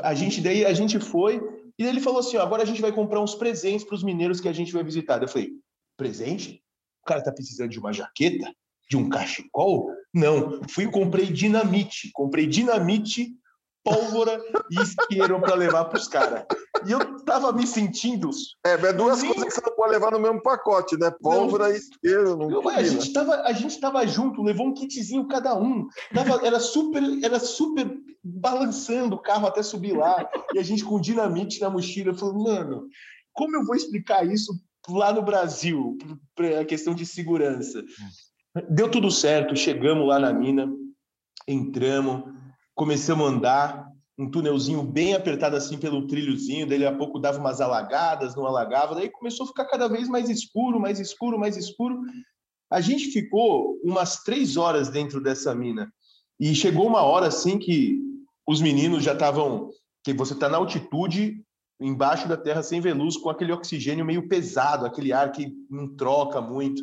a 0.01 0.13
gente 0.13 0.39
daí 0.39 0.65
a 0.65 0.73
gente 0.73 1.01
foi 1.01 1.41
e 1.77 1.85
ele 1.85 1.99
falou 1.99 2.19
assim, 2.19 2.37
ó, 2.37 2.43
agora 2.43 2.63
a 2.63 2.65
gente 2.65 2.81
vai 2.81 2.91
comprar 2.91 3.21
uns 3.21 3.35
presentes 3.35 3.85
para 3.85 3.95
os 3.95 4.03
mineiros 4.03 4.39
que 4.39 4.47
a 4.47 4.53
gente 4.53 4.71
vai 4.71 4.83
visitar. 4.83 5.21
Eu 5.21 5.27
falei, 5.27 5.51
presente? 5.97 6.61
O 7.03 7.05
cara 7.05 7.23
tá 7.23 7.31
precisando 7.31 7.69
de 7.69 7.79
uma 7.79 7.91
jaqueta? 7.91 8.53
De 8.89 8.97
um 8.97 9.09
cachecol? 9.09 9.89
Não. 10.13 10.61
Fui 10.69 10.83
e 10.85 10.91
comprei 10.91 11.25
dinamite. 11.25 12.11
Comprei 12.13 12.45
dinamite 12.45 13.35
pólvora 13.83 14.41
e 14.71 14.81
isqueiro 14.81 15.39
para 15.41 15.55
levar 15.55 15.85
para 15.85 15.99
os 15.99 16.07
caras. 16.07 16.45
E 16.87 16.91
eu 16.91 17.23
tava 17.23 17.51
me 17.51 17.67
sentindo. 17.67 18.29
É, 18.65 18.73
é 18.73 18.93
duas 18.93 19.21
nem... 19.21 19.33
coisas 19.33 19.53
que 19.53 19.59
você 19.59 19.69
não 19.69 19.75
pode 19.75 19.91
levar 19.91 20.11
no 20.11 20.19
mesmo 20.19 20.41
pacote, 20.41 20.97
né? 20.97 21.11
Pólvora 21.21 21.67
não. 21.67 21.73
e 21.73 21.77
isqueiro. 21.77 22.37
Não 22.37 22.49
eu, 22.49 22.69
a, 22.69 22.81
gente 22.81 23.11
tava, 23.11 23.35
a 23.41 23.51
gente 23.51 23.79
tava 23.79 24.07
junto, 24.07 24.41
levou 24.41 24.67
um 24.67 24.73
kitzinho 24.73 25.27
cada 25.27 25.55
um. 25.55 25.87
Tava, 26.13 26.45
era, 26.45 26.59
super, 26.59 27.03
era 27.21 27.39
super 27.39 27.85
balançando 28.23 29.15
o 29.15 29.21
carro 29.21 29.47
até 29.47 29.61
subir 29.61 29.93
lá. 29.93 30.29
E 30.53 30.59
a 30.59 30.63
gente 30.63 30.85
com 30.85 30.99
dinamite 30.99 31.59
na 31.59 31.69
mochila. 31.69 32.13
Falei, 32.13 32.35
mano, 32.35 32.87
como 33.33 33.55
eu 33.55 33.65
vou 33.65 33.75
explicar 33.75 34.25
isso 34.25 34.53
lá 34.87 35.11
no 35.11 35.21
Brasil? 35.21 35.97
A 36.59 36.65
questão 36.65 36.95
de 36.95 37.05
segurança. 37.05 37.83
Deu 38.69 38.89
tudo 38.89 39.09
certo, 39.09 39.55
chegamos 39.55 40.07
lá 40.07 40.19
na 40.19 40.31
mina, 40.31 40.71
entramos, 41.47 42.31
começamos 42.75 43.25
a 43.25 43.29
andar, 43.29 43.87
um 44.17 44.29
túnelzinho 44.29 44.83
bem 44.83 45.15
apertado 45.15 45.55
assim 45.55 45.77
pelo 45.79 46.05
trilhozinho, 46.05 46.67
dele 46.67 46.85
a 46.85 46.95
pouco 46.95 47.17
dava 47.17 47.39
umas 47.39 47.59
alagadas, 47.59 48.35
não 48.35 48.45
alagava, 48.45 48.93
daí 48.93 49.09
começou 49.09 49.45
a 49.45 49.47
ficar 49.47 49.65
cada 49.65 49.87
vez 49.87 50.07
mais 50.07 50.29
escuro, 50.29 50.79
mais 50.79 50.99
escuro, 50.99 51.39
mais 51.39 51.57
escuro. 51.57 51.99
A 52.71 52.79
gente 52.79 53.07
ficou 53.07 53.79
umas 53.83 54.23
três 54.23 54.55
horas 54.55 54.89
dentro 54.89 55.19
dessa 55.19 55.55
mina 55.55 55.91
e 56.39 56.53
chegou 56.53 56.85
uma 56.85 57.01
hora 57.01 57.27
assim 57.27 57.57
que 57.57 57.99
os 58.47 58.61
meninos 58.61 59.03
já 59.03 59.13
estavam, 59.13 59.69
que 60.03 60.13
você 60.13 60.33
está 60.33 60.49
na 60.49 60.57
altitude, 60.57 61.43
embaixo 61.79 62.27
da 62.27 62.37
terra 62.37 62.63
sem 62.63 62.79
ver 62.79 62.93
luz, 62.93 63.17
com 63.17 63.29
aquele 63.29 63.51
oxigênio 63.51 64.05
meio 64.05 64.27
pesado, 64.27 64.85
aquele 64.85 65.11
ar 65.11 65.31
que 65.31 65.53
não 65.69 65.95
troca 65.95 66.39
muito. 66.41 66.81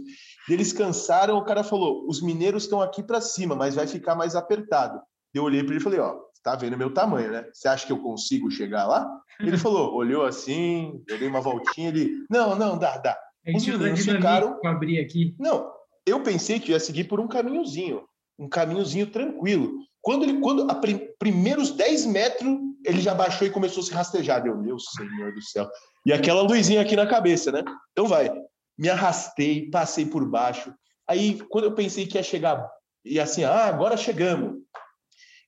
Eles 0.49 0.73
cansaram, 0.73 1.39
o 1.39 1.45
cara 1.45 1.63
falou: 1.63 2.07
os 2.09 2.21
mineiros 2.21 2.65
estão 2.65 2.81
aqui 2.81 3.03
para 3.03 3.21
cima, 3.21 3.55
mas 3.55 3.75
vai 3.75 3.87
ficar 3.87 4.15
mais 4.15 4.35
apertado. 4.35 5.01
Eu 5.33 5.45
olhei 5.45 5.63
para 5.63 5.73
ele 5.73 5.81
e 5.81 5.85
falei: 5.85 6.01
ó, 6.01 6.17
tá 6.43 6.57
vendo 6.57 6.77
meu 6.77 6.93
tamanho, 6.93 7.31
né? 7.31 7.45
Você 7.53 7.69
acha 7.69 7.87
que 7.87 7.93
eu 7.93 7.99
consigo 7.99 8.51
chegar 8.51 8.87
lá? 8.87 9.09
Ele 9.39 9.57
falou, 9.59 9.95
olhou 9.95 10.25
assim, 10.25 11.03
eu 11.09 11.19
dei 11.19 11.29
uma 11.29 11.41
voltinha, 11.41 11.89
ele, 11.89 12.25
não, 12.31 12.57
não, 12.57 12.79
dá, 12.79 12.97
dá. 12.99 13.19
Os 13.55 13.67
meninos 13.67 14.05
ficaram... 14.05 14.59
abrir 14.65 15.01
aqui. 15.01 15.35
Não, 15.39 15.71
eu 16.07 16.23
pensei 16.23 16.61
que 16.61 16.73
ia 16.73 16.81
seguir 16.81 17.05
por 17.05 17.21
um 17.21 17.29
caminhozinho, 17.29 18.03
um 18.39 18.49
caminhozinho 18.49 19.07
tranquilo. 19.07 19.73
Quando 20.03 20.25
ele, 20.25 20.41
quando 20.41 20.71
a 20.71 20.75
prim, 20.75 21.09
primeiros 21.19 21.71
10 21.73 22.07
metros, 22.07 22.59
ele 22.85 23.01
já 23.01 23.15
baixou 23.15 23.47
e 23.47 23.51
começou 23.51 23.83
a 23.83 23.87
se 23.87 23.93
rastejar. 23.93 24.43
Deu, 24.43 24.57
meu 24.57 24.79
senhor 24.79 25.35
do 25.35 25.43
céu. 25.43 25.69
E 26.07 26.13
aquela 26.13 26.43
luzinha 26.43 26.81
aqui 26.81 26.97
na 26.97 27.07
cabeça, 27.07 27.53
né? 27.53 27.63
Então 27.93 28.07
vai. 28.07 28.31
Me 28.79 28.89
arrastei, 28.89 29.69
passei 29.71 30.07
por 30.07 30.25
baixo. 30.25 30.73
Aí, 31.07 31.39
quando 31.51 31.65
eu 31.65 31.75
pensei 31.75 32.07
que 32.07 32.17
ia 32.17 32.23
chegar, 32.23 32.67
e 33.05 33.19
assim, 33.19 33.45
ah, 33.45 33.65
agora 33.65 33.97
chegamos. 33.97 34.63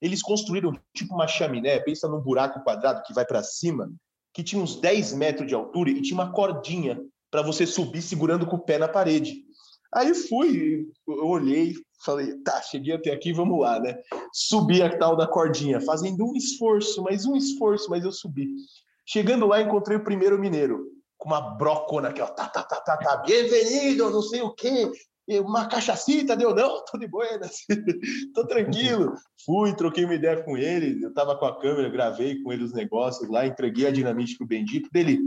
Eles 0.00 0.20
construíram 0.20 0.72
tipo 0.94 1.14
uma 1.14 1.28
chaminé, 1.28 1.78
pensa 1.78 2.08
num 2.08 2.20
buraco 2.20 2.62
quadrado 2.62 3.02
que 3.04 3.14
vai 3.14 3.24
para 3.24 3.42
cima, 3.42 3.90
que 4.34 4.42
tinha 4.42 4.60
uns 4.60 4.80
10 4.80 5.12
metros 5.12 5.46
de 5.46 5.54
altura 5.54 5.90
e 5.90 6.02
tinha 6.02 6.20
uma 6.20 6.32
cordinha 6.32 7.00
para 7.30 7.42
você 7.42 7.66
subir 7.66 8.02
segurando 8.02 8.46
com 8.46 8.56
o 8.56 8.62
pé 8.62 8.78
na 8.78 8.88
parede. 8.88 9.44
Aí 9.94 10.12
fui, 10.14 10.86
eu 11.06 11.26
olhei, 11.26 11.74
falei, 12.04 12.34
tá, 12.42 12.60
cheguei 12.62 12.94
até 12.94 13.12
aqui, 13.12 13.32
vamos 13.32 13.60
lá, 13.60 13.78
né? 13.80 13.96
Subi 14.32 14.82
a 14.82 14.98
tal 14.98 15.16
da 15.16 15.26
cordinha, 15.26 15.80
fazendo 15.80 16.24
um 16.24 16.34
esforço, 16.34 17.02
mais 17.02 17.24
um 17.24 17.36
esforço, 17.36 17.88
mas 17.90 18.04
eu 18.04 18.12
subi. 18.12 18.48
Chegando 19.06 19.46
lá, 19.46 19.60
encontrei 19.60 19.96
o 19.96 20.04
primeiro 20.04 20.38
mineiro, 20.38 20.86
com 21.18 21.28
uma 21.28 21.40
brocona 21.40 22.08
aqui, 22.08 22.20
ó, 22.20 22.26
tá, 22.26 22.48
tá, 22.48 22.62
tá, 22.62 22.80
tá, 22.80 22.96
tá, 22.96 23.16
bem-vindo, 23.18 24.10
não 24.10 24.22
sei 24.22 24.42
o 24.42 24.52
quê, 24.52 24.90
uma 25.40 25.66
cachacita, 25.66 26.36
deu 26.36 26.54
não, 26.54 26.84
tô 26.84 26.98
de 26.98 27.06
buenas, 27.06 27.58
tô 28.34 28.46
tranquilo. 28.46 29.14
Fui, 29.44 29.74
troquei 29.74 30.04
uma 30.04 30.14
ideia 30.14 30.42
com 30.42 30.56
ele, 30.56 31.04
eu 31.04 31.12
tava 31.12 31.36
com 31.36 31.46
a 31.46 31.58
câmera, 31.60 31.88
gravei 31.88 32.42
com 32.42 32.52
ele 32.52 32.64
os 32.64 32.72
negócios 32.72 33.28
lá, 33.30 33.46
entreguei 33.46 33.86
a 33.86 33.92
dinamite 33.92 34.36
pro 34.36 34.46
Bendito 34.46 34.90
dele. 34.92 35.20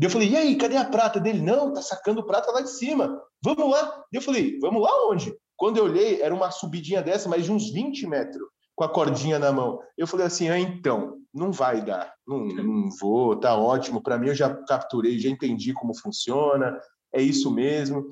Eu 0.00 0.10
falei, 0.10 0.30
e 0.30 0.36
aí, 0.36 0.56
cadê 0.56 0.76
a 0.76 0.84
prata 0.84 1.20
dele? 1.20 1.40
Não, 1.40 1.72
tá 1.72 1.82
sacando 1.82 2.24
prata 2.24 2.50
lá 2.50 2.60
de 2.60 2.70
cima. 2.70 3.22
Vamos 3.42 3.70
lá. 3.70 4.02
Eu 4.12 4.20
falei, 4.20 4.58
vamos 4.58 4.82
lá 4.82 4.90
onde? 5.08 5.32
Quando 5.62 5.76
eu 5.76 5.84
olhei, 5.84 6.20
era 6.20 6.34
uma 6.34 6.50
subidinha 6.50 7.00
dessa, 7.00 7.28
mas 7.28 7.44
de 7.44 7.52
uns 7.52 7.70
20 7.70 8.04
metros, 8.08 8.42
com 8.74 8.82
a 8.82 8.88
cordinha 8.88 9.38
na 9.38 9.52
mão. 9.52 9.78
Eu 9.96 10.08
falei 10.08 10.26
assim, 10.26 10.48
ah, 10.48 10.58
então, 10.58 11.20
não 11.32 11.52
vai 11.52 11.80
dar, 11.80 12.12
não, 12.26 12.44
não 12.46 12.90
vou, 13.00 13.38
tá 13.38 13.56
ótimo. 13.56 14.02
Para 14.02 14.18
mim, 14.18 14.26
eu 14.26 14.34
já 14.34 14.52
capturei, 14.64 15.20
já 15.20 15.28
entendi 15.28 15.72
como 15.72 15.96
funciona, 15.96 16.76
é 17.14 17.22
isso 17.22 17.48
mesmo. 17.48 18.10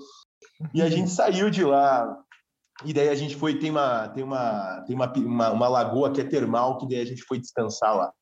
E 0.72 0.80
a 0.80 0.88
gente 0.88 1.10
saiu 1.10 1.50
de 1.50 1.64
lá. 1.64 2.16
E 2.84 2.92
daí 2.92 3.08
a 3.08 3.16
gente 3.16 3.34
foi, 3.34 3.58
tem 3.58 3.72
uma, 3.72 4.08
tem 4.10 4.22
uma, 4.22 4.84
tem 4.86 4.94
uma, 4.94 5.12
uma, 5.12 5.50
uma 5.50 5.68
lagoa 5.68 6.12
que 6.12 6.20
é 6.20 6.24
termal, 6.24 6.78
que 6.78 6.86
daí 6.86 7.00
a 7.00 7.04
gente 7.04 7.24
foi 7.24 7.40
descansar 7.40 7.96
lá. 7.96 8.12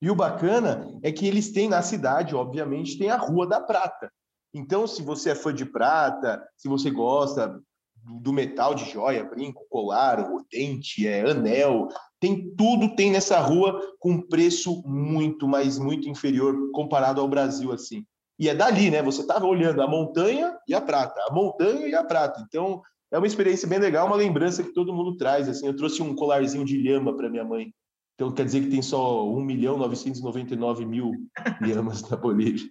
E 0.00 0.08
o 0.08 0.14
bacana 0.14 0.88
é 1.02 1.10
que 1.10 1.26
eles 1.26 1.50
têm 1.50 1.68
na 1.68 1.82
cidade, 1.82 2.32
obviamente, 2.32 2.96
tem 2.96 3.10
a 3.10 3.16
Rua 3.16 3.44
da 3.44 3.60
Prata. 3.60 4.08
Então, 4.54 4.86
se 4.86 5.02
você 5.02 5.30
é 5.30 5.34
fã 5.34 5.52
de 5.52 5.66
prata, 5.66 6.48
se 6.56 6.68
você 6.68 6.92
gosta 6.92 7.60
do 8.06 8.32
metal 8.32 8.74
de 8.74 8.88
joia, 8.90 9.24
brinco, 9.24 9.66
colar, 9.68 10.20
o 10.20 10.44
dente, 10.50 11.06
é, 11.06 11.28
anel, 11.28 11.88
tem 12.20 12.54
tudo 12.56 12.94
tem 12.94 13.10
nessa 13.10 13.40
rua 13.40 13.80
com 13.98 14.20
preço 14.20 14.82
muito, 14.86 15.48
mas 15.48 15.78
muito 15.78 16.08
inferior 16.08 16.70
comparado 16.72 17.20
ao 17.20 17.28
Brasil 17.28 17.72
assim. 17.72 18.04
E 18.38 18.48
é 18.48 18.54
dali, 18.54 18.90
né? 18.90 19.02
Você 19.02 19.22
estava 19.22 19.46
olhando 19.46 19.80
a 19.82 19.88
montanha 19.88 20.56
e 20.68 20.74
a 20.74 20.80
prata, 20.80 21.20
a 21.28 21.32
montanha 21.32 21.86
e 21.88 21.94
a 21.94 22.04
prata. 22.04 22.44
Então, 22.46 22.82
é 23.10 23.16
uma 23.16 23.26
experiência 23.26 23.66
bem 23.66 23.78
legal, 23.78 24.06
uma 24.06 24.16
lembrança 24.16 24.62
que 24.62 24.74
todo 24.74 24.92
mundo 24.92 25.16
traz. 25.16 25.48
Assim, 25.48 25.66
eu 25.66 25.74
trouxe 25.74 26.02
um 26.02 26.14
colarzinho 26.14 26.64
de 26.64 26.76
lhama 26.76 27.16
para 27.16 27.30
minha 27.30 27.44
mãe. 27.44 27.72
Então, 28.14 28.32
quer 28.32 28.44
dizer 28.44 28.60
que 28.62 28.70
tem 28.70 28.82
só 28.82 29.26
1 29.26 29.40
milhão 29.42 29.78
999 29.78 30.84
mil 30.84 31.12
lhamas 31.60 32.02
na 32.08 32.16
Bolívia. 32.16 32.68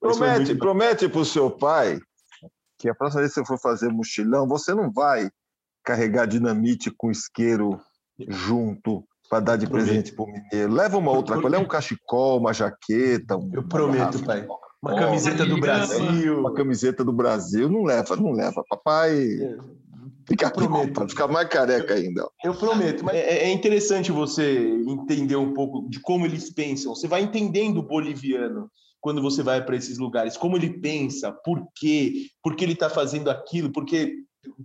Promete, 0.00 0.54
promete 0.54 1.08
para 1.08 1.20
o 1.20 1.24
seu 1.24 1.50
pai 1.50 2.00
que 2.78 2.88
a 2.88 2.94
próxima 2.94 3.22
vez 3.22 3.32
que 3.32 3.40
você 3.40 3.46
for 3.46 3.58
fazer 3.58 3.88
mochilão, 3.88 4.46
você 4.46 4.74
não 4.74 4.90
vai 4.92 5.30
carregar 5.84 6.26
dinamite 6.26 6.90
com 6.90 7.10
isqueiro 7.10 7.80
junto 8.28 9.04
para 9.28 9.40
dar 9.40 9.56
de 9.56 9.66
presente 9.66 10.12
para 10.12 10.24
o 10.24 10.28
mineiro. 10.28 10.72
Leva 10.72 10.98
uma 10.98 11.10
outra 11.10 11.34
coisa, 11.34 11.50
leva 11.50 11.64
um 11.64 11.68
cachecol, 11.68 12.38
uma 12.38 12.52
jaqueta. 12.52 13.36
Um, 13.36 13.50
eu 13.52 13.66
prometo, 13.66 14.22
pai. 14.22 14.46
Uma 14.82 14.96
camiseta 14.96 15.46
do 15.46 15.58
Brasil. 15.58 16.40
Uma 16.40 16.52
camiseta 16.52 17.04
do 17.04 17.12
Brasil. 17.12 17.68
Não 17.70 17.84
leva, 17.84 18.16
não 18.16 18.32
leva. 18.32 18.62
Papai. 18.68 19.18
É. 19.18 19.56
Fica 20.26 20.50
prometo. 20.50 21.08
ficar 21.08 21.28
mais 21.28 21.48
careca 21.48 21.94
ainda. 21.94 22.26
Eu 22.42 22.54
prometo. 22.54 23.04
Mas 23.04 23.14
é, 23.14 23.44
é 23.44 23.52
interessante 23.52 24.10
você 24.10 24.58
entender 24.86 25.36
um 25.36 25.52
pouco 25.52 25.88
de 25.88 26.00
como 26.00 26.24
eles 26.24 26.50
pensam. 26.50 26.94
Você 26.94 27.06
vai 27.06 27.22
entendendo 27.22 27.78
o 27.78 27.82
boliviano 27.82 28.70
quando 29.04 29.20
você 29.20 29.42
vai 29.42 29.62
para 29.62 29.76
esses 29.76 29.98
lugares, 29.98 30.34
como 30.34 30.56
ele 30.56 30.80
pensa, 30.80 31.30
por 31.30 31.68
quê, 31.74 32.30
por 32.42 32.56
que 32.56 32.64
ele 32.64 32.72
está 32.72 32.88
fazendo 32.88 33.28
aquilo, 33.28 33.70
porque 33.70 34.14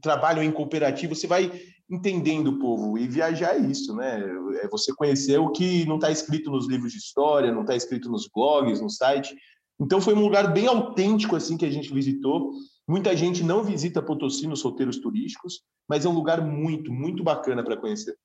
trabalham 0.02 0.42
em 0.42 0.50
cooperativa, 0.50 1.14
você 1.14 1.28
vai 1.28 1.52
entendendo 1.90 2.48
o 2.48 2.58
povo. 2.58 2.98
E 2.98 3.06
viajar 3.06 3.58
é 3.58 3.60
isso, 3.60 3.94
né? 3.94 4.24
É 4.64 4.70
você 4.70 4.96
conhecer 4.96 5.38
o 5.38 5.52
que 5.52 5.84
não 5.86 5.96
está 5.96 6.10
escrito 6.10 6.50
nos 6.50 6.70
livros 6.70 6.94
de 6.94 7.00
história, 7.00 7.52
não 7.52 7.64
está 7.64 7.76
escrito 7.76 8.10
nos 8.10 8.30
blogs, 8.34 8.80
no 8.80 8.90
site. 8.90 9.36
Então 9.78 10.00
foi 10.00 10.14
um 10.14 10.22
lugar 10.22 10.54
bem 10.54 10.68
autêntico 10.68 11.36
assim 11.36 11.58
que 11.58 11.66
a 11.66 11.70
gente 11.70 11.94
visitou. 11.94 12.54
Muita 12.88 13.18
gente 13.18 13.44
não 13.44 13.62
visita 13.62 14.02
Potosí 14.02 14.48
nos 14.48 14.62
roteiros 14.62 15.00
turísticos, 15.00 15.64
mas 15.86 16.06
é 16.06 16.08
um 16.08 16.14
lugar 16.14 16.40
muito, 16.42 16.94
muito 16.94 17.26
bacana 17.26 17.62
para 17.62 17.76
conhecer. 17.76 18.18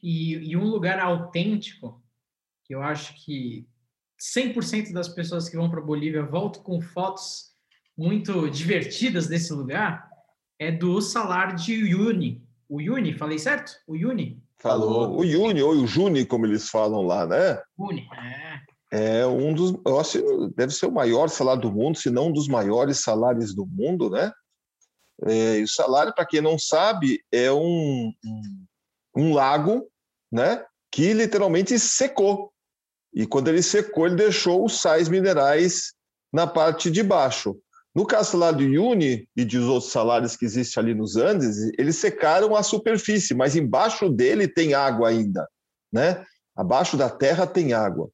E, 0.00 0.52
e, 0.52 0.56
um 0.56 0.68
lugar 0.68 1.00
autêntico, 1.00 2.00
que 2.64 2.72
eu 2.72 2.82
acho 2.82 3.24
que 3.24 3.66
100% 4.32 4.92
das 4.92 5.08
pessoas 5.08 5.48
que 5.48 5.56
vão 5.56 5.70
para 5.70 5.82
Bolívia 5.82 6.22
voltam 6.22 6.62
com 6.62 6.80
fotos 6.80 7.52
muito 7.96 8.48
divertidas 8.48 9.26
desse 9.26 9.52
lugar, 9.52 10.08
é 10.58 10.72
do 10.72 11.00
Salar 11.00 11.54
de 11.54 11.82
Uyuni. 11.82 12.42
O 12.68 12.76
Uyuni, 12.76 13.16
falei 13.18 13.38
certo? 13.38 13.72
O 13.86 13.92
Uyuni? 13.92 14.42
Falou. 14.58 15.10
O 15.10 15.18
Uyuni, 15.18 15.62
ou 15.62 15.72
o 15.72 15.86
Juni, 15.86 16.24
como 16.24 16.46
eles 16.46 16.70
falam 16.70 17.02
lá, 17.02 17.26
né? 17.26 17.60
Uyuni, 17.76 18.08
é. 18.16 18.60
É 18.90 19.26
um 19.26 19.52
dos, 19.52 19.74
eu 19.84 19.98
acho, 19.98 20.48
deve 20.56 20.72
ser 20.72 20.86
o 20.86 20.92
maior 20.92 21.28
salário 21.28 21.62
do 21.62 21.72
mundo, 21.72 21.98
se 21.98 22.10
não 22.10 22.28
um 22.28 22.32
dos 22.32 22.46
maiores 22.46 23.00
salários 23.00 23.54
do 23.54 23.66
mundo, 23.66 24.08
né? 24.08 24.32
É, 25.26 25.58
e 25.58 25.64
o 25.64 25.68
salário, 25.68 26.14
para 26.14 26.26
quem 26.26 26.40
não 26.40 26.58
sabe, 26.58 27.20
é 27.30 27.50
um, 27.52 28.12
um, 28.24 28.66
um 29.16 29.34
lago, 29.34 29.86
né? 30.30 30.64
Que 30.90 31.12
literalmente 31.12 31.78
secou. 31.78 32.53
E 33.14 33.26
quando 33.26 33.48
ele 33.48 33.62
secou, 33.62 34.06
ele 34.06 34.16
deixou 34.16 34.64
os 34.64 34.80
sais 34.80 35.08
minerais 35.08 35.92
na 36.32 36.46
parte 36.46 36.90
de 36.90 37.02
baixo. 37.02 37.56
No 37.94 38.04
caso 38.04 38.36
lá 38.36 38.50
do 38.50 38.64
Yuni 38.64 39.28
e 39.36 39.44
dos 39.44 39.66
outros 39.66 39.92
salários 39.92 40.36
que 40.36 40.44
existem 40.44 40.82
ali 40.82 40.94
nos 40.94 41.16
Andes, 41.16 41.56
eles 41.78 41.96
secaram 41.96 42.56
a 42.56 42.62
superfície, 42.62 43.34
mas 43.34 43.54
embaixo 43.54 44.08
dele 44.08 44.48
tem 44.48 44.74
água 44.74 45.10
ainda, 45.10 45.48
né? 45.92 46.24
Abaixo 46.56 46.96
da 46.96 47.08
terra 47.08 47.46
tem 47.46 47.72
água. 47.72 48.10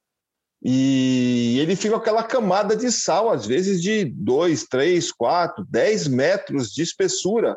E 0.62 1.56
ele 1.58 1.74
fica 1.74 1.96
aquela 1.96 2.22
camada 2.22 2.76
de 2.76 2.92
sal, 2.92 3.30
às 3.30 3.46
vezes 3.46 3.80
de 3.80 4.04
2, 4.04 4.64
3, 4.64 5.10
4, 5.12 5.64
10 5.64 6.08
metros 6.08 6.70
de 6.70 6.82
espessura. 6.82 7.56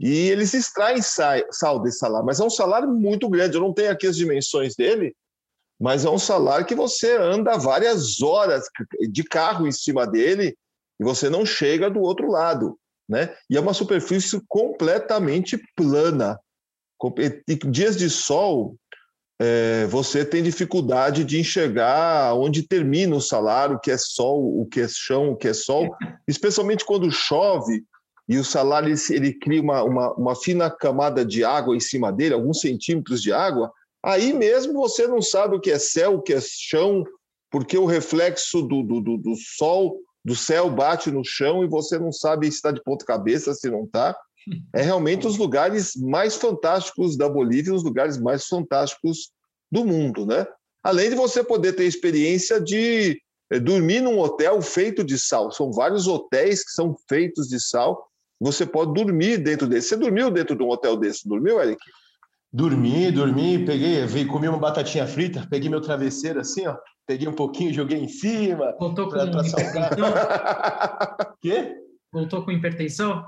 E 0.00 0.28
eles 0.30 0.54
extraem 0.54 1.02
sal 1.02 1.82
desse 1.82 1.98
salário, 1.98 2.24
mas 2.24 2.40
é 2.40 2.44
um 2.44 2.50
salário 2.50 2.88
muito 2.88 3.28
grande. 3.28 3.56
Eu 3.56 3.60
não 3.60 3.74
tenho 3.74 3.90
aqui 3.90 4.06
as 4.06 4.16
dimensões 4.16 4.74
dele, 4.74 5.14
mas 5.80 6.04
é 6.04 6.10
um 6.10 6.18
salário 6.18 6.66
que 6.66 6.74
você 6.74 7.16
anda 7.16 7.56
várias 7.56 8.20
horas 8.20 8.64
de 9.10 9.22
carro 9.22 9.66
em 9.66 9.72
cima 9.72 10.06
dele 10.06 10.56
e 10.98 11.04
você 11.04 11.30
não 11.30 11.46
chega 11.46 11.88
do 11.88 12.00
outro 12.00 12.30
lado. 12.30 12.78
Né? 13.08 13.34
E 13.48 13.56
é 13.56 13.60
uma 13.60 13.72
superfície 13.72 14.40
completamente 14.48 15.56
plana. 15.76 16.38
E 17.48 17.54
dias 17.70 17.96
de 17.96 18.10
sol, 18.10 18.76
é, 19.40 19.86
você 19.86 20.24
tem 20.24 20.42
dificuldade 20.42 21.24
de 21.24 21.38
enxergar 21.38 22.34
onde 22.34 22.66
termina 22.66 23.14
o 23.14 23.20
salário, 23.20 23.76
o 23.76 23.78
que 23.78 23.92
é 23.92 23.96
sol, 23.96 24.60
o 24.60 24.66
que 24.66 24.80
é 24.80 24.88
chão, 24.88 25.30
o 25.30 25.36
que 25.36 25.48
é 25.48 25.54
sol, 25.54 25.96
especialmente 26.26 26.84
quando 26.84 27.10
chove 27.10 27.84
e 28.28 28.36
o 28.36 28.44
salário 28.44 28.90
ele, 28.90 29.00
ele 29.10 29.32
cria 29.32 29.62
uma, 29.62 29.82
uma, 29.82 30.12
uma, 30.14 30.36
fina 30.36 30.68
camada 30.70 31.24
de 31.24 31.44
água 31.44 31.74
em 31.74 31.80
cima 31.80 32.12
dele, 32.12 32.34
alguns 32.34 32.60
centímetros 32.60 33.22
de 33.22 33.32
água, 33.32 33.72
aí 34.08 34.32
mesmo 34.32 34.74
você 34.74 35.06
não 35.06 35.20
sabe 35.20 35.56
o 35.56 35.60
que 35.60 35.70
é 35.70 35.78
céu, 35.78 36.14
o 36.14 36.22
que 36.22 36.32
é 36.32 36.40
chão, 36.40 37.04
porque 37.50 37.76
o 37.76 37.86
reflexo 37.86 38.62
do, 38.62 38.82
do, 38.82 39.00
do, 39.00 39.16
do 39.18 39.34
sol, 39.36 39.98
do 40.24 40.34
céu 40.34 40.70
bate 40.70 41.10
no 41.10 41.24
chão 41.24 41.64
e 41.64 41.68
você 41.68 41.98
não 41.98 42.12
sabe 42.12 42.46
se 42.46 42.56
está 42.56 42.70
de 42.70 42.82
ponta 42.82 43.04
cabeça, 43.04 43.54
se 43.54 43.70
não 43.70 43.84
está. 43.84 44.16
É 44.74 44.82
realmente 44.82 45.26
os 45.26 45.36
lugares 45.36 45.94
mais 45.96 46.36
fantásticos 46.36 47.16
da 47.16 47.28
Bolívia, 47.28 47.74
os 47.74 47.84
lugares 47.84 48.18
mais 48.18 48.46
fantásticos 48.46 49.30
do 49.70 49.84
mundo, 49.84 50.24
né? 50.24 50.46
Além 50.82 51.10
de 51.10 51.16
você 51.16 51.44
poder 51.44 51.74
ter 51.74 51.84
experiência 51.84 52.60
de 52.60 53.20
eh, 53.50 53.58
dormir 53.58 54.00
num 54.00 54.18
hotel 54.18 54.62
feito 54.62 55.04
de 55.04 55.18
sal. 55.18 55.52
São 55.52 55.70
vários 55.70 56.06
hotéis 56.06 56.64
que 56.64 56.70
são 56.70 56.96
feitos 57.08 57.46
de 57.48 57.60
sal 57.60 58.08
você 58.40 58.64
pode 58.64 58.94
dormir 58.94 59.38
dentro 59.38 59.66
desse. 59.66 59.88
Você 59.88 59.96
dormiu 59.96 60.30
dentro 60.30 60.56
de 60.56 60.62
um 60.62 60.68
hotel 60.68 60.96
desse? 60.96 61.28
Dormiu, 61.28 61.60
Eric? 61.60 61.80
Dormi, 62.50 63.12
dormi, 63.12 63.64
peguei, 63.64 64.06
veio, 64.06 64.26
comi 64.26 64.48
uma 64.48 64.58
batatinha 64.58 65.06
frita, 65.06 65.46
peguei 65.50 65.68
meu 65.68 65.82
travesseiro 65.82 66.40
assim, 66.40 66.66
ó, 66.66 66.76
peguei 67.06 67.28
um 67.28 67.34
pouquinho, 67.34 67.74
joguei 67.74 67.98
em 67.98 68.08
cima. 68.08 68.74
Voltou 68.78 69.08
pra, 69.08 69.26
com 69.26 69.32
pra 69.32 69.44
salgar. 69.44 69.90
Quê? 71.42 71.76
Voltou 72.10 72.42
com 72.42 72.50
hipertensão? 72.50 73.22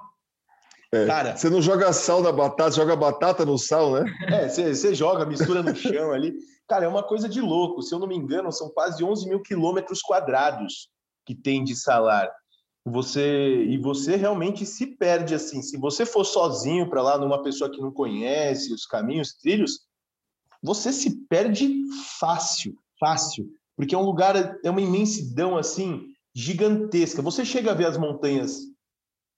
É, 0.93 1.07
Cara, 1.07 1.37
você 1.37 1.49
não 1.51 1.61
joga 1.63 1.93
sal 1.93 2.23
na 2.23 2.33
batata, 2.33 2.73
joga 2.73 2.97
batata 2.97 3.45
no 3.45 3.59
sal, 3.59 3.93
né? 3.93 4.05
É, 4.27 4.49
você, 4.49 4.75
você 4.75 4.95
joga, 4.95 5.27
mistura 5.27 5.63
no 5.63 5.75
chão 5.77 6.13
ali. 6.13 6.35
Cara, 6.67 6.87
é 6.87 6.89
uma 6.89 7.03
coisa 7.03 7.29
de 7.29 7.41
louco. 7.41 7.83
Se 7.83 7.95
eu 7.95 7.99
não 7.99 8.09
me 8.09 8.17
engano, 8.17 8.51
são 8.51 8.71
quase 8.71 9.05
11 9.05 9.29
mil 9.29 9.43
quilômetros 9.43 10.01
quadrados 10.01 10.89
que 11.27 11.35
tem 11.35 11.63
de 11.63 11.77
salar 11.77 12.29
você 12.85 13.65
e 13.65 13.79
você 13.79 14.17
realmente 14.17 14.65
se 14.65 14.87
perde 14.87 15.35
assim. 15.35 15.63
Se 15.63 15.77
você 15.77 16.07
for 16.07 16.25
sozinho 16.25 16.89
para 16.89 17.03
lá, 17.03 17.19
numa 17.19 17.43
pessoa 17.43 17.71
que 17.71 17.81
não 17.81 17.91
conhece 17.91 18.73
os 18.73 18.87
caminhos, 18.87 19.35
trilhos, 19.35 19.81
você 20.63 20.93
se 20.93 21.27
perde 21.27 21.83
fácil, 22.19 22.75
fácil, 22.99 23.51
porque 23.77 23.95
é 23.95 23.99
um 23.99 24.05
lugar, 24.05 24.59
é 24.63 24.71
uma 24.71 24.81
imensidão 24.81 25.57
assim 25.57 26.07
gigantesca. 26.35 27.23
Você 27.23 27.45
chega 27.45 27.71
a 27.71 27.75
ver 27.75 27.87
as 27.87 27.97
montanhas 27.97 28.71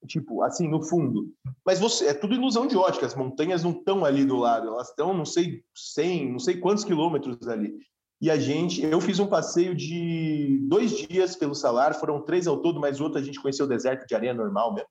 tipo 0.07 0.42
assim 0.42 0.68
no 0.68 0.83
fundo, 0.83 1.33
mas 1.64 1.78
você 1.78 2.09
é 2.09 2.14
tudo 2.14 2.35
ilusão 2.35 2.66
de 2.66 2.76
ótica. 2.76 3.07
As 3.07 3.14
montanhas 3.14 3.62
não 3.62 3.70
estão 3.70 4.05
ali 4.05 4.24
do 4.24 4.37
lado, 4.37 4.68
elas 4.68 4.88
estão 4.88 5.14
não 5.14 5.24
sei 5.24 5.62
100, 5.74 6.33
não 6.33 6.38
sei 6.38 6.59
quantos 6.59 6.85
quilômetros 6.85 7.46
ali. 7.46 7.78
E 8.22 8.30
a 8.30 8.38
gente, 8.38 8.80
eu 8.80 9.00
fiz 9.00 9.18
um 9.18 9.26
passeio 9.26 9.74
de 9.74 10.61
dois 10.68 10.96
dias 10.96 11.35
pelo 11.35 11.56
Salar, 11.56 11.92
foram 11.94 12.22
três 12.22 12.46
ao 12.46 12.62
todo, 12.62 12.78
mas 12.78 13.00
outro 13.00 13.18
a 13.18 13.22
gente 13.22 13.40
conheceu 13.40 13.66
o 13.66 13.68
deserto 13.68 14.06
de 14.06 14.14
areia 14.14 14.32
normal 14.32 14.72
mesmo. 14.72 14.88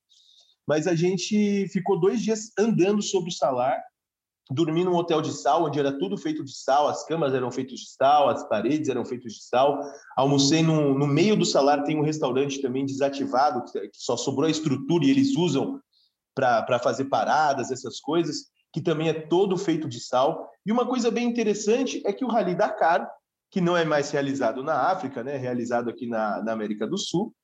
Mas 0.67 0.85
a 0.85 0.93
gente 0.93 1.65
ficou 1.69 1.97
dois 1.97 2.21
dias 2.21 2.51
andando 2.59 3.01
sobre 3.01 3.29
o 3.29 3.33
Salar, 3.33 3.81
dormi 4.51 4.83
num 4.83 4.95
hotel 4.95 5.21
de 5.21 5.31
sal, 5.31 5.63
onde 5.63 5.79
era 5.79 5.97
tudo 5.97 6.17
feito 6.17 6.43
de 6.43 6.53
sal, 6.53 6.89
as 6.89 7.05
camas 7.05 7.33
eram 7.33 7.49
feitas 7.49 7.79
de 7.79 7.91
sal, 7.91 8.27
as 8.27 8.43
paredes 8.49 8.89
eram 8.89 9.05
feitas 9.05 9.31
de 9.31 9.43
sal. 9.43 9.79
Almocei 10.17 10.61
no, 10.61 10.93
no 10.93 11.07
meio 11.07 11.37
do 11.37 11.45
salar, 11.45 11.83
tem 11.83 11.97
um 11.97 12.03
restaurante 12.03 12.61
também 12.61 12.85
desativado, 12.85 13.63
que 13.63 13.89
só 13.93 14.17
sobrou 14.17 14.45
a 14.45 14.51
estrutura 14.51 15.05
e 15.05 15.09
eles 15.09 15.37
usam 15.37 15.79
para 16.35 16.79
fazer 16.79 17.05
paradas, 17.05 17.71
essas 17.71 18.01
coisas, 18.01 18.51
que 18.73 18.81
também 18.81 19.07
é 19.07 19.13
todo 19.13 19.57
feito 19.57 19.87
de 19.87 20.01
sal. 20.01 20.49
E 20.65 20.71
uma 20.71 20.85
coisa 20.85 21.09
bem 21.09 21.29
interessante 21.29 22.01
é 22.05 22.11
que 22.11 22.25
o 22.25 22.27
Rally 22.27 22.55
Dakar, 22.55 23.09
que 23.51 23.59
não 23.59 23.75
é 23.75 23.83
mais 23.83 24.09
realizado 24.09 24.63
na 24.63 24.89
África, 24.89 25.23
né, 25.23 25.35
realizado 25.35 25.89
aqui 25.89 26.07
na, 26.07 26.41
na 26.41 26.53
América 26.53 26.87
do 26.87 26.97
Sul. 26.97 27.35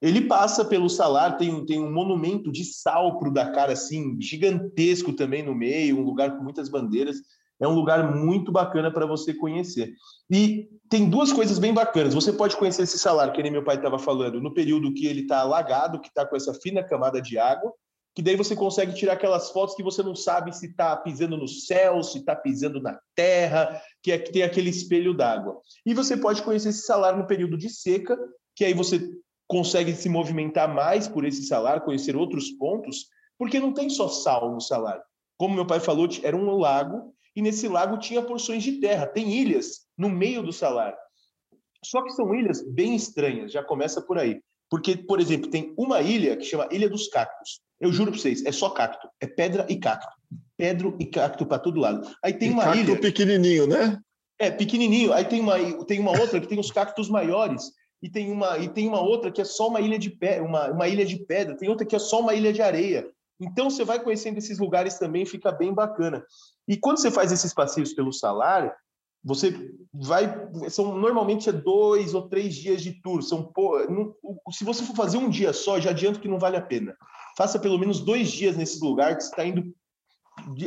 Ele 0.00 0.20
passa 0.20 0.62
pelo 0.64 0.90
salar, 0.90 1.38
tem, 1.38 1.64
tem 1.64 1.80
um 1.80 1.90
monumento 1.90 2.52
de 2.52 2.62
sal 2.64 3.18
para 3.18 3.28
o 3.28 3.32
Dakar, 3.32 3.70
assim, 3.70 4.20
gigantesco 4.20 5.14
também 5.14 5.42
no 5.42 5.54
meio, 5.54 5.98
um 5.98 6.04
lugar 6.04 6.36
com 6.36 6.44
muitas 6.44 6.68
bandeiras. 6.68 7.16
É 7.58 7.66
um 7.66 7.74
lugar 7.74 8.14
muito 8.14 8.52
bacana 8.52 8.92
para 8.92 9.06
você 9.06 9.32
conhecer. 9.32 9.94
E 10.30 10.68
tem 10.90 11.08
duas 11.08 11.32
coisas 11.32 11.58
bem 11.58 11.72
bacanas. 11.72 12.12
Você 12.12 12.32
pode 12.32 12.56
conhecer 12.56 12.82
esse 12.82 12.98
salar, 12.98 13.32
que 13.32 13.42
nem 13.42 13.50
meu 13.50 13.64
pai 13.64 13.76
estava 13.76 13.98
falando, 13.98 14.42
no 14.42 14.52
período 14.52 14.92
que 14.92 15.06
ele 15.06 15.22
está 15.22 15.40
alagado, 15.40 16.00
que 16.00 16.08
está 16.08 16.26
com 16.26 16.36
essa 16.36 16.52
fina 16.52 16.84
camada 16.84 17.22
de 17.22 17.38
água, 17.38 17.72
que 18.14 18.22
daí 18.22 18.36
você 18.36 18.54
consegue 18.54 18.94
tirar 18.94 19.14
aquelas 19.14 19.50
fotos 19.50 19.74
que 19.74 19.82
você 19.82 20.02
não 20.02 20.14
sabe 20.14 20.56
se 20.56 20.66
está 20.66 20.96
pisando 20.96 21.36
no 21.36 21.48
céu, 21.48 22.02
se 22.02 22.18
está 22.18 22.36
pisando 22.36 22.80
na 22.80 22.98
terra, 23.14 23.82
que, 24.00 24.12
é, 24.12 24.18
que 24.18 24.32
tem 24.32 24.42
aquele 24.42 24.70
espelho 24.70 25.12
d'água. 25.12 25.60
E 25.84 25.92
você 25.92 26.16
pode 26.16 26.42
conhecer 26.42 26.68
esse 26.68 26.86
salário 26.86 27.18
no 27.18 27.26
período 27.26 27.58
de 27.58 27.68
seca, 27.68 28.16
que 28.54 28.64
aí 28.64 28.72
você 28.72 29.00
consegue 29.48 29.94
se 29.94 30.08
movimentar 30.08 30.72
mais 30.72 31.08
por 31.08 31.24
esse 31.24 31.44
salário, 31.46 31.82
conhecer 31.82 32.14
outros 32.14 32.50
pontos, 32.52 33.08
porque 33.36 33.58
não 33.58 33.74
tem 33.74 33.90
só 33.90 34.06
sal 34.06 34.52
no 34.52 34.60
salário. 34.60 35.02
Como 35.36 35.56
meu 35.56 35.66
pai 35.66 35.80
falou, 35.80 36.08
era 36.22 36.36
um 36.36 36.56
lago, 36.56 37.12
e 37.34 37.42
nesse 37.42 37.66
lago 37.66 37.98
tinha 37.98 38.22
porções 38.22 38.62
de 38.62 38.80
terra, 38.80 39.08
tem 39.08 39.32
ilhas 39.32 39.88
no 39.98 40.08
meio 40.08 40.40
do 40.40 40.52
salário. 40.52 40.96
Só 41.84 42.00
que 42.02 42.10
são 42.10 42.32
ilhas 42.32 42.62
bem 42.62 42.94
estranhas, 42.94 43.50
já 43.50 43.62
começa 43.62 44.00
por 44.00 44.18
aí. 44.18 44.40
Porque, 44.70 44.96
por 44.96 45.20
exemplo, 45.20 45.50
tem 45.50 45.74
uma 45.76 46.00
ilha 46.00 46.36
que 46.36 46.44
chama 46.44 46.68
Ilha 46.70 46.88
dos 46.88 47.08
Cactos. 47.08 47.60
Eu 47.80 47.92
juro 47.92 48.10
para 48.10 48.20
vocês, 48.20 48.44
é 48.44 48.52
só 48.52 48.70
cacto. 48.70 49.08
É 49.20 49.26
pedra 49.26 49.66
e 49.68 49.76
cacto. 49.76 50.12
Pedro 50.56 50.96
e 50.98 51.06
cacto 51.06 51.44
para 51.44 51.58
todo 51.58 51.80
lado. 51.80 52.08
Aí 52.22 52.32
tem 52.32 52.50
e 52.50 52.52
uma 52.52 52.64
cacto 52.64 52.78
ilha. 52.78 53.00
pequenininho, 53.00 53.66
né? 53.66 53.98
É, 54.38 54.50
pequenininho. 54.50 55.12
Aí 55.12 55.24
tem 55.24 55.40
uma, 55.40 55.84
tem 55.84 56.00
uma 56.00 56.18
outra 56.18 56.40
que 56.40 56.48
tem 56.48 56.58
os 56.58 56.70
cactos 56.70 57.08
maiores. 57.08 57.72
E 58.02 58.10
tem, 58.10 58.30
uma, 58.30 58.58
e 58.58 58.68
tem 58.68 58.86
uma 58.86 59.00
outra 59.00 59.30
que 59.30 59.40
é 59.40 59.44
só 59.44 59.68
uma 59.68 59.80
ilha 59.80 59.98
de 59.98 60.10
pedra, 60.10 60.44
uma, 60.44 60.70
uma 60.70 60.88
ilha 60.88 61.06
de 61.06 61.16
pedra. 61.24 61.56
Tem 61.56 61.68
outra 61.68 61.86
que 61.86 61.96
é 61.96 61.98
só 61.98 62.20
uma 62.20 62.34
ilha 62.34 62.52
de 62.52 62.60
areia. 62.60 63.06
Então 63.40 63.70
você 63.70 63.84
vai 63.84 63.98
conhecendo 63.98 64.38
esses 64.38 64.58
lugares 64.58 64.98
também, 64.98 65.26
fica 65.26 65.50
bem 65.50 65.72
bacana. 65.72 66.24
E 66.68 66.76
quando 66.76 66.98
você 66.98 67.10
faz 67.10 67.32
esses 67.32 67.52
passeios 67.52 67.92
pelo 67.92 68.12
salário, 68.12 68.70
você 69.24 69.72
vai. 69.92 70.48
São 70.68 70.98
normalmente 70.98 71.48
é 71.48 71.52
dois 71.52 72.14
ou 72.14 72.28
três 72.28 72.54
dias 72.54 72.82
de 72.82 72.92
tour. 73.00 73.22
São, 73.22 73.52
se 74.50 74.64
você 74.64 74.84
for 74.84 74.94
fazer 74.94 75.16
um 75.16 75.30
dia 75.30 75.52
só, 75.52 75.80
já 75.80 75.90
adianto 75.90 76.20
que 76.20 76.28
não 76.28 76.38
vale 76.38 76.56
a 76.56 76.62
pena 76.62 76.94
faça 77.36 77.58
pelo 77.58 77.78
menos 77.78 78.00
dois 78.00 78.30
dias 78.30 78.56
nesse 78.56 78.82
lugar 78.82 79.16
que 79.16 79.22
está 79.22 79.44
indo 79.44 79.74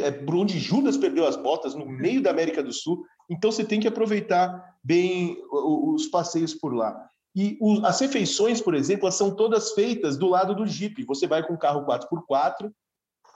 é, 0.02 0.12
por 0.12 0.36
onde 0.36 0.60
Judas 0.60 0.96
perdeu 0.96 1.26
as 1.26 1.36
botas, 1.36 1.76
no 1.76 1.86
meio 1.86 2.22
da 2.22 2.30
América 2.30 2.64
do 2.64 2.72
Sul. 2.72 3.04
Então 3.30 3.52
você 3.52 3.66
tem 3.66 3.80
que 3.80 3.88
aproveitar 3.88 4.76
bem 4.84 5.38
os 5.52 6.08
passeios 6.08 6.54
por 6.54 6.74
lá. 6.74 7.10
E 7.36 7.60
as 7.84 8.00
refeições, 8.00 8.62
por 8.62 8.74
exemplo, 8.74 9.06
elas 9.06 9.16
são 9.16 9.36
todas 9.36 9.74
feitas 9.74 10.18
do 10.18 10.28
lado 10.28 10.56
do 10.56 10.66
Jeep. 10.66 11.04
Você 11.04 11.28
vai 11.28 11.46
com 11.46 11.54
o 11.54 11.58
carro 11.58 11.86
4x4 11.86 12.72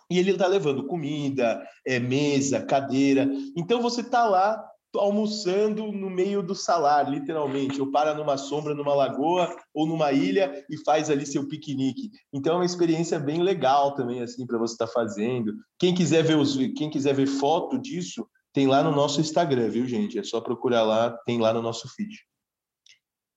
e 0.10 0.18
ele 0.18 0.32
está 0.32 0.48
levando 0.48 0.88
comida, 0.88 1.62
é, 1.86 2.00
mesa, 2.00 2.62
cadeira. 2.62 3.30
Então 3.56 3.82
você 3.82 4.02
está 4.02 4.26
lá 4.26 4.66
almoçando 4.96 5.92
no 5.92 6.10
meio 6.10 6.42
do 6.42 6.54
salário, 6.54 7.14
literalmente, 7.14 7.80
ou 7.80 7.92
para 7.92 8.14
numa 8.14 8.38
sombra, 8.38 8.74
numa 8.74 8.94
lagoa 8.94 9.56
ou 9.74 9.88
numa 9.88 10.12
ilha 10.12 10.66
e 10.70 10.78
faz 10.84 11.10
ali 11.10 11.26
seu 11.26 11.48
piquenique. 11.48 12.12
Então 12.34 12.54
é 12.54 12.56
uma 12.58 12.66
experiência 12.66 13.20
bem 13.20 13.42
legal 13.42 13.96
também 13.96 14.22
assim 14.22 14.46
para 14.46 14.58
você 14.58 14.74
estar 14.74 14.88
tá 14.88 14.94
fazendo. 14.94 15.54
Quem 15.80 15.94
quiser 15.94 16.24
ver 16.24 16.38
os, 16.38 16.56
quem 16.76 16.90
quiser 16.90 17.14
ver 17.14 17.28
foto 17.28 17.78
disso, 17.78 18.28
tem 18.54 18.68
lá 18.68 18.84
no 18.84 18.92
nosso 18.92 19.22
Instagram, 19.22 19.70
viu, 19.70 19.88
gente? 19.88 20.20
É 20.20 20.24
só 20.24 20.42
procurar 20.42 20.84
lá, 20.84 21.12
tem 21.26 21.40
lá 21.40 21.54
no 21.54 21.62
nosso 21.62 21.88
feed. 21.96 22.14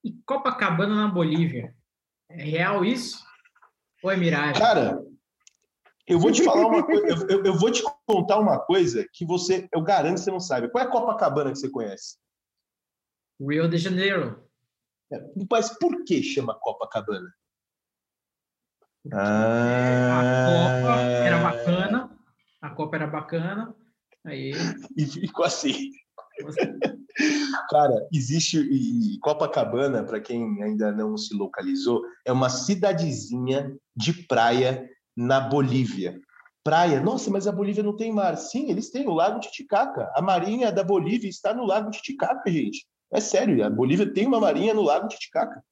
E 0.05 0.13
Copacabana 0.27 0.95
na 0.95 1.09
Bolívia, 1.09 1.75
é 2.29 2.43
real 2.43 2.85
isso? 2.85 3.25
Ou 4.03 4.11
é 4.11 4.17
miragem? 4.17 4.61
Cara, 4.61 5.01
eu 6.07 6.19
vou 6.19 6.31
te 6.31 6.45
falar 6.45 6.67
uma 6.67 6.85
coisa, 6.85 7.07
eu, 7.31 7.45
eu, 7.45 7.55
vou 7.55 7.71
te 7.71 7.83
contar 8.07 8.39
uma 8.39 8.59
coisa 8.59 9.07
que 9.13 9.25
você, 9.25 9.69
eu 9.73 9.83
garanto 9.83 10.17
que 10.17 10.21
você 10.21 10.31
não 10.31 10.41
sabe. 10.41 10.69
Qual 10.69 10.85
é 10.85 10.87
a 10.87 10.91
Copacabana 10.91 11.51
que 11.51 11.59
você 11.59 11.71
conhece? 11.71 12.17
Rio 13.41 13.69
de 13.69 13.79
Janeiro. 13.79 14.43
É, 15.13 15.19
mas 15.51 15.77
por 15.79 16.05
que 16.05 16.23
chama 16.23 16.55
Copacabana? 16.55 17.33
Ah... 19.13 20.21
A 20.21 20.83
Copa 20.83 21.01
era 21.03 21.43
bacana, 21.43 22.19
a 22.61 22.71
Copa 22.71 22.97
era 22.97 23.07
bacana, 23.07 23.75
aí... 24.25 24.53
E 24.97 25.07
ficou 25.07 25.45
assim. 25.45 25.91
Cara, 27.71 28.09
existe 28.13 28.59
e 28.59 29.19
Copacabana, 29.21 30.03
para 30.03 30.21
quem 30.21 30.63
ainda 30.63 30.91
não 30.91 31.17
se 31.17 31.35
localizou, 31.35 32.03
é 32.25 32.33
uma 32.33 32.49
cidadezinha 32.49 33.77
de 33.95 34.13
praia 34.27 34.91
na 35.17 35.41
Bolívia. 35.41 36.21
praia. 36.63 37.01
Nossa, 37.01 37.31
mas 37.31 37.47
a 37.47 37.53
Bolívia 37.53 37.83
não 37.83 37.95
tem 37.95 38.11
mar. 38.11 38.37
Sim, 38.37 38.71
eles 38.71 38.91
têm 38.91 39.07
o 39.07 39.13
Lago 39.13 39.39
Titicaca. 39.39 40.11
A 40.17 40.23
marinha 40.23 40.73
da 40.73 40.83
Bolívia 40.83 41.29
está 41.29 41.53
no 41.53 41.67
Lago 41.67 41.91
Titicaca, 41.91 42.51
gente. 42.51 42.87
É 43.13 43.21
sério, 43.21 43.65
a 43.65 43.71
Bolívia 43.71 44.11
tem 44.13 44.27
uma 44.27 44.41
marinha 44.41 44.73
no 44.73 44.83
Lago 44.83 45.07
Titicaca. 45.09 45.63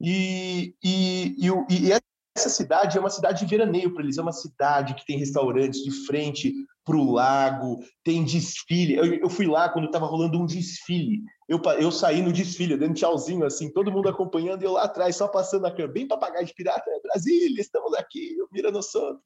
E, 0.00 0.74
e, 0.84 1.34
e, 1.38 1.88
e 1.88 1.92
essa 2.36 2.48
cidade 2.48 2.96
é 2.96 3.00
uma 3.00 3.10
cidade 3.10 3.40
de 3.40 3.50
veraneio 3.50 3.92
para 3.92 4.04
eles, 4.04 4.18
é 4.18 4.22
uma 4.22 4.32
cidade 4.32 4.94
que 4.94 5.04
tem 5.04 5.18
restaurantes 5.18 5.82
de 5.82 5.90
frente 6.06 6.54
para 6.88 6.96
o 6.96 7.12
lago, 7.12 7.84
tem 8.02 8.24
desfile. 8.24 8.94
Eu, 8.94 9.04
eu 9.04 9.28
fui 9.28 9.46
lá 9.46 9.68
quando 9.68 9.84
estava 9.84 10.06
rolando 10.06 10.40
um 10.40 10.46
desfile. 10.46 11.22
Eu, 11.46 11.60
eu 11.78 11.92
saí 11.92 12.22
no 12.22 12.32
desfile, 12.32 12.78
dando 12.78 12.94
tchauzinho, 12.94 13.44
assim, 13.44 13.70
todo 13.70 13.92
mundo 13.92 14.08
acompanhando, 14.08 14.62
e 14.62 14.64
eu 14.64 14.72
lá 14.72 14.84
atrás, 14.84 15.14
só 15.14 15.28
passando 15.28 15.66
a 15.66 15.70
câmera, 15.70 15.92
bem 15.92 16.08
papagaio 16.08 16.46
de 16.46 16.54
pirata, 16.54 16.88
é 16.88 17.00
Brasília, 17.04 17.60
estamos 17.60 17.92
aqui, 17.92 18.36
eu 18.38 18.48
Mirando 18.50 18.82
Santo. 18.82 19.20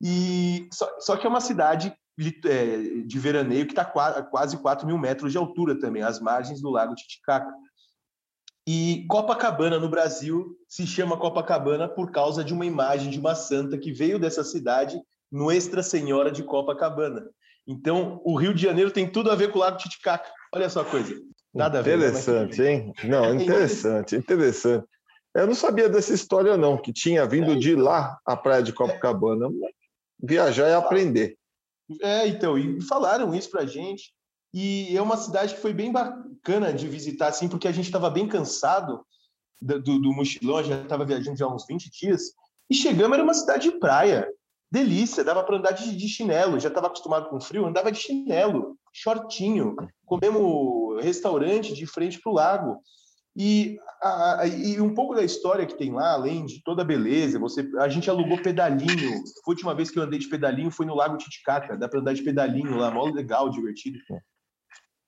E 0.00 0.68
só, 0.72 0.88
só 1.00 1.16
que 1.16 1.26
é 1.26 1.28
uma 1.30 1.40
cidade 1.40 1.92
é, 2.44 3.02
de 3.04 3.18
veraneio 3.18 3.66
que 3.66 3.72
está 3.72 3.84
quase 3.84 4.56
4 4.56 4.86
mil 4.86 4.96
metros 4.96 5.32
de 5.32 5.38
altura 5.38 5.76
também, 5.76 6.04
às 6.04 6.20
margens 6.20 6.60
do 6.60 6.70
Lago 6.70 6.94
Titicaca. 6.94 7.52
E 8.66 9.04
Copacabana, 9.08 9.78
no 9.80 9.90
Brasil, 9.90 10.56
se 10.68 10.86
chama 10.86 11.18
Copacabana 11.18 11.88
por 11.88 12.12
causa 12.12 12.44
de 12.44 12.54
uma 12.54 12.64
imagem 12.64 13.10
de 13.10 13.18
uma 13.18 13.34
santa 13.34 13.76
que 13.76 13.92
veio 13.92 14.18
dessa 14.18 14.44
cidade, 14.44 15.02
Nuestra 15.34 15.82
Senhora 15.82 16.30
de 16.30 16.44
Copacabana. 16.44 17.28
Então, 17.66 18.20
o 18.24 18.36
Rio 18.36 18.54
de 18.54 18.62
Janeiro 18.62 18.92
tem 18.92 19.10
tudo 19.10 19.32
a 19.32 19.34
ver 19.34 19.50
com 19.50 19.58
o 19.58 19.62
Lago 19.62 19.78
Titicaca. 19.78 20.30
Olha 20.54 20.70
só 20.70 20.82
a 20.82 20.84
coisa. 20.84 21.20
Nada 21.52 21.80
a 21.80 21.82
ver. 21.82 21.98
Né? 21.98 22.06
Interessante, 22.06 22.62
hein? 22.62 22.92
Não, 23.02 23.34
interessante, 23.34 24.14
interessante. 24.14 24.86
Eu 25.34 25.48
não 25.48 25.54
sabia 25.56 25.88
dessa 25.88 26.14
história, 26.14 26.56
não, 26.56 26.76
que 26.76 26.92
tinha 26.92 27.26
vindo 27.26 27.58
de 27.58 27.74
lá 27.74 28.16
a 28.24 28.36
praia 28.36 28.62
de 28.62 28.72
Copacabana. 28.72 29.48
Viajar 30.22 30.68
e 30.68 30.74
aprender. 30.74 31.36
É, 32.00 32.28
então, 32.28 32.56
e 32.56 32.80
falaram 32.82 33.34
isso 33.34 33.50
pra 33.50 33.66
gente. 33.66 34.14
E 34.52 34.96
é 34.96 35.02
uma 35.02 35.16
cidade 35.16 35.56
que 35.56 35.60
foi 35.60 35.72
bem 35.72 35.90
bacana 35.90 36.72
de 36.72 36.86
visitar, 36.86 37.26
assim, 37.26 37.48
porque 37.48 37.66
a 37.66 37.72
gente 37.72 37.86
estava 37.86 38.08
bem 38.08 38.28
cansado 38.28 39.04
do, 39.60 39.82
do, 39.82 39.98
do 39.98 40.12
mochilão, 40.12 40.62
já 40.62 40.80
estava 40.80 41.04
viajando 41.04 41.36
já 41.36 41.44
há 41.44 41.52
uns 41.52 41.66
20 41.66 41.90
dias, 41.90 42.32
e 42.70 42.74
chegamos, 42.76 43.14
era 43.14 43.24
uma 43.24 43.34
cidade 43.34 43.68
de 43.68 43.80
praia. 43.80 44.28
Delícia, 44.74 45.22
dava 45.22 45.44
para 45.44 45.56
andar 45.56 45.70
de, 45.70 45.94
de, 45.94 46.08
chinelo, 46.08 46.58
já 46.58 46.66
estava 46.66 46.88
acostumado 46.88 47.28
com 47.30 47.40
frio, 47.40 47.64
andava 47.64 47.92
de 47.92 47.98
chinelo, 48.00 48.76
shortinho, 48.92 49.76
comemos 50.04 51.00
restaurante 51.00 51.72
de 51.72 51.86
frente 51.86 52.20
para 52.20 52.32
o 52.32 52.34
lago. 52.34 52.80
E, 53.36 53.78
a, 54.02 54.42
e 54.48 54.80
um 54.80 54.92
pouco 54.92 55.14
da 55.14 55.22
história 55.22 55.64
que 55.64 55.78
tem 55.78 55.92
lá, 55.92 56.14
além 56.14 56.44
de 56.44 56.60
toda 56.64 56.82
a 56.82 56.84
beleza, 56.84 57.38
você, 57.38 57.64
a 57.78 57.88
gente 57.88 58.10
alugou 58.10 58.42
pedalinho. 58.42 59.22
A 59.46 59.48
última 59.48 59.76
vez 59.76 59.92
que 59.92 59.98
eu 60.00 60.02
andei 60.02 60.18
de 60.18 60.28
pedalinho 60.28 60.72
foi 60.72 60.86
no 60.86 60.96
Lago 60.96 61.18
Titicaca, 61.18 61.78
dá 61.78 61.88
para 61.88 62.00
andar 62.00 62.14
de 62.14 62.24
pedalinho 62.24 62.76
lá, 62.76 62.90
mó 62.90 63.04
legal, 63.04 63.48
divertido. 63.50 64.00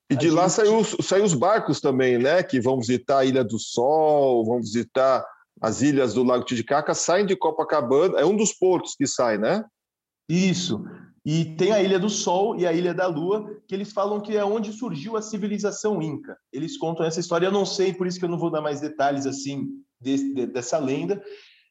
E 0.08 0.14
de 0.14 0.30
lá 0.30 0.48
saiu, 0.48 0.84
saiu 0.84 1.24
os 1.24 1.34
barcos 1.34 1.80
também, 1.80 2.18
né? 2.18 2.40
Que 2.40 2.60
vão 2.60 2.78
visitar 2.78 3.18
a 3.18 3.24
Ilha 3.24 3.42
do 3.42 3.58
Sol, 3.58 4.44
vão 4.44 4.60
visitar 4.60 5.26
as 5.60 5.82
ilhas 5.82 6.14
do 6.14 6.22
Lago 6.22 6.44
Titicaca, 6.44 6.94
saem 6.94 7.26
de 7.26 7.36
Copacabana, 7.36 8.18
é 8.18 8.24
um 8.24 8.36
dos 8.36 8.52
portos 8.52 8.94
que 8.94 9.06
sai, 9.06 9.38
né? 9.38 9.64
Isso. 10.28 10.84
E 11.24 11.56
tem 11.56 11.72
a 11.72 11.82
Ilha 11.82 11.98
do 11.98 12.08
Sol 12.08 12.56
e 12.56 12.66
a 12.66 12.72
Ilha 12.72 12.94
da 12.94 13.06
Lua, 13.06 13.44
que 13.66 13.74
eles 13.74 13.92
falam 13.92 14.20
que 14.20 14.36
é 14.36 14.44
onde 14.44 14.72
surgiu 14.72 15.16
a 15.16 15.22
civilização 15.22 16.00
inca. 16.00 16.36
Eles 16.52 16.76
contam 16.76 17.04
essa 17.04 17.20
história, 17.20 17.46
eu 17.46 17.52
não 17.52 17.66
sei, 17.66 17.92
por 17.92 18.06
isso 18.06 18.18
que 18.18 18.24
eu 18.24 18.28
não 18.28 18.38
vou 18.38 18.50
dar 18.50 18.60
mais 18.60 18.80
detalhes 18.80 19.26
assim 19.26 19.66
dessa 20.52 20.78
lenda, 20.78 21.22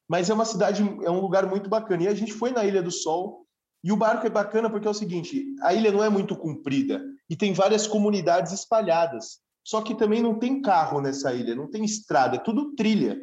mas 0.10 0.30
é 0.30 0.34
uma 0.34 0.45
cidade, 0.45 0.82
é 1.04 1.10
um 1.10 1.21
lugar 1.21 1.45
muito 1.45 1.69
bacana. 1.69 2.04
E 2.04 2.08
a 2.08 2.13
gente 2.13 2.34
foi 2.34 2.52
na 2.52 2.65
Ilha 2.65 2.82
do 2.82 2.91
Sol, 2.91 3.45
e 3.86 3.91
o 3.91 3.95
barco 3.95 4.26
é 4.26 4.32
bacana 4.32 4.67
porque 4.67 4.88
é 4.88 4.89
o 4.89 4.95
seguinte, 4.95 5.45
a 5.62 5.71
ilha 5.71 5.91
não 5.91 6.04
é 6.04 6.10
muito 6.10 6.36
comprida, 6.36 7.06
e 7.30 7.36
tem 7.36 7.54
várias 7.54 7.86
comunidades 7.86 8.52
espalhadas. 8.52 9.39
Só 9.63 9.80
que 9.80 9.93
também 9.93 10.24
não 10.24 10.39
tem 10.39 10.60
carro 10.60 11.00
nessa 11.00 11.32
ilha, 11.36 11.54
não 11.54 11.69
tem 11.69 11.86
estrada, 11.86 12.36
é 12.36 12.39
tudo 12.39 12.74
trilha. 12.76 13.21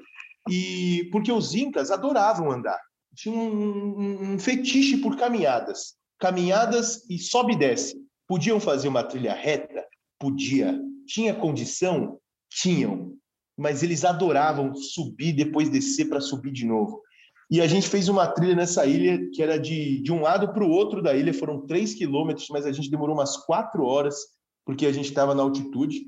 E 0.48 1.08
porque 1.12 1.30
os 1.30 1.54
incas 1.54 1.90
adoravam 1.90 2.50
andar, 2.50 2.80
tinha 3.14 3.38
um, 3.38 3.98
um, 3.98 4.32
um 4.32 4.38
fetiche 4.38 4.96
por 4.96 5.16
caminhadas, 5.16 5.94
caminhadas 6.18 7.08
e 7.08 7.18
sobe 7.18 7.52
e 7.52 7.56
desce. 7.56 7.94
Podiam 8.26 8.58
fazer 8.58 8.88
uma 8.88 9.04
trilha 9.04 9.34
reta, 9.34 9.84
podia. 10.18 10.80
Tinha 11.06 11.34
condição, 11.34 12.18
tinham. 12.50 13.12
Mas 13.56 13.82
eles 13.82 14.04
adoravam 14.04 14.74
subir 14.74 15.32
depois 15.32 15.68
descer 15.68 16.08
para 16.08 16.20
subir 16.20 16.52
de 16.52 16.64
novo. 16.64 17.02
E 17.50 17.60
a 17.60 17.66
gente 17.66 17.86
fez 17.86 18.08
uma 18.08 18.26
trilha 18.26 18.56
nessa 18.56 18.86
ilha 18.86 19.18
que 19.30 19.42
era 19.42 19.58
de, 19.58 20.00
de 20.00 20.10
um 20.10 20.22
lado 20.22 20.52
para 20.54 20.64
o 20.64 20.70
outro 20.70 21.02
da 21.02 21.14
ilha, 21.14 21.34
foram 21.34 21.66
três 21.66 21.92
quilômetros, 21.92 22.48
mas 22.48 22.64
a 22.64 22.72
gente 22.72 22.90
demorou 22.90 23.14
umas 23.14 23.36
quatro 23.36 23.84
horas, 23.84 24.16
porque 24.64 24.86
a 24.86 24.92
gente 24.92 25.10
estava 25.10 25.34
na 25.34 25.42
altitude. 25.42 26.00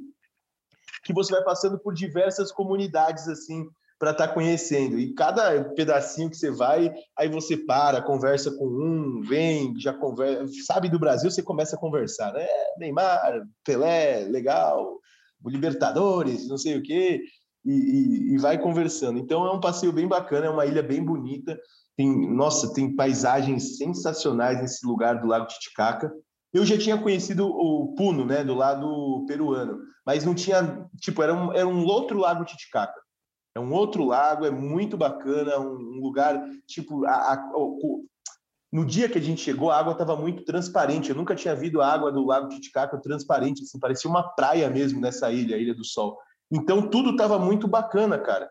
Que 1.05 1.13
você 1.13 1.35
vai 1.35 1.45
passando 1.45 1.79
por 1.79 1.93
diversas 1.93 2.51
comunidades 2.51 3.29
assim 3.29 3.69
para 3.99 4.11
estar 4.11 4.29
tá 4.29 4.35
conhecendo. 4.35 4.99
E 4.99 5.15
cada 5.15 5.65
pedacinho 5.71 6.31
que 6.31 6.37
você 6.37 6.51
vai, 6.51 6.93
aí 7.19 7.29
você 7.29 7.57
para, 7.57 8.03
conversa 8.03 8.51
com 8.51 8.67
um, 8.67 9.21
vem, 9.23 9.75
já 9.79 9.93
conversa, 9.93 10.47
sabe 10.67 10.89
do 10.89 10.99
Brasil, 10.99 11.31
você 11.31 11.43
começa 11.43 11.77
a 11.77 11.79
conversar, 11.79 12.33
né? 12.33 12.47
Neymar, 12.79 13.43
Pelé, 13.65 14.25
legal, 14.25 14.99
Libertadores, 15.47 16.49
não 16.49 16.57
sei 16.57 16.79
o 16.79 16.83
quê 16.83 17.21
e, 17.65 17.73
e, 17.73 18.35
e, 18.35 18.39
vai 18.39 18.59
conversando. 18.59 19.19
Então 19.19 19.47
é 19.47 19.53
um 19.53 19.61
passeio 19.61 19.93
bem 19.93 20.07
bacana, 20.07 20.47
é 20.47 20.51
uma 20.51 20.67
ilha 20.67 20.83
bem 20.83 21.03
bonita. 21.03 21.59
Tem, 21.97 22.35
nossa, 22.35 22.73
tem 22.75 22.95
paisagens 22.95 23.79
sensacionais 23.79 24.61
nesse 24.61 24.87
lugar 24.87 25.21
do 25.21 25.27
Lago 25.27 25.47
Titicaca. 25.47 26.13
Eu 26.53 26.67
já 26.67 26.77
tinha 26.77 26.99
conhecido 26.99 27.47
o 27.47 27.95
Puno, 27.95 28.25
né, 28.25 28.45
do 28.45 28.55
lado 28.55 29.25
peruano, 29.27 29.79
mas 30.07 30.25
não 30.25 30.35
tinha, 30.35 30.89
tipo, 31.01 31.23
era 31.23 31.35
um, 31.35 31.53
era 31.53 31.67
um 31.67 31.85
outro 31.85 32.19
Lago 32.19 32.45
Titicaca. 32.45 33.01
É 33.55 33.61
um 33.61 33.73
outro 33.73 34.05
lago, 34.05 34.45
é 34.45 34.51
muito 34.51 34.97
bacana, 34.97 35.59
um, 35.61 35.77
um 35.77 36.01
lugar, 36.01 36.43
tipo, 36.67 37.05
a, 37.07 37.35
a, 37.35 37.53
o, 37.55 38.05
no 38.73 38.85
dia 38.85 39.09
que 39.09 39.19
a 39.19 39.23
gente 39.23 39.41
chegou, 39.41 39.71
a 39.71 39.79
água 39.79 39.93
estava 39.93 40.17
muito 40.17 40.45
transparente. 40.45 41.11
Eu 41.11 41.15
nunca 41.15 41.37
tinha 41.37 41.55
visto 41.55 41.81
a 41.81 41.87
água 41.87 42.11
do 42.11 42.27
Lago 42.27 42.49
Titicaca 42.49 43.01
transparente, 43.01 43.63
assim, 43.63 43.79
parecia 43.79 44.11
uma 44.11 44.35
praia 44.35 44.69
mesmo 44.69 45.01
nessa 45.01 45.31
ilha, 45.31 45.55
a 45.55 45.59
Ilha 45.61 45.75
do 45.75 45.85
Sol. 45.85 46.19
Então 46.51 46.89
tudo 46.91 47.11
estava 47.11 47.39
muito 47.39 47.69
bacana, 47.69 48.19
cara. 48.19 48.51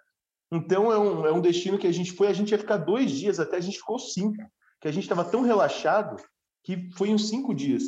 Então 0.50 0.92
é 0.92 0.98
um, 0.98 1.26
é 1.26 1.32
um 1.34 1.42
destino 1.42 1.78
que 1.78 1.88
a 1.88 1.92
gente 1.92 2.14
foi, 2.14 2.28
a 2.28 2.34
gente 2.34 2.52
ia 2.52 2.58
ficar 2.58 2.78
dois 2.78 3.12
dias, 3.12 3.38
até 3.38 3.58
a 3.58 3.60
gente 3.60 3.80
ficou 3.80 4.00
cinco, 4.00 4.38
que 4.80 4.88
a 4.88 4.92
gente 4.92 5.04
estava 5.04 5.26
tão 5.26 5.42
relaxado 5.42 6.16
que 6.64 6.90
foi 6.96 7.14
uns 7.14 7.28
cinco 7.28 7.54
dias. 7.54 7.84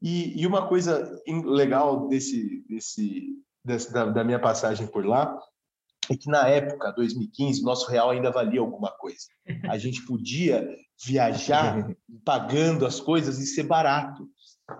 E, 0.00 0.40
e 0.40 0.46
uma 0.46 0.66
coisa 0.66 1.20
legal 1.26 2.08
desse, 2.08 2.64
desse, 2.68 3.38
desse 3.64 3.92
da, 3.92 4.06
da, 4.06 4.24
minha 4.24 4.38
passagem 4.38 4.86
por 4.86 5.04
lá 5.04 5.38
é 6.12 6.16
que 6.16 6.28
na 6.28 6.46
época, 6.48 6.92
2015, 6.92 7.62
nosso 7.62 7.90
real 7.90 8.10
ainda 8.10 8.30
valia 8.30 8.60
alguma 8.60 8.90
coisa. 8.90 9.26
A 9.68 9.78
gente 9.78 10.04
podia 10.04 10.68
viajar 11.04 11.88
pagando 12.24 12.86
as 12.86 13.00
coisas 13.00 13.38
e 13.38 13.46
ser 13.46 13.64
barato. 13.64 14.28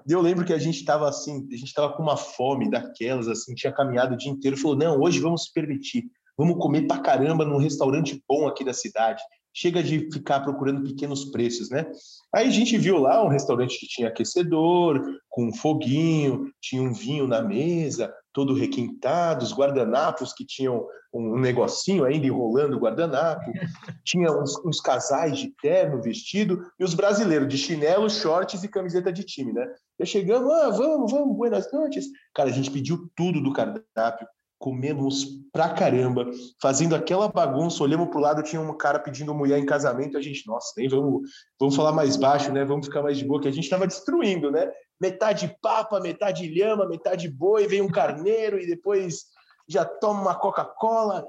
Eu 0.09 0.21
lembro 0.21 0.45
que 0.45 0.53
a 0.53 0.59
gente 0.59 0.79
estava 0.79 1.09
assim, 1.09 1.47
a 1.53 1.57
gente 1.57 1.69
estava 1.69 1.93
com 1.93 2.03
uma 2.03 2.17
fome 2.17 2.71
daquelas, 2.71 3.29
assim, 3.29 3.55
tinha 3.55 3.73
caminhado 3.73 4.15
o 4.15 4.17
dia 4.17 4.31
inteiro, 4.31 4.57
falou: 4.57 4.77
não, 4.77 5.01
hoje 5.01 5.21
vamos 5.21 5.45
se 5.45 5.53
permitir, 5.53 6.05
vamos 6.39 6.57
comer 6.57 6.87
pra 6.87 6.99
caramba 6.99 7.45
num 7.45 7.59
restaurante 7.59 8.23
bom 8.29 8.47
aqui 8.47 8.65
da 8.65 8.73
cidade. 8.73 9.23
Chega 9.57 9.83
de 9.83 10.11
ficar 10.11 10.41
procurando 10.41 10.83
pequenos 10.83 11.27
preços, 11.27 11.71
né? 11.71 11.87
Aí 12.35 12.49
a 12.49 12.51
gente 12.51 12.77
viu 12.77 12.99
lá 12.99 13.25
um 13.25 13.29
restaurante 13.29 13.79
que 13.79 13.87
tinha 13.87 14.09
aquecedor, 14.09 15.01
com 15.29 15.47
um 15.47 15.55
foguinho, 15.55 16.51
tinha 16.61 16.83
um 16.83 16.93
vinho 16.93 17.29
na 17.29 17.41
mesa, 17.41 18.13
todo 18.35 18.53
requintado, 18.53 19.45
os 19.45 19.55
guardanapos 19.55 20.33
que 20.33 20.45
tinham 20.45 20.85
um 21.15 21.39
negocinho 21.39 22.05
ainda 22.05 22.27
enrolando 22.27 22.75
o 22.75 22.81
guardanapo, 22.81 23.45
tinha 24.05 24.31
uns, 24.33 24.59
uns, 24.65 24.81
casais 24.81 25.39
de 25.39 25.55
terno 25.63 26.03
vestido 26.03 26.61
e 26.79 26.85
os 26.85 26.93
brasileiros 26.93 27.49
de 27.49 27.57
chinelo, 27.57 28.11
shorts 28.11 28.65
e 28.65 28.69
camiseta 28.69 29.13
de 29.13 29.23
time, 29.23 29.53
né? 29.53 29.73
E 30.01 30.05
chegamos, 30.05 30.53
ah, 30.53 30.71
vamos, 30.71 31.13
vamos, 31.13 31.37
buenas 31.37 31.73
noites. 31.73 32.07
Cara, 32.35 32.51
a 32.51 32.53
gente 32.53 32.71
pediu 32.71 33.09
tudo 33.15 33.41
do 33.41 33.53
cardápio, 33.53 34.27
comemos 34.65 35.27
pra 35.53 35.75
caramba, 35.75 36.25
fazendo 36.59 36.97
aquela 36.97 37.29
bagunça, 37.29 37.83
olhamos 37.83 38.09
pro 38.09 38.19
lado, 38.19 38.43
tinha 38.43 38.63
um 38.63 38.75
cara 38.75 38.99
pedindo 38.99 39.35
mulher 39.35 39.59
em 39.59 39.67
casamento, 39.67 40.17
a 40.17 40.23
gente, 40.23 40.47
nossa, 40.47 40.73
nem 40.79 40.89
vamos, 40.89 41.29
vamos 41.61 41.77
falar 41.77 41.93
mais 41.93 42.17
baixo, 42.17 42.51
né? 42.51 42.65
Vamos 42.65 42.87
ficar 42.87 43.03
mais 43.03 43.19
de 43.19 43.27
boa, 43.27 43.43
que 43.43 43.47
a 43.47 43.51
gente 43.51 43.69
tava 43.69 43.87
destruindo, 43.87 44.51
né? 44.51 44.73
Metade 44.99 45.55
papa, 45.61 46.01
metade 46.01 46.49
lhama, 46.49 46.89
metade 46.89 47.29
boi, 47.29 47.67
vem 47.67 47.83
um 47.83 47.91
carneiro 47.91 48.59
e 48.59 48.67
depois 48.67 49.27
já 49.69 49.85
toma 49.85 50.23
uma 50.23 50.35
Coca-Cola. 50.35 51.29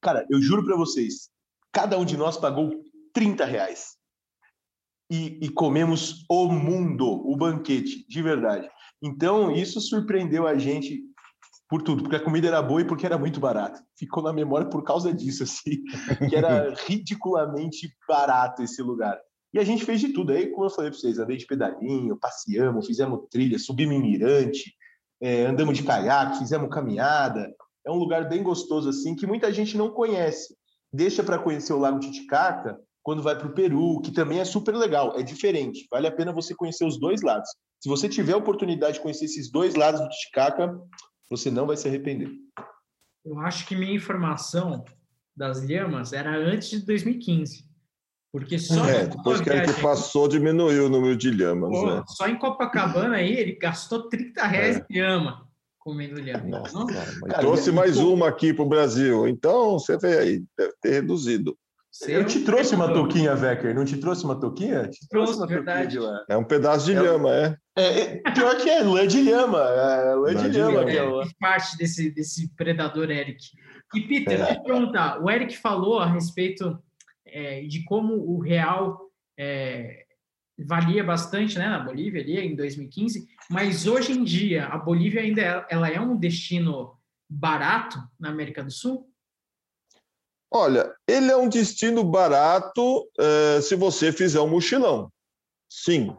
Cara, 0.00 0.26
eu 0.30 0.40
juro 0.40 0.64
para 0.64 0.76
vocês, 0.76 1.28
cada 1.70 1.98
um 1.98 2.06
de 2.06 2.16
nós 2.16 2.38
pagou 2.38 2.72
30 3.12 3.44
reais. 3.44 3.98
E, 5.10 5.38
e, 5.42 5.50
comemos 5.50 6.24
o 6.26 6.48
mundo, 6.48 7.06
o 7.06 7.36
banquete, 7.36 8.06
de 8.08 8.22
verdade. 8.22 8.66
Então, 9.02 9.50
isso 9.52 9.78
surpreendeu 9.78 10.46
a 10.46 10.56
gente 10.56 11.07
por 11.68 11.82
tudo, 11.82 12.02
porque 12.02 12.16
a 12.16 12.24
comida 12.24 12.48
era 12.48 12.62
boa 12.62 12.80
e 12.80 12.86
porque 12.86 13.04
era 13.04 13.18
muito 13.18 13.38
barata. 13.38 13.84
Ficou 13.96 14.22
na 14.22 14.32
memória 14.32 14.68
por 14.68 14.82
causa 14.82 15.12
disso, 15.12 15.42
assim, 15.42 15.82
que 16.28 16.34
era 16.34 16.72
ridiculamente 16.86 17.94
barato 18.08 18.62
esse 18.62 18.82
lugar. 18.82 19.18
E 19.52 19.58
a 19.58 19.64
gente 19.64 19.84
fez 19.84 20.00
de 20.00 20.12
tudo. 20.12 20.32
Aí, 20.32 20.50
como 20.50 20.66
eu 20.66 20.70
falei 20.70 20.90
para 20.90 20.98
vocês, 20.98 21.18
andei 21.18 21.36
de 21.36 21.46
pedalinho, 21.46 22.16
passeamos, 22.16 22.86
fizemos 22.86 23.20
trilha, 23.30 23.58
subimos 23.58 23.96
em 23.96 24.00
mirante, 24.00 24.74
é, 25.20 25.44
andamos 25.44 25.76
de 25.76 25.84
caiaque, 25.84 26.38
fizemos 26.38 26.70
caminhada. 26.70 27.52
É 27.86 27.90
um 27.90 27.96
lugar 27.96 28.28
bem 28.28 28.42
gostoso 28.42 28.88
assim 28.88 29.14
que 29.14 29.26
muita 29.26 29.52
gente 29.52 29.76
não 29.76 29.90
conhece. 29.90 30.56
Deixa 30.92 31.22
para 31.22 31.38
conhecer 31.38 31.72
o 31.74 31.78
Lago 31.78 32.00
Titicaca 32.00 32.78
quando 33.02 33.22
vai 33.22 33.36
para 33.36 33.46
o 33.46 33.54
Peru, 33.54 34.00
que 34.02 34.10
também 34.10 34.38
é 34.38 34.44
super 34.44 34.74
legal, 34.74 35.18
é 35.18 35.22
diferente. 35.22 35.86
Vale 35.90 36.06
a 36.06 36.12
pena 36.12 36.32
você 36.32 36.54
conhecer 36.54 36.84
os 36.84 36.98
dois 36.98 37.22
lados. 37.22 37.48
Se 37.80 37.88
você 37.88 38.08
tiver 38.08 38.32
a 38.32 38.38
oportunidade 38.38 38.94
de 38.94 39.00
conhecer 39.00 39.26
esses 39.26 39.50
dois 39.50 39.74
lados 39.74 40.00
do 40.00 40.08
Titicaca, 40.08 40.78
você 41.30 41.50
não 41.50 41.66
vai 41.66 41.76
se 41.76 41.88
arrepender. 41.88 42.30
Eu 43.24 43.38
acho 43.40 43.66
que 43.66 43.76
minha 43.76 43.94
informação 43.94 44.84
das 45.36 45.62
lhamas 45.62 46.12
era 46.12 46.36
antes 46.36 46.70
de 46.70 46.86
2015. 46.86 47.68
Porque 48.32 48.58
só 48.58 48.84
é, 48.86 49.06
depois 49.06 49.40
que 49.40 49.48
ele 49.48 49.72
passou, 49.80 50.28
diminuiu 50.28 50.86
o 50.86 50.88
número 50.88 51.16
de 51.16 51.30
lhamas. 51.30 51.70
Pô, 51.70 51.86
né? 51.86 52.02
Só 52.08 52.28
em 52.28 52.38
Copacabana 52.38 53.16
aí, 53.16 53.32
ele 53.32 53.52
gastou 53.52 54.08
30 54.08 54.46
reais 54.46 54.76
é. 54.76 54.80
de 54.80 55.00
lhama 55.00 55.48
comendo 55.88 56.20
lhama. 56.20 56.46
Nossa, 56.46 56.86
cara, 56.86 57.38
trouxe 57.40 57.72
mais 57.72 57.96
uma 57.96 58.28
aqui 58.28 58.52
para 58.52 58.64
o 58.64 58.68
Brasil. 58.68 59.26
Então, 59.26 59.78
você 59.78 59.96
vê 59.96 60.18
aí, 60.18 60.44
deve 60.56 60.74
ter 60.82 60.90
reduzido. 60.90 61.56
Eu 62.06 62.24
te 62.24 62.40
trouxe 62.40 62.74
uma 62.74 62.92
touquinha, 62.92 63.34
Vecker. 63.34 63.74
Não 63.74 63.84
te 63.84 63.96
trouxe 63.96 64.24
uma 64.24 64.38
touquinha? 64.38 64.88
Te 64.88 65.08
trouxe 65.08 65.36
uma 65.36 65.46
verdade. 65.46 65.92
de 65.92 65.98
lá. 65.98 66.24
É 66.28 66.36
um 66.36 66.44
pedaço 66.44 66.86
de 66.86 66.94
é, 66.94 67.00
lhama, 67.00 67.34
é. 67.34 67.56
é. 67.76 68.00
é. 68.24 68.30
Pior 68.32 68.56
que 68.56 68.68
é 68.68 68.82
lã 68.82 69.06
de 69.06 69.22
lhama. 69.22 69.58
É, 69.58 70.14
lã 70.14 70.34
de, 70.34 70.50
de 70.50 70.58
lhama. 70.58 70.84
lhama. 70.84 71.24
É, 71.24 71.28
parte 71.40 71.76
desse, 71.76 72.10
desse 72.10 72.48
predador 72.54 73.10
Eric. 73.10 73.44
E, 73.94 74.00
Peter, 74.02 74.34
é. 74.34 74.36
deixa 74.36 74.52
eu 74.52 74.62
te 74.62 74.64
perguntar. 74.64 75.22
O 75.22 75.30
Eric 75.30 75.56
falou 75.56 75.98
a 75.98 76.06
respeito 76.06 76.78
é, 77.26 77.62
de 77.62 77.84
como 77.84 78.14
o 78.14 78.38
real 78.38 79.00
é, 79.38 80.04
valia 80.58 81.04
bastante 81.04 81.58
né, 81.58 81.68
na 81.68 81.78
Bolívia 81.78 82.20
ali 82.20 82.38
em 82.38 82.56
2015, 82.56 83.26
mas 83.50 83.86
hoje 83.86 84.12
em 84.12 84.24
dia 84.24 84.66
a 84.66 84.76
Bolívia 84.76 85.22
ainda 85.22 85.40
é, 85.40 85.66
ela 85.70 85.88
é 85.88 86.00
um 86.00 86.16
destino 86.16 86.98
barato 87.28 87.98
na 88.18 88.30
América 88.30 88.62
do 88.62 88.70
Sul? 88.70 89.06
Olha, 90.50 90.94
ele 91.06 91.30
é 91.30 91.36
um 91.36 91.48
destino 91.48 92.02
barato 92.02 93.02
uh, 93.02 93.60
se 93.60 93.74
você 93.74 94.10
fizer 94.10 94.40
um 94.40 94.48
mochilão. 94.48 95.10
Sim, 95.68 96.16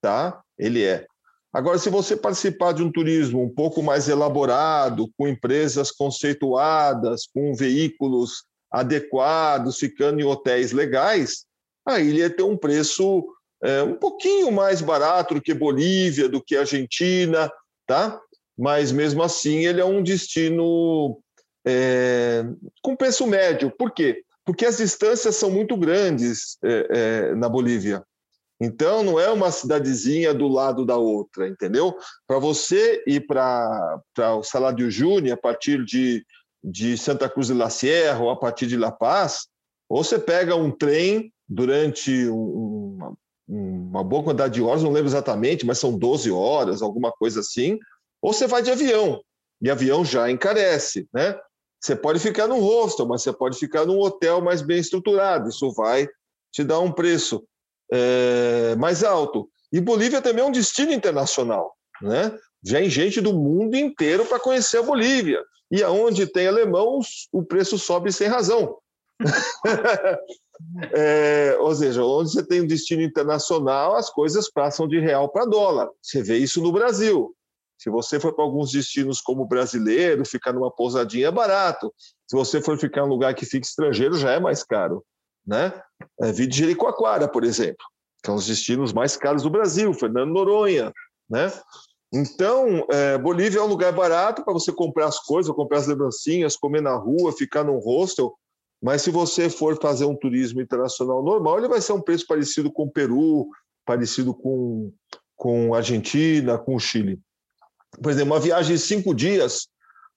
tá? 0.00 0.42
Ele 0.58 0.84
é. 0.84 1.06
Agora, 1.52 1.78
se 1.78 1.88
você 1.88 2.16
participar 2.16 2.72
de 2.72 2.82
um 2.82 2.90
turismo 2.90 3.42
um 3.42 3.48
pouco 3.48 3.82
mais 3.82 4.08
elaborado, 4.08 5.10
com 5.16 5.26
empresas 5.26 5.90
conceituadas, 5.90 7.26
com 7.32 7.54
veículos 7.54 8.44
adequados, 8.70 9.78
ficando 9.78 10.20
em 10.20 10.24
hotéis 10.24 10.72
legais, 10.72 11.46
aí 11.86 12.08
ele 12.08 12.18
ia 12.18 12.28
ter 12.28 12.42
um 12.42 12.56
preço 12.56 13.24
é, 13.62 13.82
um 13.82 13.94
pouquinho 13.94 14.52
mais 14.52 14.82
barato 14.82 15.34
do 15.34 15.40
que 15.40 15.54
Bolívia, 15.54 16.28
do 16.28 16.42
que 16.42 16.56
Argentina, 16.56 17.50
tá? 17.86 18.20
Mas 18.56 18.92
mesmo 18.92 19.22
assim 19.22 19.64
ele 19.64 19.80
é 19.80 19.84
um 19.84 20.02
destino 20.02 21.18
é, 21.66 22.44
com 22.82 22.96
preço 22.96 23.26
médio. 23.26 23.70
Por 23.70 23.92
quê? 23.92 24.22
Porque 24.44 24.64
as 24.64 24.78
distâncias 24.78 25.36
são 25.36 25.50
muito 25.50 25.76
grandes 25.76 26.56
é, 26.64 26.86
é, 26.90 27.34
na 27.34 27.48
Bolívia. 27.48 28.02
Então, 28.60 29.04
não 29.04 29.20
é 29.20 29.30
uma 29.30 29.52
cidadezinha 29.52 30.34
do 30.34 30.48
lado 30.48 30.84
da 30.84 30.96
outra, 30.96 31.46
entendeu? 31.46 31.96
Para 32.26 32.38
você 32.38 33.02
ir 33.06 33.26
para 33.26 34.02
o 34.36 34.42
Salário 34.42 34.90
Júnior, 34.90 35.34
a 35.34 35.40
partir 35.40 35.84
de, 35.84 36.24
de 36.62 36.98
Santa 36.98 37.28
Cruz 37.28 37.46
de 37.46 37.54
la 37.54 37.70
Sierra 37.70 38.20
ou 38.20 38.30
a 38.30 38.36
partir 38.36 38.66
de 38.66 38.76
La 38.76 38.90
Paz, 38.90 39.46
ou 39.88 40.02
você 40.02 40.18
pega 40.18 40.56
um 40.56 40.72
trem 40.72 41.32
durante 41.48 42.28
um, 42.28 42.96
uma, 42.96 43.16
uma 43.48 44.04
boa 44.04 44.24
quantidade 44.24 44.54
de 44.54 44.62
horas, 44.62 44.82
não 44.82 44.92
lembro 44.92 45.08
exatamente, 45.08 45.64
mas 45.64 45.78
são 45.78 45.96
12 45.96 46.30
horas, 46.30 46.82
alguma 46.82 47.12
coisa 47.12 47.40
assim, 47.40 47.78
ou 48.20 48.32
você 48.32 48.46
vai 48.46 48.60
de 48.60 48.70
avião, 48.70 49.22
e 49.62 49.70
avião 49.70 50.04
já 50.04 50.30
encarece, 50.30 51.08
né? 51.12 51.38
Você 51.80 51.94
pode 51.94 52.18
ficar 52.18 52.46
num 52.46 52.60
hostel, 52.60 53.06
mas 53.06 53.22
você 53.22 53.32
pode 53.32 53.58
ficar 53.58 53.86
num 53.86 53.98
hotel 53.98 54.40
mais 54.40 54.62
bem 54.62 54.78
estruturado. 54.78 55.48
Isso 55.48 55.72
vai 55.72 56.08
te 56.52 56.64
dar 56.64 56.80
um 56.80 56.90
preço 56.90 57.44
é, 57.92 58.74
mais 58.76 59.04
alto. 59.04 59.48
E 59.72 59.80
Bolívia 59.80 60.20
também 60.20 60.42
é 60.42 60.46
um 60.46 60.52
destino 60.52 60.92
internacional, 60.92 61.74
né? 62.02 62.36
Vem 62.62 62.90
gente 62.90 63.20
do 63.20 63.32
mundo 63.32 63.76
inteiro 63.76 64.24
para 64.24 64.40
conhecer 64.40 64.78
a 64.78 64.82
Bolívia. 64.82 65.42
E 65.70 65.82
aonde 65.82 66.26
tem 66.26 66.48
alemão, 66.48 66.98
o 67.30 67.44
preço 67.44 67.78
sobe 67.78 68.10
sem 68.10 68.26
razão. 68.26 68.76
é, 70.92 71.56
ou 71.60 71.74
seja, 71.74 72.02
onde 72.02 72.32
você 72.32 72.44
tem 72.44 72.62
um 72.62 72.66
destino 72.66 73.02
internacional, 73.02 73.94
as 73.94 74.10
coisas 74.10 74.50
passam 74.50 74.88
de 74.88 74.98
real 74.98 75.28
para 75.28 75.44
dólar. 75.44 75.88
Você 76.02 76.22
vê 76.22 76.38
isso 76.38 76.62
no 76.62 76.72
Brasil. 76.72 77.34
Se 77.78 77.88
você 77.88 78.18
for 78.18 78.34
para 78.34 78.44
alguns 78.44 78.72
destinos 78.72 79.20
como 79.20 79.46
brasileiro, 79.46 80.26
ficar 80.26 80.52
numa 80.52 80.70
pousadinha 80.70 81.28
é 81.28 81.30
barato. 81.30 81.94
Se 82.26 82.36
você 82.36 82.60
for 82.60 82.76
ficar 82.76 83.02
em 83.02 83.04
um 83.04 83.08
lugar 83.08 83.32
que 83.34 83.46
fica 83.46 83.64
estrangeiro, 83.64 84.18
já 84.18 84.32
é 84.32 84.40
mais 84.40 84.64
caro. 84.64 85.04
Né? 85.46 85.72
É, 86.20 86.32
de 86.32 86.50
Jericoacoara, 86.50 87.28
por 87.28 87.44
exemplo, 87.44 87.86
que 88.20 88.26
são 88.26 88.34
os 88.34 88.46
destinos 88.46 88.92
mais 88.92 89.16
caros 89.16 89.44
do 89.44 89.50
Brasil, 89.50 89.94
Fernando 89.94 90.32
Noronha. 90.32 90.92
Né? 91.30 91.52
Então, 92.12 92.84
é, 92.90 93.16
Bolívia 93.16 93.60
é 93.60 93.62
um 93.62 93.68
lugar 93.68 93.92
barato 93.92 94.44
para 94.44 94.52
você 94.52 94.72
comprar 94.72 95.06
as 95.06 95.20
coisas, 95.20 95.54
comprar 95.54 95.78
as 95.78 95.86
lembrancinhas, 95.86 96.56
comer 96.56 96.82
na 96.82 96.96
rua, 96.96 97.32
ficar 97.32 97.62
num 97.62 97.78
hostel. 97.78 98.34
Mas 98.82 99.02
se 99.02 99.10
você 99.10 99.48
for 99.48 99.80
fazer 99.80 100.04
um 100.04 100.16
turismo 100.16 100.60
internacional 100.60 101.22
normal, 101.22 101.58
ele 101.58 101.68
vai 101.68 101.80
ser 101.80 101.92
um 101.92 102.02
preço 102.02 102.26
parecido 102.26 102.72
com 102.72 102.84
o 102.84 102.90
Peru, 102.90 103.48
parecido 103.84 104.34
com, 104.34 104.92
com 105.36 105.74
Argentina, 105.74 106.58
com 106.58 106.74
o 106.74 106.80
Chile 106.80 107.20
por 108.02 108.10
exemplo, 108.10 108.34
uma 108.34 108.40
viagem 108.40 108.76
de 108.76 108.82
cinco 108.82 109.14
dias 109.14 109.68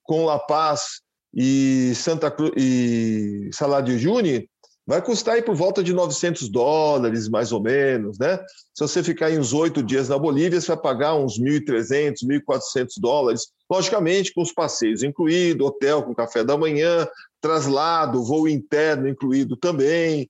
com 0.04 0.26
La 0.26 0.40
Paz 0.40 1.02
e 1.34 1.94
Santa 1.96 2.30
Cruz 2.30 2.52
e 2.58 3.50
Salário 3.54 3.98
Juni 3.98 4.50
vai 4.86 5.02
custar 5.02 5.36
aí 5.36 5.42
por 5.42 5.56
volta 5.56 5.84
de 5.84 5.94
900 5.94 6.50
dólares, 6.50 7.30
mais 7.30 7.52
ou 7.52 7.62
menos, 7.62 8.18
né? 8.18 8.38
Se 8.74 8.82
você 8.82 9.02
ficar 9.04 9.32
em 9.32 9.40
uns 9.40 9.54
oito 9.54 9.82
dias 9.82 10.10
na 10.10 10.18
Bolívia, 10.18 10.60
você 10.60 10.68
vai 10.68 10.82
pagar 10.82 11.16
uns 11.16 11.40
1.300, 11.40 12.26
1.400 12.26 12.88
dólares, 12.98 13.48
logicamente 13.70 14.34
com 14.34 14.42
os 14.42 14.52
passeios 14.52 15.04
incluído, 15.04 15.66
hotel 15.66 16.04
com 16.04 16.16
café 16.16 16.44
da 16.44 16.58
manhã, 16.58 17.08
traslado, 17.40 18.24
voo 18.24 18.48
interno 18.48 19.08
incluído 19.08 19.56
também, 19.56 20.30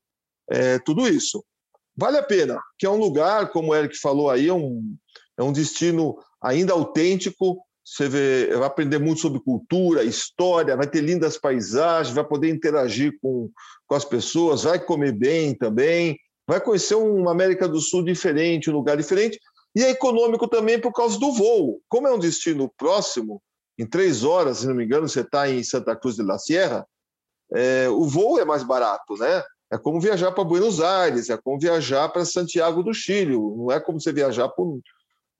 é, 0.49 0.77
tudo 0.79 1.07
isso. 1.07 1.43
Vale 1.95 2.17
a 2.17 2.23
pena, 2.23 2.59
que 2.77 2.85
é 2.85 2.89
um 2.89 2.99
lugar, 2.99 3.51
como 3.51 3.71
o 3.71 3.75
Eric 3.75 3.97
falou 3.97 4.29
aí, 4.29 4.47
é 4.47 4.53
um, 4.53 4.95
é 5.37 5.43
um 5.43 5.51
destino 5.51 6.17
ainda 6.41 6.73
autêntico. 6.73 7.63
Você 7.83 8.07
vê, 8.07 8.47
vai 8.55 8.67
aprender 8.67 8.99
muito 8.99 9.21
sobre 9.21 9.41
cultura, 9.41 10.03
história, 10.03 10.77
vai 10.77 10.87
ter 10.87 11.01
lindas 11.01 11.37
paisagens, 11.37 12.15
vai 12.15 12.23
poder 12.23 12.49
interagir 12.49 13.17
com, 13.21 13.49
com 13.87 13.95
as 13.95 14.05
pessoas, 14.05 14.63
vai 14.63 14.79
comer 14.79 15.11
bem 15.11 15.55
também, 15.55 16.17
vai 16.47 16.61
conhecer 16.61 16.95
uma 16.95 17.31
América 17.31 17.67
do 17.67 17.79
Sul 17.79 18.03
diferente, 18.03 18.69
um 18.69 18.73
lugar 18.73 18.95
diferente, 18.97 19.39
e 19.75 19.83
é 19.83 19.89
econômico 19.89 20.47
também 20.47 20.79
por 20.79 20.93
causa 20.93 21.19
do 21.19 21.31
voo. 21.31 21.81
Como 21.89 22.07
é 22.07 22.13
um 22.13 22.19
destino 22.19 22.71
próximo, 22.77 23.41
em 23.79 23.85
três 23.85 24.23
horas, 24.23 24.59
se 24.59 24.67
não 24.67 24.75
me 24.75 24.85
engano, 24.85 25.07
você 25.07 25.21
está 25.21 25.49
em 25.49 25.63
Santa 25.63 25.95
Cruz 25.95 26.15
de 26.15 26.23
la 26.23 26.37
Sierra, 26.37 26.85
é, 27.53 27.89
o 27.89 28.05
voo 28.05 28.39
é 28.39 28.45
mais 28.45 28.63
barato, 28.63 29.15
né? 29.17 29.43
É 29.71 29.77
como 29.77 29.99
viajar 29.99 30.31
para 30.33 30.43
Buenos 30.43 30.81
Aires, 30.81 31.29
é 31.29 31.37
como 31.37 31.59
viajar 31.59 32.09
para 32.09 32.25
Santiago 32.25 32.83
do 32.83 32.93
Chile, 32.93 33.35
não 33.35 33.71
é 33.71 33.79
como 33.79 33.99
você 33.99 34.11
viajar 34.11 34.49
por, 34.49 34.79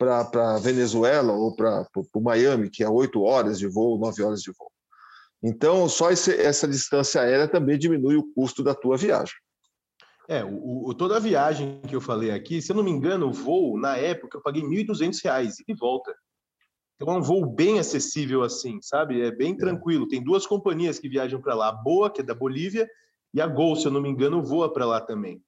para 0.02 0.58
Venezuela 0.58 1.32
ou 1.32 1.56
para 1.56 1.86
Miami, 2.16 2.72
que 2.72 2.84
é 2.84 2.90
oito 2.90 3.22
horas 3.22 3.60
de 3.60 3.68
voo, 3.68 4.00
nove 4.00 4.24
horas 4.24 4.42
de 4.42 4.52
voo. 4.52 4.72
Então, 5.44 5.88
só 5.88 6.10
esse, 6.10 6.36
essa 6.36 6.68
distância 6.68 7.22
aérea 7.22 7.48
também 7.48 7.78
diminui 7.78 8.16
o 8.16 8.34
custo 8.34 8.64
da 8.64 8.74
tua 8.74 8.98
viagem. 8.98 9.36
É, 10.28 10.44
o, 10.44 10.90
o, 10.90 10.94
toda 10.96 11.18
a 11.18 11.20
viagem 11.20 11.82
que 11.88 11.96
eu 11.96 12.02
falei 12.02 12.32
aqui, 12.32 12.62
se 12.62 12.72
eu 12.72 12.76
não 12.76 12.84
me 12.84 12.90
engano, 12.90 13.28
o 13.28 13.34
voo, 13.34 13.80
na 13.80 13.96
época, 13.96 14.38
eu 14.38 14.42
paguei 14.42 14.64
R$ 14.64 14.86
1.200 14.86 15.60
e 15.60 15.66
de 15.72 15.80
volta. 15.80 16.16
Então 16.96 17.14
é 17.14 17.18
um 17.18 17.22
voo 17.22 17.46
bem 17.46 17.78
acessível 17.78 18.42
assim, 18.42 18.80
sabe? 18.82 19.22
É 19.22 19.32
bem 19.32 19.54
é. 19.54 19.58
tranquilo. 19.58 20.08
Tem 20.08 20.24
duas 20.24 20.48
companhias 20.48 20.98
que 20.98 21.10
viajam 21.10 21.40
para 21.40 21.54
lá, 21.54 21.70
a 21.70 21.72
Boa, 21.74 22.10
que 22.10 22.22
é 22.22 22.24
da 22.24 22.34
Bolívia, 22.34 22.90
e 23.34 23.42
a 23.42 23.46
Gol, 23.46 23.76
se 23.76 23.86
eu 23.86 23.92
não 23.92 24.02
me 24.02 24.10
engano, 24.10 24.44
voa 24.44 24.72
para 24.72 24.86
lá 24.86 25.00
também. 25.00 25.44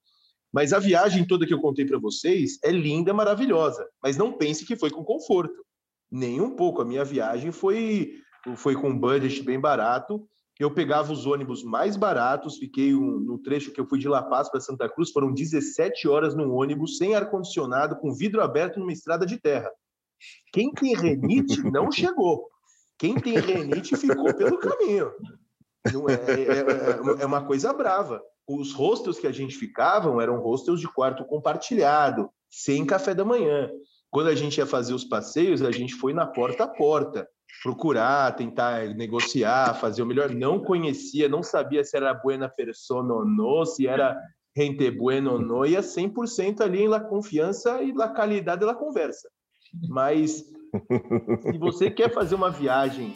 Mas 0.54 0.72
a 0.72 0.78
viagem 0.80 1.26
toda 1.26 1.47
que 1.47 1.54
eu 1.54 1.60
contei 1.60 1.84
para 1.84 1.97
vocês 1.97 2.60
é 2.64 2.72
linda, 2.72 3.12
maravilhosa. 3.12 3.88
Mas 4.01 4.16
não 4.16 4.38
pense 4.38 4.64
que 4.66 4.76
foi 4.76 4.91
com 4.91 5.04
conforto. 5.04 5.66
Nem 6.12 6.39
um 6.39 6.56
pouco. 6.56 6.82
A 6.82 6.86
minha 6.86 7.04
viagem 7.04 7.51
foi, 7.51 8.12
foi 8.56 8.76
com 8.76 8.89
um 8.89 8.97
budget 8.97 9.41
bem 9.41 9.60
barato. 9.60 10.28
Eu 10.60 10.72
pegava 10.72 11.12
os 11.12 11.26
ônibus 11.26 11.64
mais 11.64 11.97
baratos, 11.97 12.58
fiquei 12.58 12.93
um, 12.93 13.20
no 13.20 13.39
trecho 13.39 13.72
que 13.72 13.82
eu 13.82 13.88
fui 13.88 13.97
de 13.97 14.08
La 14.08 14.22
Paz 14.22 14.51
para 14.51 14.62
Santa 14.62 14.88
Cruz, 14.88 15.10
foram 15.10 15.34
17 15.34 16.08
horas 16.08 16.36
num 16.36 16.54
ônibus, 16.54 16.97
sem 16.97 17.16
ar-condicionado, 17.16 17.95
com 17.95 18.14
vidro 18.14 18.39
aberto 18.39 18.80
numa 18.80 18.93
estrada 18.93 19.26
de 19.26 19.41
terra. 19.41 19.72
Quem 20.54 20.72
tem 20.72 20.95
renite 20.95 21.64
não 21.72 21.91
chegou. 21.91 22.47
Quem 22.99 23.16
tem 23.16 23.39
renite 23.39 23.97
ficou 23.97 24.32
pelo 24.36 24.60
caminho. 24.60 25.12
É, 25.86 26.32
é, 26.32 26.60
é, 26.60 27.22
é, 27.24 27.26
uma 27.26 27.43
coisa 27.45 27.74
brava. 27.74 28.22
Os 28.48 28.74
hostels 28.74 29.20
que 29.20 29.28
a 29.28 29.32
gente 29.32 29.56
ficavam 29.56 30.20
eram 30.20 30.39
hostels 30.39 30.80
de 30.80 30.88
quarto 30.88 31.26
compartilhado, 31.26 32.30
sem 32.50 32.86
café 32.86 33.14
da 33.16 33.24
manhã. 33.24 33.70
Quando 34.12 34.28
a 34.28 34.36
gente 34.36 34.58
ia 34.58 34.66
fazer 34.66 34.94
os 34.94 35.04
passeios, 35.04 35.62
a 35.62 35.72
gente 35.72 35.96
foi 35.96 36.14
na 36.14 36.26
porta 36.26 36.66
a 36.66 36.68
porta, 36.68 37.28
procurar, 37.64 38.36
tentar 38.36 38.89
negociar, 38.89 39.74
fazer 39.76 40.04
o 40.04 40.06
melhor. 40.06 40.30
Não 40.30 40.60
conhecia, 40.60 41.30
não 41.30 41.41
sabia 41.41 41.84
se 41.84 41.96
era 41.96 42.14
buena 42.14 42.50
persona 42.50 43.14
ou 43.14 43.26
não, 43.26 43.66
se 43.66 43.88
era 43.88 44.20
gente 44.56 44.91
bueno 44.91 45.34
ou 45.34 45.39
não, 45.39 45.66
ia 45.66 45.82
100% 45.82 46.62
ali 46.62 46.88
na 46.88 47.00
confiança 47.00 47.82
e 47.82 47.91
na 47.91 48.08
qualidade 48.08 48.66
da 48.66 48.76
conversa. 48.76 49.30
Mas 49.89 50.44
se 51.41 51.58
você 51.58 51.89
quer 51.89 52.14
fazer 52.14 52.36
uma 52.36 52.52
viagem, 52.52 53.16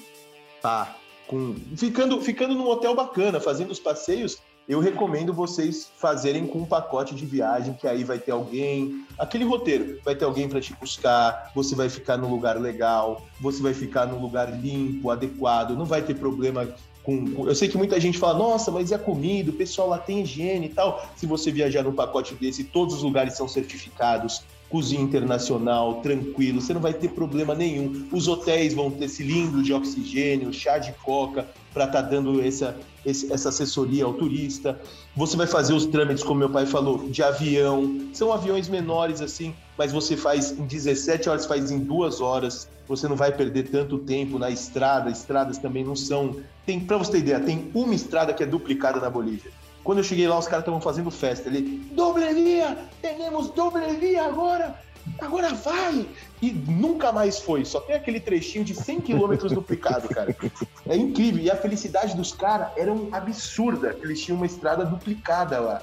tá, 0.62 0.96
com 1.28 1.54
ficando 1.76 2.20
ficando 2.22 2.56
num 2.56 2.68
hotel 2.68 2.96
bacana, 2.96 3.40
fazendo 3.40 3.72
os 3.72 3.80
passeios, 3.80 4.42
eu 4.68 4.80
recomendo 4.80 5.34
vocês 5.34 5.90
fazerem 5.98 6.46
com 6.46 6.60
um 6.60 6.66
pacote 6.66 7.16
de 7.16 7.26
viagem, 7.26 7.74
que 7.74 7.88
aí 7.88 8.04
vai 8.04 8.20
ter 8.20 8.32
alguém, 8.32 9.06
aquele 9.18 9.46
roteiro, 9.46 10.00
vai 10.04 10.14
ter 10.14 10.26
alguém 10.26 10.50
para 10.50 10.60
te 10.60 10.74
buscar, 10.74 11.52
você 11.56 11.74
vai 11.74 11.88
ficar 11.88 12.18
num 12.18 12.30
lugar 12.30 12.60
legal, 12.60 13.26
você 13.40 13.62
vai 13.64 13.74
ficar 13.74 14.06
num 14.06 14.20
lugar 14.20 14.52
limpo, 14.60 15.10
adequado, 15.10 15.72
não 15.72 15.86
vai 15.86 16.02
ter 16.02 16.16
problema 16.16 16.68
com, 17.08 17.48
eu 17.48 17.56
sei 17.56 17.70
que 17.70 17.78
muita 17.78 17.98
gente 18.02 18.18
fala, 18.18 18.38
nossa, 18.38 18.70
mas 18.70 18.92
e 18.92 18.94
a 18.94 19.00
comida? 19.00 19.50
O 19.50 19.54
pessoal 19.54 19.88
lá 19.88 19.98
tem 19.98 20.24
higiene 20.24 20.66
e 20.66 20.70
tal. 20.70 21.10
Se 21.16 21.26
você 21.26 21.50
viajar 21.50 21.82
num 21.82 21.94
pacote 21.94 22.36
desse, 22.36 22.66
todos 22.66 22.96
os 22.96 23.04
lugares 23.04 23.38
são 23.38 23.48
certificados, 23.48 24.44
cozinha 24.70 25.02
internacional, 25.02 26.02
tranquilo, 26.02 26.62
você 26.62 26.74
não 26.74 26.82
vai 26.82 26.94
ter 26.94 27.10
problema 27.10 27.56
nenhum. 27.56 28.08
Os 28.12 28.28
hotéis 28.28 28.74
vão 28.74 28.92
ter 28.92 29.08
cilindro 29.08 29.64
de 29.64 29.74
oxigênio, 29.74 30.54
chá 30.54 30.78
de 30.78 30.92
coca 31.04 31.48
para 31.74 31.86
estar 31.86 32.04
tá 32.04 32.10
dando 32.10 32.42
essa, 32.42 32.76
essa 33.06 33.50
assessoria 33.50 34.06
ao 34.06 34.14
turista. 34.14 34.80
Você 35.16 35.38
vai 35.38 35.48
fazer 35.48 35.74
os 35.74 35.86
trâmites, 35.86 36.24
como 36.24 36.40
meu 36.40 36.50
pai 36.50 36.66
falou, 36.66 37.08
de 37.10 37.24
avião. 37.24 38.10
São 38.14 38.34
aviões 38.34 38.68
menores 38.68 39.22
assim, 39.22 39.54
mas 39.78 39.92
você 39.92 40.18
faz 40.18 40.52
em 40.52 40.66
17 40.66 41.30
horas, 41.30 41.46
faz 41.46 41.72
em 41.72 41.80
duas 41.80 42.20
horas. 42.20 42.68
Você 42.88 43.08
não 43.08 43.16
vai 43.16 43.32
perder 43.32 43.70
tanto 43.70 43.98
tempo 44.00 44.40
na 44.40 44.50
estrada. 44.50 45.10
Estradas 45.10 45.58
também 45.58 45.84
não 45.84 45.96
são. 45.96 46.38
Tem, 46.66 46.80
para 46.80 46.98
você 46.98 47.14
ter 47.14 47.18
ideia, 47.20 47.40
tem 47.40 47.70
uma 47.74 47.94
estrada 47.94 48.34
que 48.34 48.44
é 48.44 48.46
duplicada 48.46 49.00
na 49.00 49.10
Bolívia. 49.10 49.52
Quando 49.88 50.00
eu 50.00 50.04
cheguei 50.04 50.28
lá, 50.28 50.38
os 50.38 50.48
caras 50.48 50.64
estavam 50.64 50.82
fazendo 50.82 51.10
festa 51.10 51.48
ali. 51.48 51.62
Doble 51.94 52.34
via! 52.34 52.78
Temos 53.02 53.50
doble 53.52 53.88
via 53.96 54.26
agora! 54.26 54.78
Agora 55.18 55.54
vai! 55.54 56.06
E 56.42 56.52
nunca 56.52 57.14
mais 57.14 57.40
foi. 57.40 57.64
Só 57.64 57.80
tem 57.80 57.96
aquele 57.96 58.20
trechinho 58.20 58.66
de 58.66 58.76
100 58.76 59.00
quilômetros 59.00 59.54
duplicado, 59.54 60.10
cara. 60.10 60.36
É 60.86 60.98
incrível. 60.98 61.42
E 61.42 61.50
a 61.50 61.56
felicidade 61.56 62.18
dos 62.18 62.34
caras 62.34 62.68
era 62.76 62.92
um 62.92 63.08
absurda. 63.14 63.96
Eles 64.02 64.22
tinham 64.22 64.36
uma 64.36 64.46
estrada 64.46 64.84
duplicada 64.84 65.58
lá. 65.58 65.82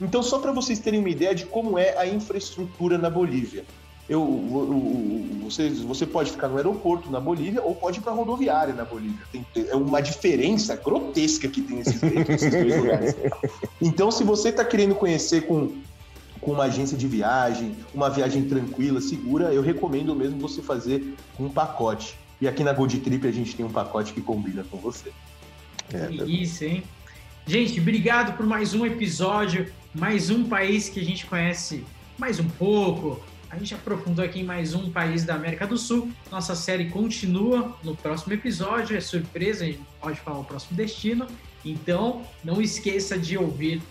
Então, 0.00 0.22
só 0.22 0.38
para 0.38 0.50
vocês 0.50 0.78
terem 0.78 1.00
uma 1.00 1.10
ideia 1.10 1.34
de 1.34 1.44
como 1.44 1.78
é 1.78 1.94
a 1.98 2.06
infraestrutura 2.06 2.96
na 2.96 3.10
Bolívia 3.10 3.66
eu, 4.12 5.40
você, 5.42 5.70
você 5.70 6.04
pode 6.04 6.30
ficar 6.30 6.48
no 6.48 6.56
aeroporto 6.56 7.10
na 7.10 7.18
Bolívia 7.18 7.62
ou 7.62 7.74
pode 7.74 7.98
ir 7.98 8.02
para 8.02 8.12
a 8.12 8.14
rodoviária 8.14 8.74
na 8.74 8.84
Bolívia. 8.84 9.24
Tem, 9.32 9.46
é 9.56 9.74
uma 9.74 10.02
diferença 10.02 10.76
grotesca 10.76 11.48
que 11.48 11.62
tem 11.62 11.80
esses, 11.80 12.02
esses 12.02 12.50
dois 12.50 12.76
lugares. 12.76 13.16
Então, 13.80 14.10
se 14.10 14.22
você 14.22 14.50
está 14.50 14.64
querendo 14.66 14.94
conhecer 14.94 15.46
com, 15.46 15.72
com 16.42 16.52
uma 16.52 16.64
agência 16.64 16.96
de 16.96 17.06
viagem, 17.06 17.74
uma 17.94 18.10
viagem 18.10 18.44
tranquila, 18.44 19.00
segura, 19.00 19.52
eu 19.52 19.62
recomendo 19.62 20.14
mesmo 20.14 20.38
você 20.38 20.60
fazer 20.60 21.14
um 21.40 21.48
pacote. 21.48 22.18
E 22.38 22.46
aqui 22.46 22.62
na 22.62 22.74
Gold 22.74 22.98
Trip 23.00 23.26
a 23.26 23.32
gente 23.32 23.56
tem 23.56 23.64
um 23.64 23.72
pacote 23.72 24.12
que 24.12 24.20
combina 24.20 24.62
com 24.70 24.76
você. 24.76 25.10
É, 25.92 26.12
Isso, 26.24 26.64
hein? 26.64 26.82
Gente, 27.46 27.80
obrigado 27.80 28.36
por 28.36 28.44
mais 28.44 28.74
um 28.74 28.84
episódio, 28.84 29.72
mais 29.94 30.28
um 30.28 30.44
país 30.44 30.90
que 30.90 31.00
a 31.00 31.04
gente 31.04 31.24
conhece 31.24 31.82
mais 32.18 32.38
um 32.38 32.48
pouco, 32.48 33.20
a 33.52 33.58
gente 33.58 33.74
aprofundou 33.74 34.24
aqui 34.24 34.40
em 34.40 34.44
mais 34.44 34.72
um 34.72 34.90
país 34.90 35.24
da 35.24 35.34
América 35.34 35.66
do 35.66 35.76
Sul. 35.76 36.10
Nossa 36.30 36.56
série 36.56 36.88
continua 36.88 37.76
no 37.84 37.94
próximo 37.94 38.32
episódio, 38.32 38.96
é 38.96 39.00
surpresa, 39.00 39.64
a 39.64 39.66
gente 39.66 39.82
pode 40.00 40.18
falar 40.20 40.38
o 40.38 40.44
próximo 40.44 40.74
destino. 40.74 41.26
Então, 41.62 42.22
não 42.42 42.62
esqueça 42.62 43.18
de 43.18 43.36
ouvir 43.36 43.82